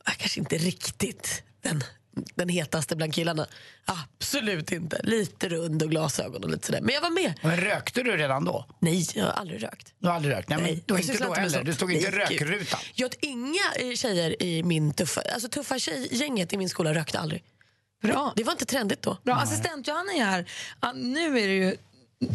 Jag 0.04 0.16
Kanske 0.16 0.40
inte 0.40 0.56
riktigt 0.56 1.42
den, 1.62 1.84
den 2.35 2.48
hetaste 2.48 2.96
bland 2.96 3.14
killarna. 3.14 3.46
Absolut 3.85 4.72
inte. 4.72 5.00
Lite 5.02 5.48
rund 5.48 5.83
och 5.83 5.90
glasögon 5.90 6.44
och 6.44 6.50
lite 6.50 6.66
sådär. 6.66 6.81
Men 6.81 6.94
jag 6.94 7.00
var 7.00 7.11
med. 7.11 7.35
Men 7.42 7.57
rökte 7.57 8.02
du 8.02 8.16
redan 8.16 8.44
då? 8.44 8.66
Nej, 8.79 9.07
jag 9.14 9.24
har 9.24 9.33
aldrig 9.33 9.62
rökt. 9.62 9.94
Du 9.98 10.09
har 10.09 10.14
aldrig 10.14 10.35
rökt? 10.35 10.48
Nej, 10.48 10.59
men 10.59 10.81
då 10.87 10.94
jag 10.94 11.00
inte 11.00 11.24
då 11.24 11.35
heller. 11.35 11.64
Du 11.64 11.74
stod 11.74 11.92
inte 11.92 12.09
i 12.09 12.11
Nej, 12.11 12.20
rökrutan. 12.20 12.81
Jag 12.94 13.14
inga 13.20 13.72
eh, 13.76 13.92
tjejer 13.94 14.42
i 14.42 14.62
min 14.62 14.94
tuffa, 14.94 15.20
alltså 15.35 15.48
tuffa 15.48 15.79
tjejgänget 15.79 16.52
i 16.52 16.57
min 16.57 16.68
skola 16.68 16.94
rökte 16.94 17.18
aldrig. 17.18 17.42
Bra. 18.02 18.33
Det 18.37 18.44
var 18.44 18.52
inte 18.52 18.64
trendigt 18.66 19.02
då. 19.02 19.18
Bra, 19.22 19.35
assistent 19.35 19.88
Johanna 19.88 20.12
är 20.12 20.24
här. 20.24 20.46
Nu 20.94 21.38
är 21.38 21.46
det 21.48 21.55
ju 21.55 21.76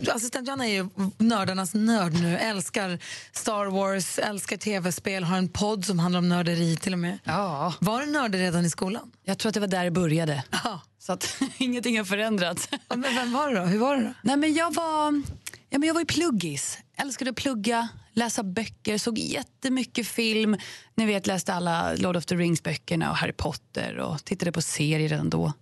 Assistent 0.08 0.48
Johanna 0.48 0.68
är 0.68 0.74
ju 0.74 0.90
nördarnas 1.18 1.74
nörd 1.74 2.14
nu. 2.14 2.38
Älskar 2.38 3.00
Star 3.32 3.66
Wars, 3.66 4.20
älskar 4.20 4.58
tv-spel, 4.58 5.24
har 5.24 5.38
en 5.38 5.50
podd 5.50 5.86
som 5.86 6.00
handlar 6.00 6.18
om 6.20 6.30
nörderi 6.30 6.76
till 6.76 6.94
och 6.94 7.00
med. 7.00 7.20
Ja. 7.24 7.74
Var 7.80 8.02
du 8.02 8.06
nördig 8.12 8.40
redan 8.40 8.66
i 8.66 8.70
skolan? 8.70 9.12
Jag 9.24 9.38
tror 9.38 9.50
att 9.50 9.54
det 9.54 9.60
var 9.60 9.68
där 9.68 9.84
det 9.84 9.92
började. 9.92 10.44
Ja. 10.64 10.82
Så 11.00 11.14
att 11.14 11.38
ingenting 11.58 11.98
har 11.98 12.06
förändrats. 12.06 12.68
Ja, 12.72 12.96
Men 12.96 13.16
vem 13.16 13.34
var 13.34 13.50
du 13.50 13.56
då? 13.56 13.62
Hur 13.62 13.80
var 13.80 13.96
det 13.98 14.04
då? 14.04 14.14
Nej, 14.22 14.38
men 14.38 14.54
jag 14.54 14.74
var 14.74 15.24
ja, 15.70 15.80
men 15.80 15.88
jag 15.88 15.94
var 15.94 16.02
ju 16.02 16.06
pluggis. 16.06 16.78
Älskade 16.98 17.30
att 17.32 17.38
plugga, 17.38 17.88
läsa 18.14 18.44
böcker, 18.44 18.98
såg 18.98 19.18
jättemycket 19.18 20.08
film. 20.08 20.58
Ni 20.96 21.06
vet, 21.06 21.28
läste 21.28 21.54
alla 21.54 21.94
Lord 21.94 22.18
of 22.18 22.26
the 22.26 22.36
Rings-böckerna 22.36 23.10
och 23.10 23.18
Harry 23.18 23.34
Potter 23.34 23.98
och 23.98 24.26
tittade 24.26 24.52
på 24.52 24.62
serier 24.62 25.10
redan 25.10 25.30
då. 25.30 25.54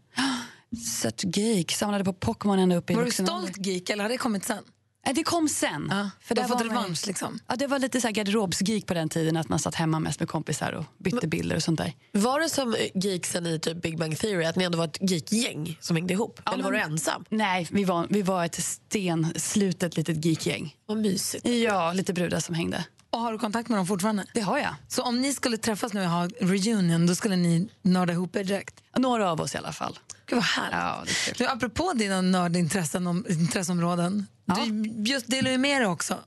Sött 0.78 1.24
geek, 1.38 1.72
samlade 1.72 2.04
på 2.04 2.14
Pokémon 2.14 2.60
ända 2.60 2.76
upp 2.76 2.90
i 2.90 2.94
Var 2.94 3.02
du 3.02 3.06
vuxen 3.06 3.30
ålder. 3.30 3.48
stolt 3.52 3.66
geek 3.68 3.90
eller 3.90 4.04
har 4.04 4.10
det 4.10 4.18
kommit 4.18 4.46
sen? 4.46 4.64
Nej, 5.06 5.16
det 5.16 5.24
kom 5.24 5.50
sen. 5.50 5.88
Ja, 5.90 6.10
För 6.22 6.36
där 6.36 6.44
fått 6.44 6.62
revansch 6.62 7.08
liksom? 7.08 7.40
Ja, 7.48 7.56
det 7.56 7.68
var 7.68 7.80
lite 7.80 8.02
så 8.02 8.08
här 8.08 8.14
garderobsgeek 8.14 8.86
på 8.86 8.94
den 8.94 9.10
tiden, 9.10 9.38
att 9.38 9.50
man 9.50 9.60
satt 9.60 9.76
hemma 9.76 10.00
mest 10.00 10.20
med 10.20 10.30
kompisar 10.30 10.72
och 10.74 10.86
bytte 10.98 11.28
bilder 11.28 11.56
och 11.56 11.64
sånt 11.64 11.78
där. 11.78 11.94
Var 12.12 12.40
det 12.40 12.50
som 12.50 12.74
eh, 12.74 12.80
geeksen 12.96 13.46
i 13.46 13.60
typ 13.60 13.82
Big 13.82 13.98
Bang 14.00 14.18
Theory, 14.20 14.46
att 14.46 14.56
ni 14.56 14.64
ändå 14.64 14.78
var 14.78 14.86
ett 14.86 14.98
geekgäng 15.02 15.78
som 15.82 15.96
hängde 15.96 16.14
ihop? 16.14 16.42
Eller 16.54 16.64
var 16.64 16.72
du 16.72 16.78
men- 16.78 16.92
ensam? 16.92 17.26
Nej, 17.30 17.68
vi 17.72 17.84
var, 17.84 18.08
vi 18.10 18.22
var 18.22 18.46
ett 18.46 18.64
stenslutet 18.64 19.98
litet 19.98 20.26
geekgäng. 20.26 20.76
Vad 20.86 20.98
mysigt. 20.98 21.46
Ja, 21.48 21.94
lite 21.94 22.14
brudar 22.14 22.40
som 22.40 22.56
hängde. 22.56 22.86
Och 23.12 23.20
har 23.20 23.32
du 23.32 23.38
kontakt 23.40 23.70
med 23.70 23.78
dem 23.80 23.88
fortfarande? 23.88 24.26
Det 24.34 24.42
har 24.42 24.58
jag. 24.58 24.76
Så 24.88 25.04
om 25.04 25.22
ni 25.22 25.34
skulle 25.34 25.58
träffas 25.58 25.94
nu 25.94 26.02
och 26.02 26.10
ha 26.10 26.28
reunion, 26.42 27.08
då 27.08 27.16
skulle 27.16 27.36
ni 27.36 27.70
nörda 27.82 28.14
ihop 28.14 28.36
er 28.36 28.44
direkt? 28.44 28.76
Några 28.98 29.32
av 29.32 29.42
oss 29.42 29.56
i 29.56 29.58
alla 29.58 29.72
fall. 29.72 30.00
Gud 30.30 30.36
vad 30.36 30.44
härligt. 30.44 31.28
Ja. 31.28 31.34
Du, 31.38 31.48
apropå 31.48 31.94
dina 31.96 32.22
nördintressen 32.22 33.08
om, 33.08 33.26
intresseområden, 33.30 34.28
du 34.46 34.90
just 35.12 35.28
delar 35.28 35.52
ju 35.52 35.58
med 35.58 35.82
dig 35.82 35.88
också 35.88 36.20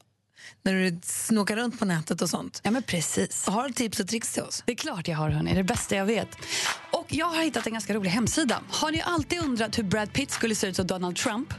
när 0.63 0.75
du 0.75 1.01
snokar 1.03 1.57
runt 1.57 1.79
på 1.79 1.85
nätet 1.85 2.23
och 2.23 2.31
sånt. 2.31 2.61
Ja, 2.65 2.71
men 2.71 2.83
precis. 2.83 3.47
Har 3.47 3.69
du 3.69 3.75
tips 3.75 4.01
och 4.01 4.09
tricks 4.09 4.33
till 4.33 4.43
oss? 4.43 4.63
Det 4.67 4.73
är 4.73 4.77
klart 4.77 5.09
jag 5.09 5.17
har, 5.17 5.31
hörni. 5.31 5.51
Det 5.51 5.57
är 5.57 5.63
det 5.63 5.65
bästa 5.65 5.97
jag 5.97 6.07
vet. 6.07 6.29
Och 6.91 7.07
jag 7.09 7.27
har 7.27 7.43
hittat 7.43 7.67
en 7.67 7.73
ganska 7.73 7.95
rolig 7.95 8.11
hemsida. 8.11 8.61
Har 8.71 8.91
ni 8.91 9.03
alltid 9.03 9.43
undrat 9.43 9.79
hur 9.79 9.83
Brad 9.83 10.13
Pitt 10.13 10.31
skulle 10.31 10.55
se 10.55 10.67
ut 10.67 10.77
som 10.77 10.87
Donald 10.87 11.17
Trump? 11.17 11.55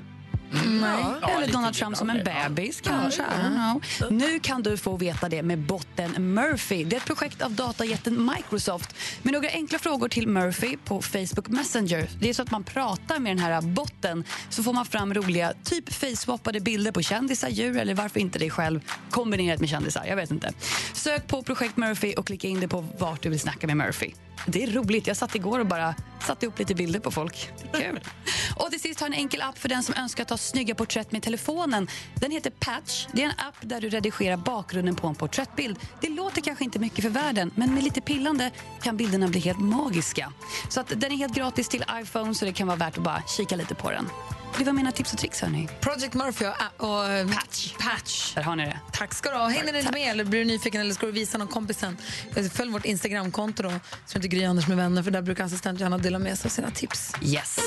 Nej. 0.66 1.04
Ja, 1.22 1.30
Eller 1.30 1.48
Donald 1.54 1.76
Trump 1.76 1.98
som 1.98 2.10
en 2.10 2.18
ja. 2.18 2.50
bebis 2.50 2.82
kanske. 2.82 3.24
Know. 3.24 3.84
Nu 4.12 4.40
kan 4.40 4.64
du 4.64 4.78
få 4.78 4.98
veta 4.98 5.30
det 5.30 5.44
med 5.44 5.60
botten 5.60 6.34
Murphy. 6.34 6.84
Det 6.84 6.96
är 6.96 6.98
ett 6.98 7.06
projekt 7.06 7.42
av 7.42 7.52
datajätten 7.52 8.32
Microsoft 8.36 8.96
med 9.22 9.34
några 9.34 9.50
enkla 9.50 9.80
frågor 9.80 10.10
till 10.10 10.28
Murphy 10.28 10.78
på 10.86 11.02
Facebook 11.02 11.48
Messenger. 11.48 12.10
Det 12.20 12.30
är 12.30 12.34
så 12.34 12.42
att 12.42 12.52
man 12.52 12.64
pratar 12.64 13.20
med 13.20 13.32
den 13.32 13.44
här 13.44 13.62
botten 13.62 14.24
så 14.50 14.64
får 14.64 14.74
man 14.74 14.86
fram 14.86 15.14
roliga 15.14 15.54
typ 15.64 15.90
face-swappade 15.90 16.60
bilder 16.60 16.92
på 16.92 17.02
kändisar, 17.02 17.50
djur 17.50 17.78
eller 17.78 17.94
varför 17.94 18.20
inte 18.20 18.40
dig 18.40 18.50
själv 18.50 18.80
kombinerat 19.10 19.60
med 19.60 19.70
kändisar. 19.70 20.06
Jag 20.08 20.16
vet 20.16 20.32
inte. 20.32 20.54
Sök 20.94 21.28
på 21.28 21.44
projekt 21.44 21.78
Murphy 21.78 22.14
och 22.14 22.28
klicka 22.28 22.48
in 22.48 22.60
det 22.60 22.68
på 22.68 22.86
vart 23.00 23.22
du 23.22 23.30
vill 23.30 23.40
snacka 23.40 23.68
med 23.68 23.78
Murphy. 23.78 24.12
Det 24.46 24.64
är 24.64 24.72
roligt. 24.72 25.08
Jag 25.08 25.18
satt 25.18 25.36
igår 25.36 25.60
och 25.60 25.66
bara 25.66 25.96
satte 26.22 26.46
ihop 26.46 26.60
lite 26.60 26.76
bilder 26.76 27.00
på 27.00 27.12
folk. 27.12 27.52
Kul. 27.74 28.00
Och 28.56 28.72
till 28.72 28.82
sist 28.82 29.00
har 29.00 29.08
en 29.08 29.14
enkel 29.14 29.42
app 29.42 29.58
för 29.58 29.70
den 29.70 29.84
som 29.84 29.96
önskar 29.96 30.24
ta 30.24 30.38
snygga 30.38 30.76
porträtt 30.76 31.12
med 31.12 31.24
telefonen. 31.24 31.88
Den 32.16 32.32
heter 32.32 32.50
Patch. 32.50 33.08
Det 33.12 33.22
är 33.22 33.26
en 33.26 33.32
app 33.32 33.56
där 33.62 33.82
du 33.82 33.90
redigerar 33.90 34.38
bakgrunden 34.38 34.96
på 34.96 35.08
en 35.08 35.16
porträttbild. 35.16 35.80
Det 36.02 36.10
låter 36.10 36.42
kanske 36.42 36.64
inte 36.64 36.80
mycket 36.80 37.04
för 37.04 37.10
världen, 37.10 37.52
men 37.56 37.74
med 37.74 37.84
lite 37.84 38.02
pillande 38.02 38.52
kan 38.82 38.98
bilderna 38.98 39.28
bli 39.28 39.40
helt 39.40 39.60
magiska. 39.60 40.34
Så 40.70 40.80
att 40.80 40.88
den 40.96 41.12
är 41.12 41.16
helt 41.16 41.36
gratis 41.36 41.70
till 41.70 41.84
iPhone 42.02 42.36
så 42.36 42.46
det 42.46 42.54
kan 42.54 42.68
vara 42.68 42.78
värt 42.78 42.98
att 42.98 43.04
bara 43.04 43.24
kika 43.38 43.56
lite 43.56 43.76
på 43.76 43.92
den. 43.92 44.10
Det 44.58 44.64
var 44.64 44.74
mina 44.74 44.92
tips 44.92 45.14
och 45.14 45.20
tricks 45.20 45.42
hörni. 45.42 45.70
Project 45.80 46.14
Murphy 46.14 46.46
och, 46.46 46.90
och 46.90 47.06
eh, 47.10 47.28
Patch. 47.28 47.74
Patch. 47.80 48.36
Där 48.36 48.42
har 48.42 48.56
ni 48.56 48.66
det. 48.66 48.80
Tack 48.92 49.14
ska 49.14 49.30
du 49.30 49.36
ha. 49.38 49.48
Hänger 49.48 49.74
du 49.74 49.80
inte 49.80 49.92
med 49.92 50.12
eller 50.12 50.24
blir 50.26 50.40
du 50.40 50.46
nyfiken 50.46 50.82
eller 50.82 50.94
ska 50.94 51.06
du 51.06 51.12
visa 51.12 51.38
någon 51.38 51.48
kompisen? 51.48 51.98
Följ 52.54 52.72
vårt 52.72 52.86
Instagramkonto 52.86 53.64
då, 53.64 53.70
som 53.70 54.22
heter 54.22 54.28
Gry 54.28 54.46
Anders 54.46 54.68
med 54.68 54.78
vänner 54.78 55.04
för 55.04 55.12
där 55.12 55.22
brukar 55.22 55.44
assistent 55.44 55.80
Johanna 55.80 55.98
dela 55.98 56.20
med 56.20 56.40
sig 56.40 56.50
av 56.50 56.50
sina 56.50 56.72
tips. 56.72 57.14
Yes. 57.22 57.60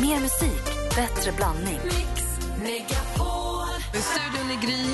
Mer 0.00 0.20
musik, 0.20 0.64
bättre 0.96 1.32
blandning. 1.32 1.78
I 3.94 3.98
studion 3.98 4.50
är 4.50 4.66
Gry. 4.66 4.84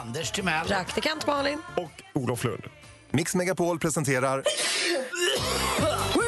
Anders 0.00 0.30
Timell. 0.30 0.66
Praktikant 0.66 1.26
Malin. 1.26 1.58
Och 1.76 2.22
Olof 2.22 2.44
Lund. 2.44 2.62
Mix 3.10 3.34
Megapol 3.34 3.78
presenterar 3.78 4.42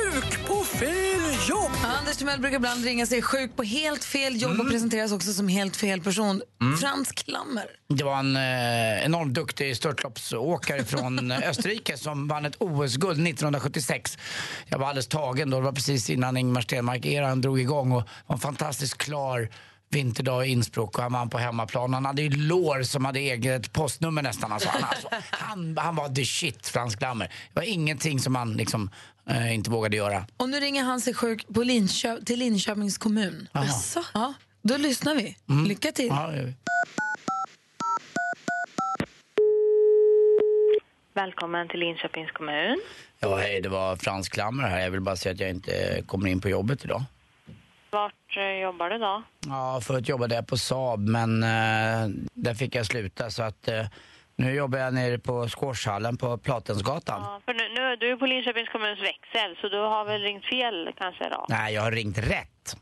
jobb! 1.49 1.73
Anders 1.99 2.17
Timell 2.17 2.41
brukar 2.41 2.57
ibland 2.57 2.85
ringa 2.85 3.07
sig 3.07 3.23
sjuk 3.23 3.57
på 3.57 3.63
helt 3.63 4.05
fel 4.05 4.43
jobb 4.43 4.61
och 4.61 4.71
presenteras 4.71 5.13
också 5.13 5.33
som 5.33 5.49
helt 5.49 5.77
fel 5.77 6.01
person. 6.01 6.43
Frans 6.81 7.13
Klammer. 7.13 7.67
Det 7.89 8.05
var 8.05 8.19
en 8.19 8.37
eh, 8.37 9.05
enormt 9.05 9.35
duktig 9.35 9.77
störtloppsåkare 9.77 10.85
från 10.85 11.31
eh, 11.31 11.49
Österrike 11.49 11.97
som 11.97 12.29
vann 12.29 12.45
ett 12.47 12.57
OS-guld 12.59 13.29
1976. 13.29 14.19
Jag 14.67 14.79
var 14.79 14.87
alldeles 14.87 15.07
tagen 15.07 15.51
då. 15.51 15.57
Det 15.57 15.65
var 15.65 15.73
precis 15.73 16.11
innan 16.11 16.37
Ingmar 16.37 16.61
Stenmark-eran 16.61 17.41
drog 17.41 17.61
igång 17.61 17.93
och 17.93 18.03
var 18.27 18.35
en 18.37 18.41
fantastiskt 18.41 18.99
klar 18.99 19.49
vinterdag 19.91 20.47
i 20.47 20.51
Innsbruck 20.51 20.97
och 20.97 21.03
han 21.03 21.13
vann 21.13 21.31
på 21.31 21.39
hemmaplan. 21.39 21.95
Han 21.95 22.05
hade 22.05 22.23
ju 22.23 22.31
lår 22.31 22.83
som 22.83 23.05
hade 23.05 23.19
eget 23.19 23.73
postnummer 23.73 24.23
nästan. 24.23 24.53
Alltså, 24.53 24.69
han, 24.69 24.85
alltså, 24.85 25.09
han, 25.31 25.79
han 25.79 25.97
var 25.97 26.09
the 26.09 26.25
shit, 26.25 26.67
Frans 26.69 26.97
Klammer. 26.97 27.27
Det 27.27 27.61
var 27.61 27.63
ingenting 27.63 28.19
som 28.21 28.35
han 28.35 28.53
liksom, 28.53 28.91
eh, 29.31 29.55
inte 29.55 29.71
vågade 29.71 29.97
göra. 29.97 30.27
Och 30.37 30.49
nu 30.49 30.61
ringer 30.61 30.85
han 30.85 31.01
sig 31.01 31.15
sjuk 31.15 31.47
på 31.55 31.63
Linköp 31.63 32.27
till 32.27 32.39
Linköpings 32.39 32.99
kommun. 32.99 33.49
Jaså? 33.53 34.03
Ja, 34.15 34.35
då 34.63 34.77
lyssnar 34.77 35.15
vi. 35.15 35.37
Lycka 35.69 35.93
till. 35.93 36.07
Ja, 36.07 36.31
vi. 36.35 36.55
Välkommen 41.15 41.69
till 41.69 41.81
Linköpings 41.81 42.31
kommun. 42.31 42.81
ja, 43.21 43.37
hej, 43.37 43.61
det 43.61 43.69
var 43.69 43.97
Frans 43.97 44.29
Klammer 44.29 44.65
här. 44.69 44.81
Jag 44.81 44.91
vill 44.91 45.01
bara 45.01 45.17
säga 45.17 45.33
att 45.33 45.41
jag 45.41 45.51
inte 45.51 46.03
kommer 46.07 46.29
in 46.31 46.41
på 46.41 46.49
jobbet 46.49 46.85
idag. 46.85 47.03
Vart 47.91 48.13
eh, 48.37 48.51
jobbar 48.63 48.91
du 48.91 48.99
då? 48.99 49.23
Ja, 49.47 49.81
förut 49.83 50.09
jobbade 50.09 50.35
jag 50.35 50.47
på 50.47 50.57
Saab 50.57 51.09
men 51.09 51.43
eh, 51.43 52.09
där 52.35 52.55
fick 52.55 52.75
jag 52.75 52.87
sluta 52.87 53.31
så 53.31 53.43
att 53.43 53.69
eh, 53.69 53.87
Nu 54.37 54.55
jobbar 54.55 54.79
jag 54.79 54.95
nere 54.95 55.19
på 55.19 55.49
squashhallen 55.49 56.17
på 56.17 56.39
Platensgatan. 56.39 57.23
Ja, 57.23 57.41
för 57.45 57.55
nu, 57.55 57.69
nu 57.75 57.81
är 57.81 57.97
du 57.97 58.17
på 58.17 58.27
Linköpings 58.27 58.69
kommuns 58.69 59.01
växel, 59.03 59.57
så 59.61 59.69
du 59.69 59.79
har 59.79 60.05
väl 60.05 60.21
ringt 60.21 60.45
fel 60.45 60.93
kanske 60.99 61.29
då? 61.29 61.47
Nej, 61.49 61.75
jag 61.75 61.83
har 61.83 61.93
ringt 61.93 62.19
rätt. 62.19 62.77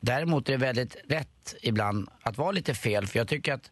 Däremot 0.00 0.48
är 0.48 0.52
det 0.52 0.58
väldigt 0.58 0.96
rätt 1.08 1.54
ibland 1.62 2.08
att 2.22 2.38
vara 2.38 2.50
lite 2.50 2.74
fel, 2.74 3.06
för 3.06 3.18
jag 3.18 3.28
tycker 3.28 3.54
att 3.54 3.70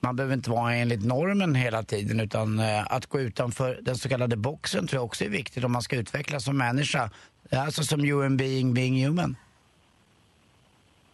man 0.00 0.16
behöver 0.16 0.34
inte 0.34 0.50
vara 0.50 0.74
enligt 0.74 1.04
normen 1.04 1.54
hela 1.54 1.82
tiden 1.82 2.20
utan 2.20 2.58
eh, 2.58 2.92
att 2.92 3.06
gå 3.06 3.20
utanför 3.20 3.78
den 3.82 3.96
så 3.96 4.08
kallade 4.08 4.36
boxen 4.36 4.86
tror 4.86 4.98
jag 4.98 5.04
också 5.04 5.24
är 5.24 5.28
viktigt 5.28 5.64
om 5.64 5.72
man 5.72 5.82
ska 5.82 5.96
utvecklas 5.96 6.44
som 6.44 6.58
människa. 6.58 7.10
Alltså 7.52 7.82
som 7.82 8.00
human 8.00 8.36
being, 8.36 8.74
being 8.74 9.04
human. 9.06 9.36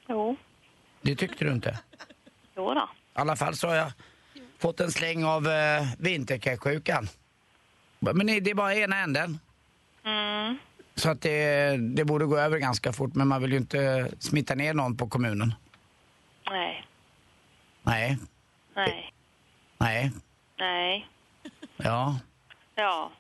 Jo, 0.08 0.36
Det 1.02 1.16
tyckte 1.16 1.44
du 1.44 1.52
inte? 1.52 1.78
jo 2.56 2.74
då. 2.74 2.88
I 3.16 3.18
alla 3.18 3.36
fall 3.36 3.54
så 3.56 3.68
har 3.68 3.74
jag 3.74 3.92
fått 4.58 4.80
en 4.80 4.90
släng 4.92 5.24
av 5.24 5.46
eh, 5.48 5.86
vinterkräksjukan. 5.98 7.08
Men 7.98 8.26
det 8.26 8.50
är 8.50 8.54
bara 8.54 8.74
ena 8.74 8.96
änden. 8.96 9.38
Mm. 10.04 10.58
Så 10.94 11.10
att 11.10 11.20
det, 11.22 11.76
det 11.76 12.04
borde 12.04 12.24
gå 12.26 12.38
över 12.38 12.58
ganska 12.58 12.92
fort 12.92 13.14
men 13.14 13.28
man 13.28 13.42
vill 13.42 13.50
ju 13.52 13.58
inte 13.58 14.10
smitta 14.18 14.54
ner 14.54 14.74
någon 14.74 14.96
på 14.96 15.08
kommunen. 15.08 15.54
Nej, 16.50 16.86
Nej, 17.82 18.18
nej, 18.74 19.12
nej, 19.78 20.12
nej. 20.58 21.08
ja. 21.76 22.18
Ja. 22.74 23.10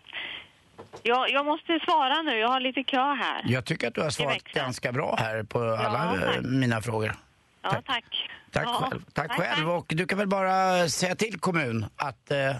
Jag, 1.02 1.30
jag 1.30 1.46
måste 1.46 1.80
svara 1.84 2.22
nu, 2.22 2.38
jag 2.38 2.48
har 2.48 2.60
lite 2.60 2.82
kö 2.82 2.96
här. 3.14 3.42
Jag 3.44 3.64
tycker 3.64 3.88
att 3.88 3.94
du 3.94 4.00
har 4.00 4.10
svarat 4.10 4.44
ganska 4.44 4.92
bra 4.92 5.16
här 5.18 5.42
på 5.42 5.60
alla 5.60 6.16
tack. 6.20 6.36
eh, 6.36 6.42
mina 6.42 6.82
frågor. 6.82 7.14
Ja, 7.62 7.82
tack. 7.86 8.30
Tack 8.52 8.66
ja. 8.66 8.88
själv. 8.90 9.02
Tack, 9.12 9.32
själv. 9.32 9.70
Och 9.70 9.86
du 9.88 10.06
kan 10.06 10.18
väl 10.18 10.28
bara 10.28 10.88
säga 10.88 11.14
till 11.16 11.40
kommun 11.40 11.86
att 11.96 12.30
eh, 12.30 12.56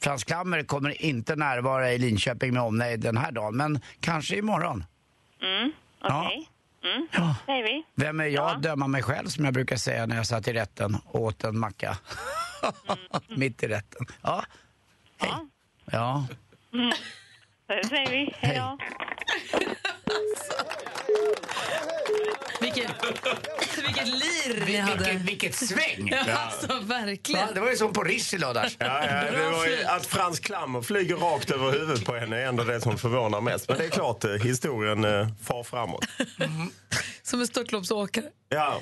Frans 0.00 0.24
Klammer 0.24 0.62
kommer 0.62 1.02
inte 1.02 1.36
närvara 1.36 1.92
i 1.92 1.98
Linköping 1.98 2.54
med 2.54 2.62
omnejd 2.62 3.00
den 3.00 3.16
här 3.16 3.32
dagen, 3.32 3.56
men 3.56 3.80
kanske 4.00 4.36
imorgon. 4.36 4.84
Mm, 5.42 5.72
okej. 6.00 6.48
Mm, 6.84 7.34
säger 7.46 7.62
vi. 7.64 7.82
Vem 7.94 8.20
är 8.20 8.24
jag 8.24 8.50
att 8.50 8.62
döma 8.62 8.86
mig 8.86 9.02
själv 9.02 9.26
som 9.28 9.44
jag 9.44 9.54
brukar 9.54 9.76
säga 9.76 10.06
när 10.06 10.16
jag 10.16 10.26
satt 10.26 10.48
i 10.48 10.52
rätten 10.52 10.96
och 11.06 11.20
åt 11.20 11.44
en 11.44 11.58
macka? 11.58 11.98
Mitt 13.28 13.62
i 13.62 13.68
rätten. 13.68 14.06
Ja. 14.22 14.44
Hej. 15.18 15.30
Ja. 15.84 16.26
Mm. 16.72 16.92
Det 17.68 17.88
säger 17.88 18.10
vi. 18.10 18.34
Hej 18.38 18.56
då. 18.56 18.78
Vilket, 22.60 22.86
vilket 23.86 24.06
lir 24.06 24.66
ni 24.66 24.76
hade. 24.76 25.04
vilket- 25.04 25.20
vilket 25.28 25.54
sväng. 25.54 26.08
Ja, 26.26 26.32
alltså 26.32 26.80
verkligen. 26.82 27.40
Ja, 27.40 27.52
det 27.54 27.60
var 27.60 27.70
ju 27.70 27.76
som 27.76 27.92
på 27.92 28.02
lördags. 28.38 28.76
Ja, 28.78 28.86
ja, 29.06 29.30
det 29.30 29.50
var 29.50 29.66
ju 29.66 29.84
att 29.84 30.06
Frans 30.06 30.40
Klammer 30.40 30.82
flyger 30.82 31.16
rakt 31.16 31.50
över 31.50 31.72
huvudet 31.72 32.04
på 32.04 32.14
henne 32.16 32.36
är 32.36 32.46
ändå 32.46 32.64
det 32.64 32.80
som 32.80 32.98
förvånar 32.98 33.40
mest. 33.40 33.68
Men 33.68 33.78
det 33.78 33.84
är 33.84 33.88
klart, 33.90 34.24
eh, 34.24 34.30
historien 34.30 35.04
eh, 35.04 35.28
far 35.44 35.62
framåt. 35.64 36.04
Som 37.22 37.40
en 37.40 37.46
störtloppsåkare. 37.46 38.24
Ja. 38.48 38.80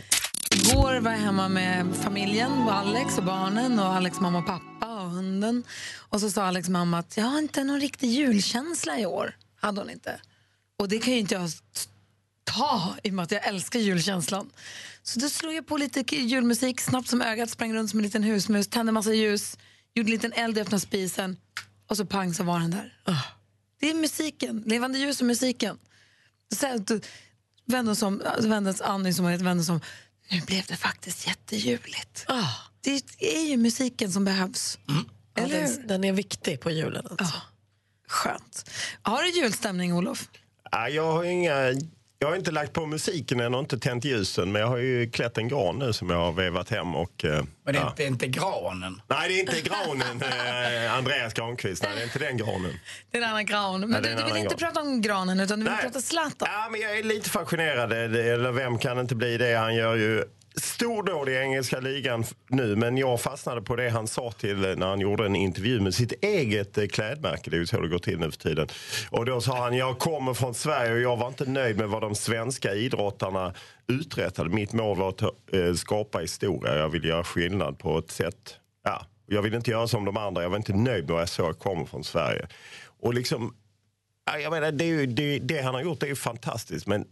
Igår 0.51 1.01
var 1.01 1.11
jag 1.11 1.19
hemma 1.19 1.49
med 1.49 1.97
familjen, 1.97 2.53
och 2.53 2.75
Alex 2.75 3.19
och 3.19 3.25
barnen 3.25 3.79
och 3.79 3.87
Alex 3.87 4.21
mamma 4.21 4.39
och 4.39 4.47
pappa 4.47 5.03
och 5.03 5.11
hunden. 5.11 5.65
Och 5.97 6.21
så 6.21 6.31
sa 6.31 6.45
Alex 6.45 6.69
mamma 6.69 6.99
att 6.99 7.17
jag 7.17 7.25
har 7.25 7.39
inte 7.39 7.65
någon 7.65 7.81
riktig 7.81 8.11
julkänsla 8.11 8.99
i 8.99 9.07
år. 9.07 9.37
Hade 9.61 9.81
hon 9.81 9.91
inte. 9.91 10.21
Och 10.79 10.89
det 10.89 10.99
kan 10.99 11.13
ju 11.13 11.19
inte 11.19 11.35
jag 11.35 11.51
ta 12.45 12.95
i 13.03 13.11
och 13.11 13.15
med 13.15 13.23
att 13.23 13.31
jag 13.31 13.47
älskar 13.47 13.81
julkänslan. 13.81 14.51
Så 15.03 15.21
då 15.21 15.29
slog 15.29 15.55
jag 15.55 15.67
på 15.67 15.77
lite 15.77 16.17
julmusik 16.17 16.81
snabbt 16.81 17.09
som 17.09 17.23
ögat, 17.23 17.51
sprang 17.51 17.75
runt 17.75 17.91
som 17.91 17.99
en 17.99 18.05
liten 18.05 18.23
husmus, 18.23 18.69
tände 18.69 18.93
massa 18.93 19.13
ljus, 19.13 19.59
gjorde 19.95 20.09
en 20.09 20.13
liten 20.13 20.33
eld 20.33 20.59
i 20.59 20.61
öppna 20.61 20.79
spisen 20.79 21.37
och 21.87 21.97
så 21.97 22.07
pang 22.07 22.35
så 22.35 22.45
var 22.45 22.61
den 22.61 22.71
där. 22.71 22.99
Ah. 23.05 23.23
Det 23.81 23.91
är 23.91 23.95
musiken, 23.95 24.63
levande 24.67 24.99
ljus 24.99 25.21
och 25.21 25.27
musiken. 25.27 25.79
Så 26.55 26.67
här, 26.67 26.79
då 26.79 27.01
vände 27.65 27.89
hon 27.89 27.97
som, 27.97 28.23
alltså 28.27 28.49
vände 28.49 28.75
sig 28.75 28.87
Annie 28.87 29.13
som 29.13 29.25
var 29.25 29.33
ett 29.33 29.41
vände 29.41 29.65
som, 29.65 29.81
nu 30.29 30.41
blev 30.41 30.65
det 30.67 30.77
faktiskt 30.77 31.27
jättejuligt. 31.27 32.25
Ah. 32.29 32.49
Det 32.81 33.03
är 33.19 33.49
ju 33.49 33.57
musiken 33.57 34.13
som 34.13 34.25
behövs. 34.25 34.79
Ja, 34.87 35.43
Eller 35.43 35.61
hur? 35.67 35.77
den, 35.77 35.87
den 35.87 36.05
är 36.05 36.13
viktig 36.13 36.61
på 36.61 36.71
julen. 36.71 37.07
Alltså. 37.11 37.37
Skönt. 38.09 38.71
Har 39.03 39.23
du 39.23 39.29
julstämning, 39.31 39.95
Olof? 39.95 40.29
Ja, 40.71 40.89
jag 40.89 41.13
har 41.13 41.25
inga... 41.25 41.73
Jag 42.19 42.29
har 42.29 42.37
inte 42.37 42.51
lagt 42.51 42.73
på 42.73 42.87
musiken 42.87 43.41
än 43.41 43.55
och 43.55 43.61
inte 43.61 43.79
tänt 43.79 44.05
ljusen 44.05 44.53
men 44.53 44.61
jag 44.63 44.69
har 44.69 44.77
ju 44.77 45.11
klätt 45.11 45.39
en 45.39 45.49
gran 45.49 45.79
nu 45.79 45.93
som 45.93 46.11
jag 46.11 46.17
har 46.17 46.33
vevat 46.33 46.71
hem 46.71 46.95
och... 46.97 47.25
eh, 47.25 47.31
Men 47.65 47.75
det 47.75 47.79
är 47.81 47.83
ja. 47.83 47.89
inte, 47.91 48.05
inte 48.05 48.27
granen. 48.27 49.01
Nej, 49.09 49.29
det 49.29 49.35
är 49.35 49.41
inte 49.41 49.61
granen, 49.61 50.23
eh, 50.87 50.95
Andreas 50.95 51.35
Granqvist. 51.35 51.83
Nej, 51.83 51.93
det 51.97 52.01
är 52.01 52.05
inte 52.05 52.19
den 52.19 52.37
granen. 52.37 52.73
Det 53.11 53.19
är 53.19 53.23
en 53.23 53.29
annan 53.29 53.47
gran. 53.47 53.81
Men 53.81 54.03
det 54.03 54.09
du, 54.09 54.15
du 54.17 54.25
vill 54.25 54.37
inte 54.37 54.55
gran. 54.55 54.59
prata 54.59 54.81
om 54.81 55.03
granen 55.03 55.41
utan 55.41 55.59
du 55.59 55.65
vill 55.65 55.73
Nej. 55.73 55.83
prata 55.83 56.01
Zlatan. 56.01 56.49
Ja, 56.53 56.69
men 56.71 56.81
jag 56.81 56.99
är 56.99 57.03
lite 57.03 57.31
fascinerad. 57.31 57.91
Det- 57.91 58.33
Eller 58.33 58.53
vem 58.53 58.79
kan 58.79 58.99
inte 58.99 59.15
bli 59.15 59.37
det? 59.39 59.55
Han 59.57 59.75
gör 59.75 59.95
ju 59.95 60.25
stordåd 60.61 61.29
i 61.29 61.35
engelska 61.35 61.81
ligan 61.81 62.25
nu. 62.49 62.77
Men 62.77 62.97
jag 62.97 63.21
fastnade 63.21 63.63
på 63.63 63.77
det 63.77 63.89
han 63.89 64.07
sa 64.07 64.33
till 64.33 64.65
eh, 64.65 64.77
när 64.77 64.87
han 64.87 65.01
gjorde 65.01 65.27
en 65.27 65.37
intervju 65.37 65.81
med 65.81 65.95
sitt 65.95 66.25
eget 66.25 66.79
eh, 66.79 66.87
klädmärke. 66.87 67.51
Det 67.51 67.57
är 67.57 67.59
ju 67.59 67.67
så 67.67 67.81
det 67.81 67.89
går 67.89 67.99
till 67.99 68.19
nu 68.19 68.31
för 68.31 68.39
tiden. 68.39 68.69
Och 69.11 69.25
då 69.25 69.41
sa 69.41 69.63
han, 69.63 69.77
jag 69.77 69.99
kommer 69.99 70.35
från 70.35 70.55
Sverige 70.55 70.93
och 70.93 71.01
jag 71.01 71.17
var 71.17 71.29
inte 71.29 71.45
nöjd 71.45 71.77
med 71.77 71.89
vad 71.89 72.03
de 72.03 72.15
svenska 72.15 72.75
idrottarna 72.75 73.55
uträttade. 73.89 74.51
Mitt 74.51 74.73
mål 74.73 74.97
var 74.97 75.09
att 75.09 75.23
eh, 75.23 75.75
skapa 75.77 76.19
historia. 76.19 76.77
Jag 76.77 76.89
vill 76.89 77.05
göra 77.05 77.25
skillnad 77.25 77.79
på 77.79 77.99
ett 77.99 78.11
sätt. 78.11 78.55
Ja, 78.85 79.07
jag 79.27 79.43
vill 79.43 79.55
inte 79.55 79.71
göra 79.71 79.89
som 79.89 80.05
de 80.05 80.17
andra. 80.17 80.43
Jag 80.43 80.51
var 80.51 80.57
inte 80.57 80.73
nöjd 80.73 81.05
med 81.05 81.13
vad 81.13 81.21
jag 81.21 81.29
såg. 81.29 81.47
Jag 81.49 81.59
kommer 81.59 81.85
från 81.85 82.05
Sverige. 82.05 82.47
Och 83.01 83.15
liksom 83.15 83.55
Jag 84.43 84.51
menar, 84.51 84.73
det, 84.73 84.85
ju, 84.85 85.07
det, 85.07 85.39
det 85.39 85.61
han 85.61 85.75
har 85.75 85.83
gjort 85.83 86.03
är 86.03 86.07
ju 86.07 86.17
fantastiskt 86.17 86.87
men 86.87 87.05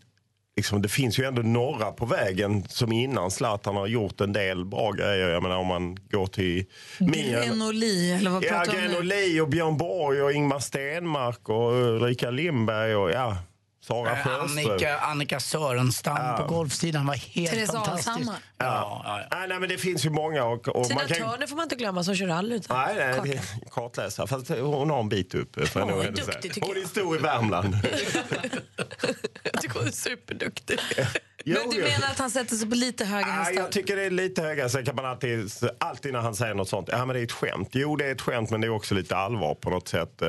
liksom, 0.56 0.82
det 0.82 0.88
finns 0.88 1.18
ju 1.18 1.24
ändå 1.24 1.42
några 1.42 1.92
på 1.92 2.06
vägen 2.06 2.64
som 2.68 2.92
innan 2.92 3.30
Zlatan 3.30 3.76
har 3.76 3.86
gjort 3.86 4.20
en 4.20 4.32
del 4.32 4.64
bra 4.64 4.92
grejer. 4.92 5.28
Jag 5.28 5.42
menar 5.42 5.56
om 5.56 5.66
man 5.66 5.96
går 6.10 6.26
till... 6.26 6.64
Grenoli, 6.98 8.12
eller 8.12 8.30
vad 8.30 8.44
Ja, 8.44 8.48
pratar 8.48 8.72
du 8.72 8.78
om? 8.78 8.84
Grenoli 8.84 9.40
och 9.40 9.48
Björn 9.48 9.76
Borg 9.76 10.22
och 10.22 10.32
Ingmar 10.32 10.58
Stenmark 10.58 11.48
och 11.48 11.72
Ulrika 11.72 12.30
Lindberg 12.30 12.96
och 12.96 13.10
ja, 13.10 13.36
Sara 13.86 14.10
Eh, 14.10 14.16
Sjöström. 14.16 14.68
Annika, 14.68 14.98
Annika 14.98 15.40
Sörenstam 15.40 16.16
Ja. 16.16 16.36
på 16.38 16.54
golfsidan 16.54 17.06
var 17.06 17.14
helt 17.14 17.50
Therese 17.50 17.70
fantastisk. 17.70 18.08
Alshammar. 18.08 18.36
Ja. 18.58 19.26
Nej, 19.32 19.48
nej, 19.48 19.60
men 19.60 19.68
det 19.68 19.78
finns 19.78 20.04
ju 20.06 20.10
många. 20.10 20.44
Och, 20.44 20.68
och 20.68 20.84
Tina 20.86 20.94
man 21.00 21.08
kan, 21.08 21.16
Turner 21.30 21.46
får 21.46 21.56
man 21.56 21.62
inte 21.62 21.76
glömma 21.76 22.04
som 22.04 22.14
kör 22.16 22.26
rally. 22.26 22.54
utan 22.56 22.76
Nej, 22.78 22.94
nej, 23.22 23.32
är 23.36 23.68
kartläsare. 23.70 24.26
Fast 24.26 24.48
hon 24.48 24.90
har 24.90 25.00
en 25.00 25.08
bit 25.08 25.34
upp. 25.34 25.68
För 25.68 25.80
Hon 25.80 26.00
är 26.00 26.10
duktig, 26.10 26.54
tycker 26.54 26.66
Hon 26.68 26.76
är 26.76 26.86
stor 26.86 27.16
i 27.16 27.18
Värmland. 27.20 27.74
Jag 29.42 29.62
tycker 29.62 29.78
hon 29.78 29.88
är 29.88 29.92
superduktig. 29.92 30.78
Jo, 31.46 31.56
Men 31.60 31.70
du 31.70 31.76
jo. 31.78 31.84
menar 31.84 32.06
att 32.10 32.18
han 32.18 32.30
sätter 32.30 32.56
sig 32.56 32.68
på 32.70 32.74
lite 32.76 33.04
höga 33.04 33.26
Ja, 33.26 33.32
hästar? 33.32 33.54
jag 33.62 33.72
tycker 33.72 33.96
det 33.96 34.02
är 34.04 34.10
lite 34.10 34.42
höga. 34.42 34.68
Sen 34.68 34.84
kan 34.84 34.96
man 34.96 35.04
alltid, 35.06 35.50
alltid 35.78 36.12
när 36.12 36.20
han 36.20 36.34
säger 36.34 36.54
något 36.54 36.68
sånt, 36.68 36.88
ja 36.92 37.06
men 37.06 37.14
det 37.14 37.20
är 37.20 37.24
ett 37.24 37.32
skämt. 37.32 37.68
Jo 37.72 37.96
det 37.96 38.06
är 38.06 38.12
ett 38.12 38.20
skämt 38.20 38.50
men 38.50 38.60
det 38.60 38.66
är 38.66 38.70
också 38.70 38.94
lite 38.94 39.16
allvar 39.16 39.54
på 39.54 39.70
något 39.70 39.88
sätt. 39.88 40.22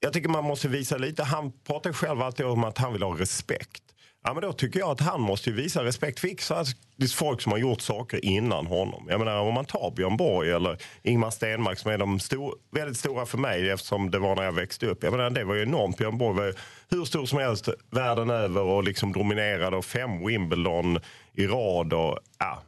Jag 0.00 0.12
tycker 0.12 0.28
man 0.28 0.44
måste 0.44 0.68
visa 0.68 0.96
lite, 0.96 1.22
han 1.22 1.52
pratar 1.66 1.92
själv 1.92 2.22
alltid 2.22 2.46
om 2.46 2.64
att 2.64 2.78
han 2.78 2.92
vill 2.92 3.02
ha 3.02 3.18
respekt. 3.18 3.82
Ja 4.26 4.34
men 4.34 4.42
då 4.42 4.52
tycker 4.52 4.78
jag 4.78 4.90
att 4.90 5.00
han 5.00 5.20
måste 5.20 5.50
visa 5.50 5.84
respekt 5.84 6.20
för 6.20 6.28
faktiskt 6.28 7.14
folk 7.14 7.40
som 7.42 7.52
har 7.52 7.58
gjort 7.58 7.80
saker 7.80 8.24
innan 8.24 8.66
honom. 8.66 9.06
Jag 9.08 9.18
menar 9.18 9.38
om 9.38 9.54
man 9.54 9.64
tar 9.64 9.90
Björn 9.90 10.16
Borg 10.16 10.50
eller 10.50 10.78
Ingmar 11.02 11.30
Stenmark 11.30 11.78
som 11.78 11.90
är 11.90 11.98
de 11.98 12.20
stor, 12.20 12.54
väldigt 12.70 12.96
stora 12.96 13.26
för 13.26 13.38
mig 13.38 13.70
eftersom 13.70 14.10
det 14.10 14.18
var 14.18 14.36
när 14.36 14.42
jag 14.42 14.52
växte 14.52 14.86
upp. 14.86 15.02
Jag 15.02 15.10
menar 15.10 15.30
det 15.30 15.44
var 15.44 15.54
ju 15.54 15.62
enormt. 15.62 15.96
Björn 15.96 16.18
Borg 16.18 16.36
var 16.36 16.54
hur 16.88 17.04
stor 17.04 17.26
som 17.26 17.38
helst 17.38 17.68
världen 17.90 18.30
över 18.30 18.62
och 18.62 18.84
liksom 18.84 19.12
dominerade 19.12 19.76
och 19.76 19.84
fem 19.84 20.26
Wimbledon 20.26 20.98
i 21.32 21.46
rad 21.46 21.92
och 21.92 22.18
ja. 22.38 22.62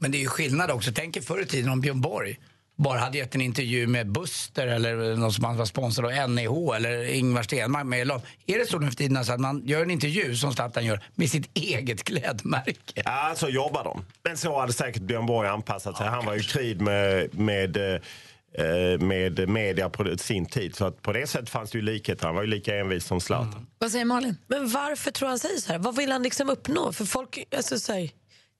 Men 0.00 0.10
det 0.10 0.18
är 0.18 0.22
ju 0.22 0.28
skillnad 0.28 0.70
också. 0.70 0.92
Tänk 0.94 1.16
er 1.16 1.20
förr 1.20 1.42
i 1.42 1.46
tiden 1.46 1.70
om 1.70 1.80
Björn 1.80 2.00
Borg 2.00 2.38
bara 2.76 2.98
hade 2.98 3.18
gett 3.18 3.34
en 3.34 3.40
intervju 3.40 3.86
med 3.86 4.12
Buster 4.12 4.66
eller 4.66 5.16
någon 5.16 5.32
som 5.32 5.44
han 5.44 5.56
var 5.56 5.64
sponsrad 5.64 6.18
av 6.18 6.30
NEH 6.30 6.76
eller 6.76 7.14
Ingvar 7.14 7.42
Stenmark 7.42 7.86
med 7.86 8.00
Elon. 8.00 8.20
Är 8.46 8.58
det 8.58 8.66
så 8.66 8.78
nu 8.78 8.86
för 8.86 8.96
tiden 8.96 9.16
alltså 9.16 9.32
att 9.32 9.40
man 9.40 9.62
gör 9.66 9.82
en 9.82 9.90
intervju 9.90 10.36
som 10.36 10.52
Zlatan 10.52 10.84
gör 10.84 11.00
med 11.14 11.30
sitt 11.30 11.58
eget 11.58 12.04
klädmärke? 12.04 13.02
Ja, 13.04 13.32
så 13.36 13.48
jobbar 13.48 13.84
de. 13.84 14.04
Men 14.22 14.36
så 14.36 14.60
hade 14.60 14.72
säkert 14.72 15.02
Björn 15.02 15.26
Borg 15.26 15.48
anpassat 15.48 15.96
sig. 15.96 16.06
Han 16.06 16.26
var 16.26 16.34
ju 16.34 16.40
i 16.40 16.44
krig 16.44 16.80
med, 16.80 17.34
med, 17.38 17.76
eh, 17.76 19.00
med 19.00 19.48
media 19.48 19.88
på 19.88 20.18
sin 20.18 20.46
tid. 20.46 20.76
Så 20.76 20.84
att 20.84 21.02
på 21.02 21.12
det 21.12 21.26
sättet 21.26 21.50
fanns 21.50 21.70
det 21.70 21.78
ju 21.78 21.84
likheter. 21.84 22.26
Han 22.26 22.34
var 22.34 22.42
ju 22.42 22.48
lika 22.48 22.76
envis 22.76 23.04
som 23.04 23.20
Zlatan. 23.20 23.66
Vad 23.78 23.90
säger 23.90 24.04
Malin? 24.04 24.36
Men 24.46 24.70
varför 24.70 25.10
tror 25.10 25.28
han 25.28 25.38
säger 25.38 25.58
så 25.58 25.72
här? 25.72 25.78
Vad 25.78 25.96
vill 25.96 26.12
han 26.12 26.22
liksom 26.22 26.50
uppnå? 26.50 26.92
För 26.92 27.04
folk, 27.04 27.38
alltså, 27.56 27.78
så 27.78 27.92
här, 27.92 28.10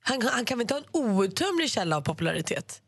han, 0.04 0.22
han 0.22 0.44
kan 0.44 0.58
väl 0.58 0.62
inte 0.62 0.74
ha 0.74 0.80
en 0.80 0.86
outtömlig 0.92 1.70
källa 1.70 1.96
av 1.96 2.00
popularitet? 2.00 2.82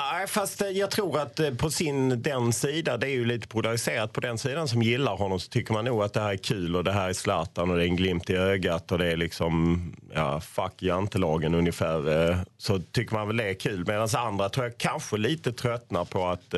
Nej, 0.00 0.26
fast 0.26 0.62
eh, 0.62 0.68
jag 0.68 0.90
tror 0.90 1.18
att 1.18 1.40
eh, 1.40 1.54
på 1.54 1.70
sin, 1.70 2.22
den 2.22 2.52
sida, 2.52 2.96
det 2.96 3.06
är 3.06 3.10
ju 3.10 3.24
lite 3.24 3.48
polariserat. 3.48 4.12
På 4.12 4.20
den 4.20 4.38
sidan 4.38 4.68
som 4.68 4.82
gillar 4.82 5.16
honom 5.16 5.40
så 5.40 5.48
tycker 5.48 5.72
man 5.72 5.84
nog 5.84 6.02
att 6.02 6.12
det 6.12 6.20
här 6.20 6.32
är 6.32 6.36
kul 6.36 6.76
och 6.76 6.84
det 6.84 6.92
här 6.92 7.08
är 7.08 7.12
Zlatan 7.12 7.70
och 7.70 7.76
det 7.76 7.84
är 7.84 7.88
en 7.88 7.96
glimt 7.96 8.30
i 8.30 8.36
ögat 8.36 8.92
och 8.92 8.98
det 8.98 9.12
är 9.12 9.16
liksom, 9.16 9.82
ja, 10.14 10.40
fuck 10.40 10.82
jantelagen 10.82 11.54
ungefär. 11.54 12.30
Eh, 12.30 12.38
så 12.58 12.78
tycker 12.78 13.14
man 13.14 13.26
väl 13.26 13.36
det 13.36 13.50
är 13.50 13.54
kul. 13.54 13.84
Medan 13.86 14.08
andra 14.16 14.48
tror 14.48 14.66
jag 14.66 14.78
kanske 14.78 15.16
lite 15.16 15.52
tröttnar 15.52 16.04
på 16.04 16.26
att 16.26 16.54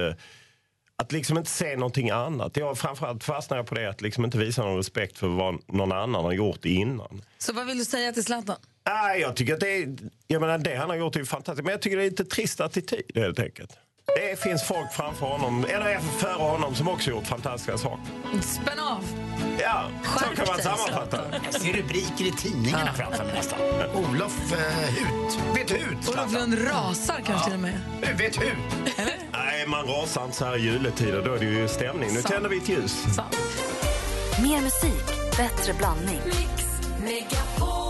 att 0.99 1.12
liksom 1.12 1.39
inte 1.39 1.51
se 1.51 1.76
någonting 1.76 2.11
annat. 2.11 2.57
Jag 2.57 2.78
framförallt 2.78 3.24
fastnar 3.24 3.57
jag 3.57 3.66
på 3.66 3.74
det 3.74 3.91
att 3.91 4.01
liksom 4.01 4.24
inte 4.24 4.39
visa 4.39 4.62
någon 4.62 4.76
respekt 4.76 5.18
för 5.18 5.28
vad 5.28 5.59
någon 5.66 5.93
annan 5.93 6.24
har 6.24 6.32
gjort 6.32 6.64
innan. 6.64 7.22
Så 7.39 7.53
vad 7.53 7.66
vill 7.66 7.78
du 7.78 7.84
säga 7.84 8.12
till 8.12 8.24
Zlatan? 8.24 8.57
Nej, 8.87 9.20
jag 9.20 9.37
tycker 9.37 9.55
att 9.55 9.61
det 9.61 9.82
är, 9.82 9.97
jag 10.26 10.41
menar, 10.41 10.59
det 10.59 10.76
han 10.76 10.89
har 10.89 10.97
gjort 10.97 11.16
är 11.16 11.24
fantastiskt. 11.24 11.64
Men 11.64 11.72
jag 11.72 11.82
tycker 11.82 11.97
det 11.97 12.03
är 12.03 12.11
lite 12.11 12.24
trist 12.24 12.61
attityd 12.61 13.12
helt 13.14 13.39
enkelt. 13.39 13.78
Det 14.16 14.41
finns 14.41 14.62
folk 14.62 14.93
framför 14.93 15.26
honom, 15.26 15.64
eller 15.68 15.99
före 15.99 16.43
honom, 16.43 16.74
som 16.74 16.89
också 16.89 17.11
gjort 17.11 17.26
fantastiska 17.26 17.78
saker. 17.78 18.05
Spänn 18.43 18.78
av! 18.78 19.05
Ja, 19.61 19.89
så 20.18 20.37
kan 20.37 20.47
man 20.47 20.59
sammanfatta 20.62 21.16
det. 21.16 21.41
Jag 21.45 21.55
ser 21.55 21.72
rubriker 21.72 22.24
i 22.24 22.32
tidningarna 22.32 22.93
framför 22.93 23.24
mig 23.24 23.34
nästan. 23.34 23.59
Olof 23.95 24.53
eh, 24.53 24.59
Hut. 24.59 25.39
Vet 25.55 25.70
hut. 25.70 26.09
Olof 26.09 26.32
Lund 26.32 26.59
rasar 26.68 27.20
kanske 27.26 27.45
till 27.45 27.55
och 27.55 27.61
med. 27.61 27.80
Vet 28.18 28.43
hut. 28.43 28.57
Nej, 29.32 29.66
man 29.66 29.87
rasar 29.87 30.24
inte 30.24 30.37
så 30.37 30.45
här 30.45 30.57
i 30.57 30.61
juletider. 30.61 31.22
Då 31.24 31.34
är 31.34 31.39
det 31.39 31.45
ju 31.45 31.68
stämning. 31.68 32.09
Nu 32.09 32.22
Sant. 32.22 32.34
tänder 32.34 32.51
vi 32.51 32.57
ett 32.57 32.68
ljus. 32.68 33.05
Mer 34.43 34.61
musik, 34.61 35.37
bättre 35.37 35.74
blandning. 35.74 36.20
Har 37.59 37.76
ju 37.80 37.86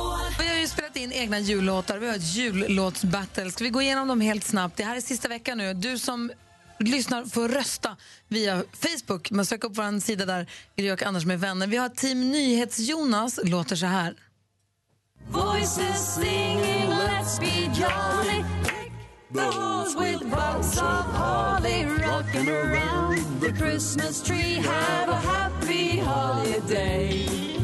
spelat 0.96 1.12
in 1.12 1.22
egna 1.22 1.38
jullåtar. 1.38 1.98
Vi 1.98 2.06
har 2.06 2.14
ett 2.14 2.34
jullåtsbattle. 2.34 3.50
Ska 3.50 3.64
vi 3.64 3.70
gå 3.70 3.82
igenom 3.82 4.08
dem 4.08 4.20
helt 4.20 4.44
snabbt? 4.44 4.76
Det 4.76 4.84
här 4.84 4.96
är 4.96 5.00
sista 5.00 5.28
veckan 5.28 5.58
nu. 5.58 5.74
Du 5.74 5.98
som 5.98 6.32
lyssnar 6.78 7.24
får 7.24 7.48
rösta 7.48 7.96
via 8.28 8.62
Facebook. 8.72 9.30
Man 9.30 9.46
söker 9.46 9.68
upp 9.68 9.76
vår 9.76 10.00
sida 10.00 10.26
där, 10.26 10.46
Gry 10.76 10.90
och 10.90 11.02
Anders 11.02 11.24
med 11.24 11.40
vänner. 11.40 11.66
Vi 11.66 11.76
har 11.76 11.88
Team 11.88 12.32
Nyhets-Jonas, 12.32 13.40
låter 13.44 13.76
så 13.76 13.86
här. 13.86 14.14
Voices 15.30 16.14
singing, 16.14 16.88
let's 16.88 17.40
be 17.40 17.70
jolly. 17.80 18.44
Those 19.34 19.98
with 19.98 20.20
buds 20.20 20.78
of 20.78 21.04
holly 21.14 21.84
rocking 21.84 22.48
around 22.48 23.40
the 23.40 23.52
Christmas 23.52 24.22
tree. 24.22 24.62
Have 24.62 25.08
a 25.08 25.20
happy 25.26 25.98
holiday. 25.98 27.55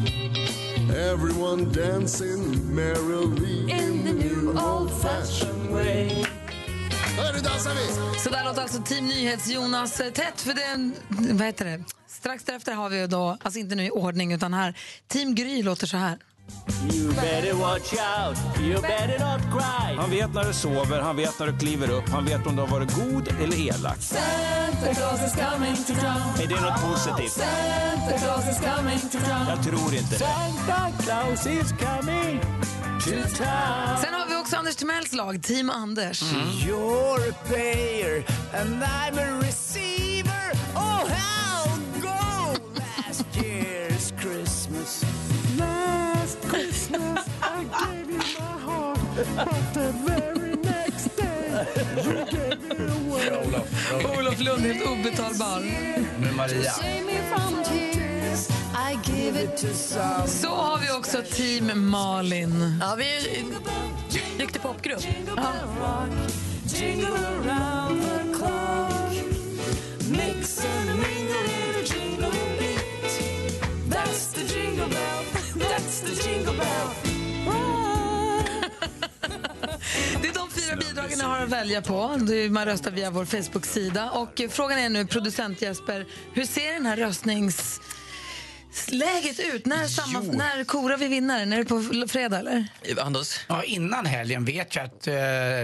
Everyone 0.95 1.65
dancing 1.71 2.75
merrily 2.75 3.71
In 3.71 4.03
the 4.03 4.13
new 4.13 4.49
old-fashioned 4.49 5.71
way. 5.71 6.25
Hörru, 7.17 7.39
dansar 7.39 7.71
vi! 7.73 8.19
Så 8.19 8.29
där 8.29 8.43
låter 8.43 8.61
alltså 8.61 8.81
Team 8.81 9.05
Nyhets-Jonas 9.07 10.01
eh, 10.01 10.11
tätt 10.11 10.41
för 10.41 10.53
den, 10.53 10.93
vad 11.37 11.47
heter 11.47 11.65
det? 11.65 11.83
Strax 12.07 12.43
därefter 12.43 12.73
har 12.73 12.89
vi 12.89 13.07
då, 13.07 13.37
alltså 13.41 13.59
inte 13.59 13.75
nu 13.75 13.85
i 13.85 13.89
ordning 13.89 14.33
utan 14.33 14.53
här, 14.53 14.77
Team 15.07 15.35
Gry 15.35 15.63
låter 15.63 15.87
så 15.87 15.97
här. 15.97 16.17
You 16.91 17.13
better 17.13 17.55
watch 17.55 17.93
out, 17.93 18.37
you 18.61 18.81
better 18.81 19.19
not 19.19 19.41
cry. 19.51 19.95
Han 19.97 20.09
vet 20.09 20.33
när 20.33 20.43
du 20.43 20.53
sover, 20.53 21.01
han 21.01 21.15
vet 21.15 21.39
när 21.39 21.47
du 21.47 21.57
kliver 21.57 21.89
upp, 21.89 22.09
han 22.09 22.25
vet 22.25 22.47
om 22.47 22.55
du 22.55 22.61
har 22.61 22.69
varit 22.69 22.95
god 22.95 23.27
eller 23.27 23.57
elak. 23.57 23.97
Santa 23.99 24.93
Claus 24.93 25.21
is 25.27 25.33
coming 25.33 25.75
to 25.75 25.93
town. 25.93 26.43
Är 26.43 26.47
det 26.47 26.61
något 26.61 26.81
positivt? 26.81 27.31
Santa 27.31 28.17
Claus 28.17 28.49
is 28.49 28.59
coming 28.59 28.99
to 28.99 29.17
town. 29.29 29.47
Jag 29.47 29.63
tror 29.63 29.93
inte 29.93 30.09
det. 30.09 30.19
Santa 30.19 30.91
Claus 31.03 31.45
is 31.47 31.71
coming 31.71 32.39
to 32.99 33.37
town. 33.37 33.97
Sen 34.01 34.13
har 34.13 34.29
vi 34.29 34.35
också 34.35 34.55
Anders 34.55 34.75
Timells 34.75 35.13
lag, 35.13 35.43
Team 35.43 35.69
Anders. 35.69 36.21
You're 36.21 37.33
Christmas 46.93 47.27
I 47.41 47.63
gave 47.63 48.09
you 48.11 48.17
my 48.17 48.57
heart, 48.65 48.99
but 49.35 49.73
the 49.73 49.91
very 50.05 50.55
next 50.55 51.15
day 51.15 51.65
you 52.03 52.13
gave 52.25 52.71
it 52.71 52.89
away. 52.89 54.17
Olof 54.17 54.39
Lund, 54.39 54.61
helt 54.61 54.87
obetalbar. 54.87 55.59
Med 56.19 56.33
Maria. 56.35 56.71
Så 60.27 60.47
har 60.47 60.77
vi 60.79 60.91
också 60.91 61.17
Team 61.35 61.89
Malin. 61.89 62.77
Ja, 62.81 62.95
vi 62.95 63.03
är 63.03 63.39
en 63.39 63.55
duktig 64.39 64.61
popgrupp. 64.61 65.03
Jingle 66.65 67.07
around 67.09 68.01
the 68.01 68.37
clock. 68.37 69.13
Mix 70.09 70.65
and 70.65 70.89
mingle 70.89 71.62
bidragen 80.93 81.21
har 81.21 81.39
att 81.39 81.49
välja 81.49 81.81
på. 81.81 82.17
Man 82.49 82.65
röstar 82.65 82.91
via 82.91 83.11
vår 83.11 83.25
Facebook-sida. 83.25 84.11
Och 84.11 84.41
frågan 84.49 84.79
är 84.79 84.89
nu, 84.89 85.05
producent 85.05 85.61
Jesper, 85.61 86.05
hur 86.33 86.45
ser 86.45 86.73
den 86.73 86.85
här 86.85 86.97
röstnings... 86.97 87.81
Läget 88.87 89.39
ut? 89.39 89.65
När, 89.65 89.87
samma, 89.87 90.19
när 90.19 90.63
korar 90.63 90.97
vi 90.97 91.07
vinnaren? 91.07 91.53
Är 91.53 91.57
det 91.57 91.65
på 91.65 92.07
fredag 92.07 92.39
eller? 92.39 92.67
Anders? 93.01 93.39
Ja, 93.47 93.63
innan 93.63 94.05
helgen 94.05 94.45
vet 94.45 94.75
jag 94.75 94.85
att 94.85 95.07
eh, 95.07 95.13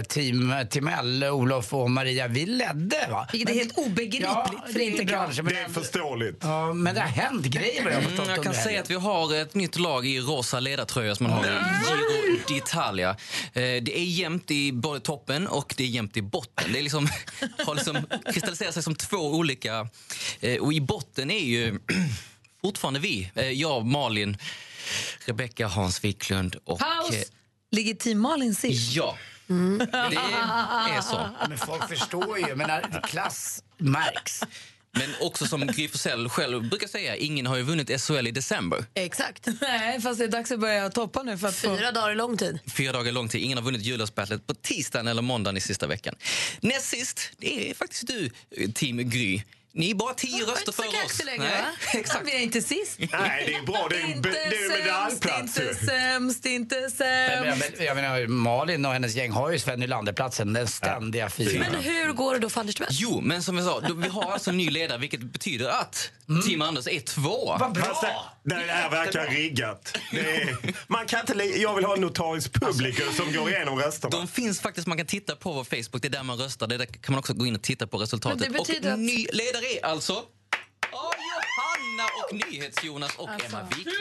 team 0.08 0.54
Timell, 0.70 1.24
Olof 1.24 1.74
och 1.74 1.90
Maria, 1.90 2.28
vi 2.28 2.46
ledde. 2.46 3.06
Va? 3.10 3.28
Vilket 3.32 3.50
är 3.50 3.54
helt 3.54 3.78
obegripligt, 3.78 4.26
för 4.66 4.72
det 4.74 4.84
är 4.84 4.90
inte 4.90 5.04
bra. 5.04 5.26
Det 5.42 5.58
är 5.60 5.68
förståeligt. 5.68 6.38
Ja, 6.40 6.72
men 6.72 6.94
det 6.94 7.00
har 7.00 7.08
hänt 7.08 7.46
grejer 7.46 7.84
vad 7.84 7.92
jag 7.92 7.96
har 7.96 8.02
förstått 8.02 8.18
Mm, 8.20 8.30
jag 8.30 8.44
kan 8.44 8.46
under 8.52 8.62
säga 8.62 8.64
helgen. 8.64 8.82
att 8.82 8.90
vi 8.90 8.94
har 8.94 9.34
ett 9.42 9.54
nytt 9.54 9.78
lag 9.78 10.06
i 10.06 10.20
rosa 10.20 10.60
ledartröja 10.60 11.14
som 11.14 11.26
man 11.26 11.36
har 11.38 11.44
i 11.44 11.48
Giro 11.48 12.60
d'Italia. 12.60 13.10
Eh, 13.10 13.82
Det 13.82 13.98
är 13.98 14.04
jämnt 14.04 14.50
i 14.50 14.72
både 14.72 15.00
toppen 15.00 15.46
och 15.48 15.74
det 15.76 15.82
är 15.84 15.88
jämnt 15.88 16.16
i 16.16 16.22
botten. 16.22 16.72
Det 16.72 16.78
är 16.78 16.82
liksom, 16.82 17.08
har 17.66 17.74
liksom 17.74 18.06
kristalliserat 18.32 18.74
sig 18.74 18.82
som 18.82 18.94
två 18.94 19.16
olika... 19.16 19.88
eh, 20.40 20.56
Och 20.60 20.72
i 20.72 20.80
botten 20.80 21.30
är 21.30 21.44
ju 21.44 21.78
fortfarande 22.62 23.00
vi. 23.00 23.30
Eh, 23.34 23.50
Jag, 23.50 23.86
Malin, 23.86 24.36
Rebecka, 25.24 25.66
Hans 25.66 26.04
Wiklund 26.04 26.56
och... 26.64 26.78
Paus! 26.78 27.14
eh, 27.14 27.22
Ligger 27.72 27.94
Team 27.94 28.20
Malin 28.20 28.54
sist? 28.54 28.94
Ja. 28.94 29.16
Det 30.10 30.16
är 30.96 31.00
så. 31.00 31.28
Men 31.48 31.58
folk 31.58 31.88
förstår 31.88 32.38
ju. 32.38 32.54
Men 32.56 32.66
när 32.68 33.00
klass 33.08 33.62
märks. 33.78 34.40
Men 34.92 35.10
också 35.20 35.46
som 35.46 35.66
Gry 35.66 35.88
Forssell 35.88 36.28
själv 36.28 36.68
brukar 36.68 36.88
säga, 36.88 37.16
ingen 37.16 37.46
har 37.46 37.56
ju 37.56 37.62
vunnit 37.62 38.00
SHL 38.02 38.26
i 38.26 38.30
december. 38.30 38.84
Exakt. 38.94 39.46
Nej, 39.60 40.00
fast 40.00 40.18
det 40.18 40.24
är 40.24 40.28
dags 40.28 40.50
att 40.52 40.60
börja 40.60 40.90
toppa 40.90 41.22
nu. 41.22 41.38
För 41.38 41.48
att 41.48 41.54
få... 41.54 41.76
Fyra 41.76 41.92
dagar 41.92 42.10
är 42.10 42.14
lång 42.14 42.36
tid. 42.36 42.58
Fyra 42.76 42.92
dagar 42.92 43.12
lång 43.12 43.28
tid. 43.28 43.40
Ingen 43.42 43.58
har 43.58 43.64
vunnit 43.64 43.82
jullåtsbattlet 43.82 44.46
på 44.46 44.54
tisdagen 44.54 45.08
eller 45.08 45.22
måndagen 45.22 45.56
i 45.56 45.60
sista 45.60 45.86
veckan. 45.86 46.14
Näst 46.60 46.86
sist, 46.88 47.20
det 47.38 47.70
är 47.70 47.74
faktiskt 47.74 48.06
du, 48.06 48.30
eh, 48.56 48.70
Team 48.70 49.10
Gry. 49.10 49.42
Ni 49.72 49.90
är 49.90 49.94
bara 49.94 50.14
tio 50.14 50.44
röster 50.46 50.72
före 50.72 50.86
oss. 51.06 51.24
längre, 51.24 51.38
Nej, 51.44 51.62
exakt. 52.00 52.26
Vi 52.26 52.34
är 52.36 52.40
inte 52.40 52.62
sist. 52.62 52.98
Nej, 52.98 53.44
det 53.46 53.54
är 53.54 53.62
bra. 53.62 53.86
Det 53.90 53.96
är, 53.96 54.06
Inte 54.16 54.28
det 54.30 54.38
är 54.44 54.50
sämst, 54.68 54.84
medaljplats. 54.84 55.58
inte 55.58 55.74
sämst, 55.86 56.46
inte 56.46 56.80
Men, 56.80 56.90
sämst. 56.90 57.72
men, 57.76 57.86
jag 57.86 57.96
menar, 57.96 58.26
Malin 58.26 58.86
och 58.86 58.92
hennes 58.92 59.14
gäng 59.14 59.30
har 59.30 59.50
ju 59.50 59.58
Sven 59.58 59.80
Nylander-platsen, 59.80 60.52
den 60.52 60.68
ständiga 60.68 61.30
fienden. 61.30 61.72
Men 61.72 61.82
hur 61.82 62.12
går 62.12 62.34
det 62.34 62.40
då 62.40 62.48
för 62.50 62.60
Anders 62.60 62.74
Timell? 62.74 62.88
Jo, 62.92 63.20
men 63.20 63.42
som 63.42 63.56
jag 63.56 63.66
sa, 63.66 63.80
då, 63.80 63.94
vi 63.94 64.08
har 64.08 64.32
alltså 64.32 64.50
en 64.50 64.56
ny 64.56 64.70
ledare 64.70 64.98
vilket 64.98 65.20
betyder 65.20 65.68
att 65.68 66.10
Team 66.46 66.62
Anders 66.62 66.86
är 66.86 67.00
två. 67.00 67.56
Vad 67.60 67.72
bra! 67.72 67.84
Fast 67.84 68.02
det, 68.02 68.54
det 68.54 68.72
här 68.72 68.90
verkar 68.90 69.26
riggat. 69.26 69.98
Det 70.12 70.20
är, 70.42 70.56
man 70.86 71.06
kan 71.06 71.20
inte, 71.20 71.44
jag 71.60 71.74
vill 71.74 71.84
ha 71.84 71.94
en 71.94 72.00
notarisk 72.00 72.52
publiker 72.52 73.12
som 73.16 73.32
går 73.32 73.50
igenom 73.50 73.78
rösterna. 73.78 74.16
De 74.16 74.28
finns 74.28 74.60
faktiskt, 74.60 74.86
man 74.86 74.96
kan 74.98 75.06
titta 75.06 75.36
på 75.36 75.52
vår 75.52 75.64
Facebook, 75.64 76.02
det 76.02 76.08
är 76.08 76.10
där 76.10 76.22
man 76.22 76.38
röstar. 76.38 76.66
Det 76.66 76.74
är 76.74 76.78
där 76.78 76.86
kan 76.86 77.12
man 77.12 77.18
också 77.18 77.32
gå 77.34 77.46
in 77.46 77.54
och 77.56 77.62
titta 77.62 77.86
på 77.86 77.98
resultatet. 77.98 78.40
Men 78.40 78.52
det 78.52 78.58
betyder 78.58 78.88
och 78.88 78.92
att- 78.94 78.98
ny 79.00 79.26
ledare 79.32 79.59
är 79.64 79.84
alltså 79.84 80.22
Ja, 80.92 81.12
Johanna 81.16 82.08
och 82.18 82.50
NyhetsJonas 82.52 83.16
och 83.16 83.28
Alltså. 83.28 83.46
Emma 83.56 83.68
Wiklund. 83.76 83.96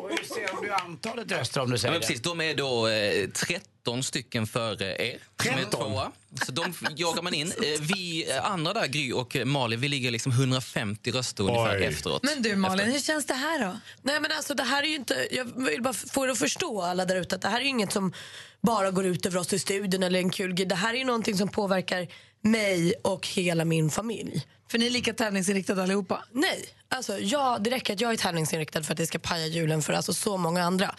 Och 0.00 0.10
hur 0.10 0.24
ser 0.34 0.62
du 0.62 0.72
antalet 0.72 1.30
röster 1.32 1.60
om 1.60 1.66
du 1.70 1.74
Ja, 1.74 1.78
säger 1.78 1.92
men 1.92 2.00
det? 2.00 2.06
precis, 2.06 2.22
de 2.22 2.40
är 2.40 2.54
då 2.54 2.88
eh, 2.88 3.28
13 3.30 4.02
stycken 4.02 4.46
före 4.46 4.96
er. 5.02 5.18
Som 5.42 5.52
är 5.52 5.56
13? 5.56 5.70
tvåa. 5.90 6.12
Så 6.46 6.52
de 6.52 6.70
f- 6.70 6.88
jagar 6.96 7.22
man 7.22 7.34
in. 7.34 7.46
Eh, 7.62 7.80
vi 7.80 8.30
eh, 8.30 8.50
andra 8.50 8.72
där, 8.72 8.86
Gry 8.86 9.12
och 9.12 9.36
eh, 9.36 9.44
Malin, 9.44 9.80
vi 9.80 9.88
ligger 9.88 10.10
liksom 10.10 10.32
150 10.32 11.10
röster 11.12 11.44
ungefär 11.44 11.76
Oj. 11.78 11.84
efteråt. 11.84 12.22
Men 12.22 12.42
du 12.42 12.56
Malin, 12.56 12.80
Efter. 12.80 12.92
hur 12.92 13.00
känns 13.00 13.26
det 13.26 13.34
här 13.34 13.58
då? 13.66 13.78
Nej 14.02 14.20
men 14.20 14.32
alltså 14.32 14.54
det 14.54 14.62
här 14.62 14.82
är 14.82 14.86
ju 14.86 14.94
inte, 14.94 15.28
jag 15.30 15.44
vill 15.64 15.82
bara 15.82 15.94
få 15.94 16.24
er 16.26 16.28
att 16.30 16.38
förstå 16.38 16.82
alla 16.82 17.04
där 17.04 17.16
ute 17.16 17.34
att 17.34 17.42
det 17.42 17.48
här 17.48 17.56
är 17.58 17.62
ju 17.64 17.68
inget 17.68 17.92
som 17.92 18.12
bara 18.62 18.90
går 18.90 19.06
ut 19.06 19.26
över 19.26 19.38
oss 19.40 19.52
i 19.52 19.58
studion 19.58 20.02
eller 20.02 20.18
en 20.18 20.30
kul 20.30 20.52
grej. 20.54 20.66
Det 20.66 20.74
här 20.74 20.94
är 20.94 20.98
ju 20.98 21.04
någonting 21.04 21.38
som 21.38 21.48
påverkar 21.48 22.08
mig 22.44 22.94
och 23.02 23.28
hela 23.28 23.64
min 23.64 23.90
familj. 23.90 24.46
För 24.70 24.78
ni 24.78 24.86
är 24.86 24.90
lika 24.90 25.14
tävlingsinriktade 25.14 25.82
allihopa? 25.82 26.24
Nej, 26.32 26.64
alltså 26.88 27.18
jag, 27.18 27.62
det 27.62 27.70
räcker 27.70 27.92
att 27.92 28.00
jag 28.00 28.12
är 28.12 28.16
tävlingsinriktad 28.16 28.82
för 28.82 28.92
att 28.92 28.98
det 28.98 29.06
ska 29.06 29.18
paja 29.18 29.46
julen 29.46 29.82
för 29.82 29.92
alltså 29.92 30.12
så 30.14 30.36
många 30.36 30.62
andra. 30.62 30.94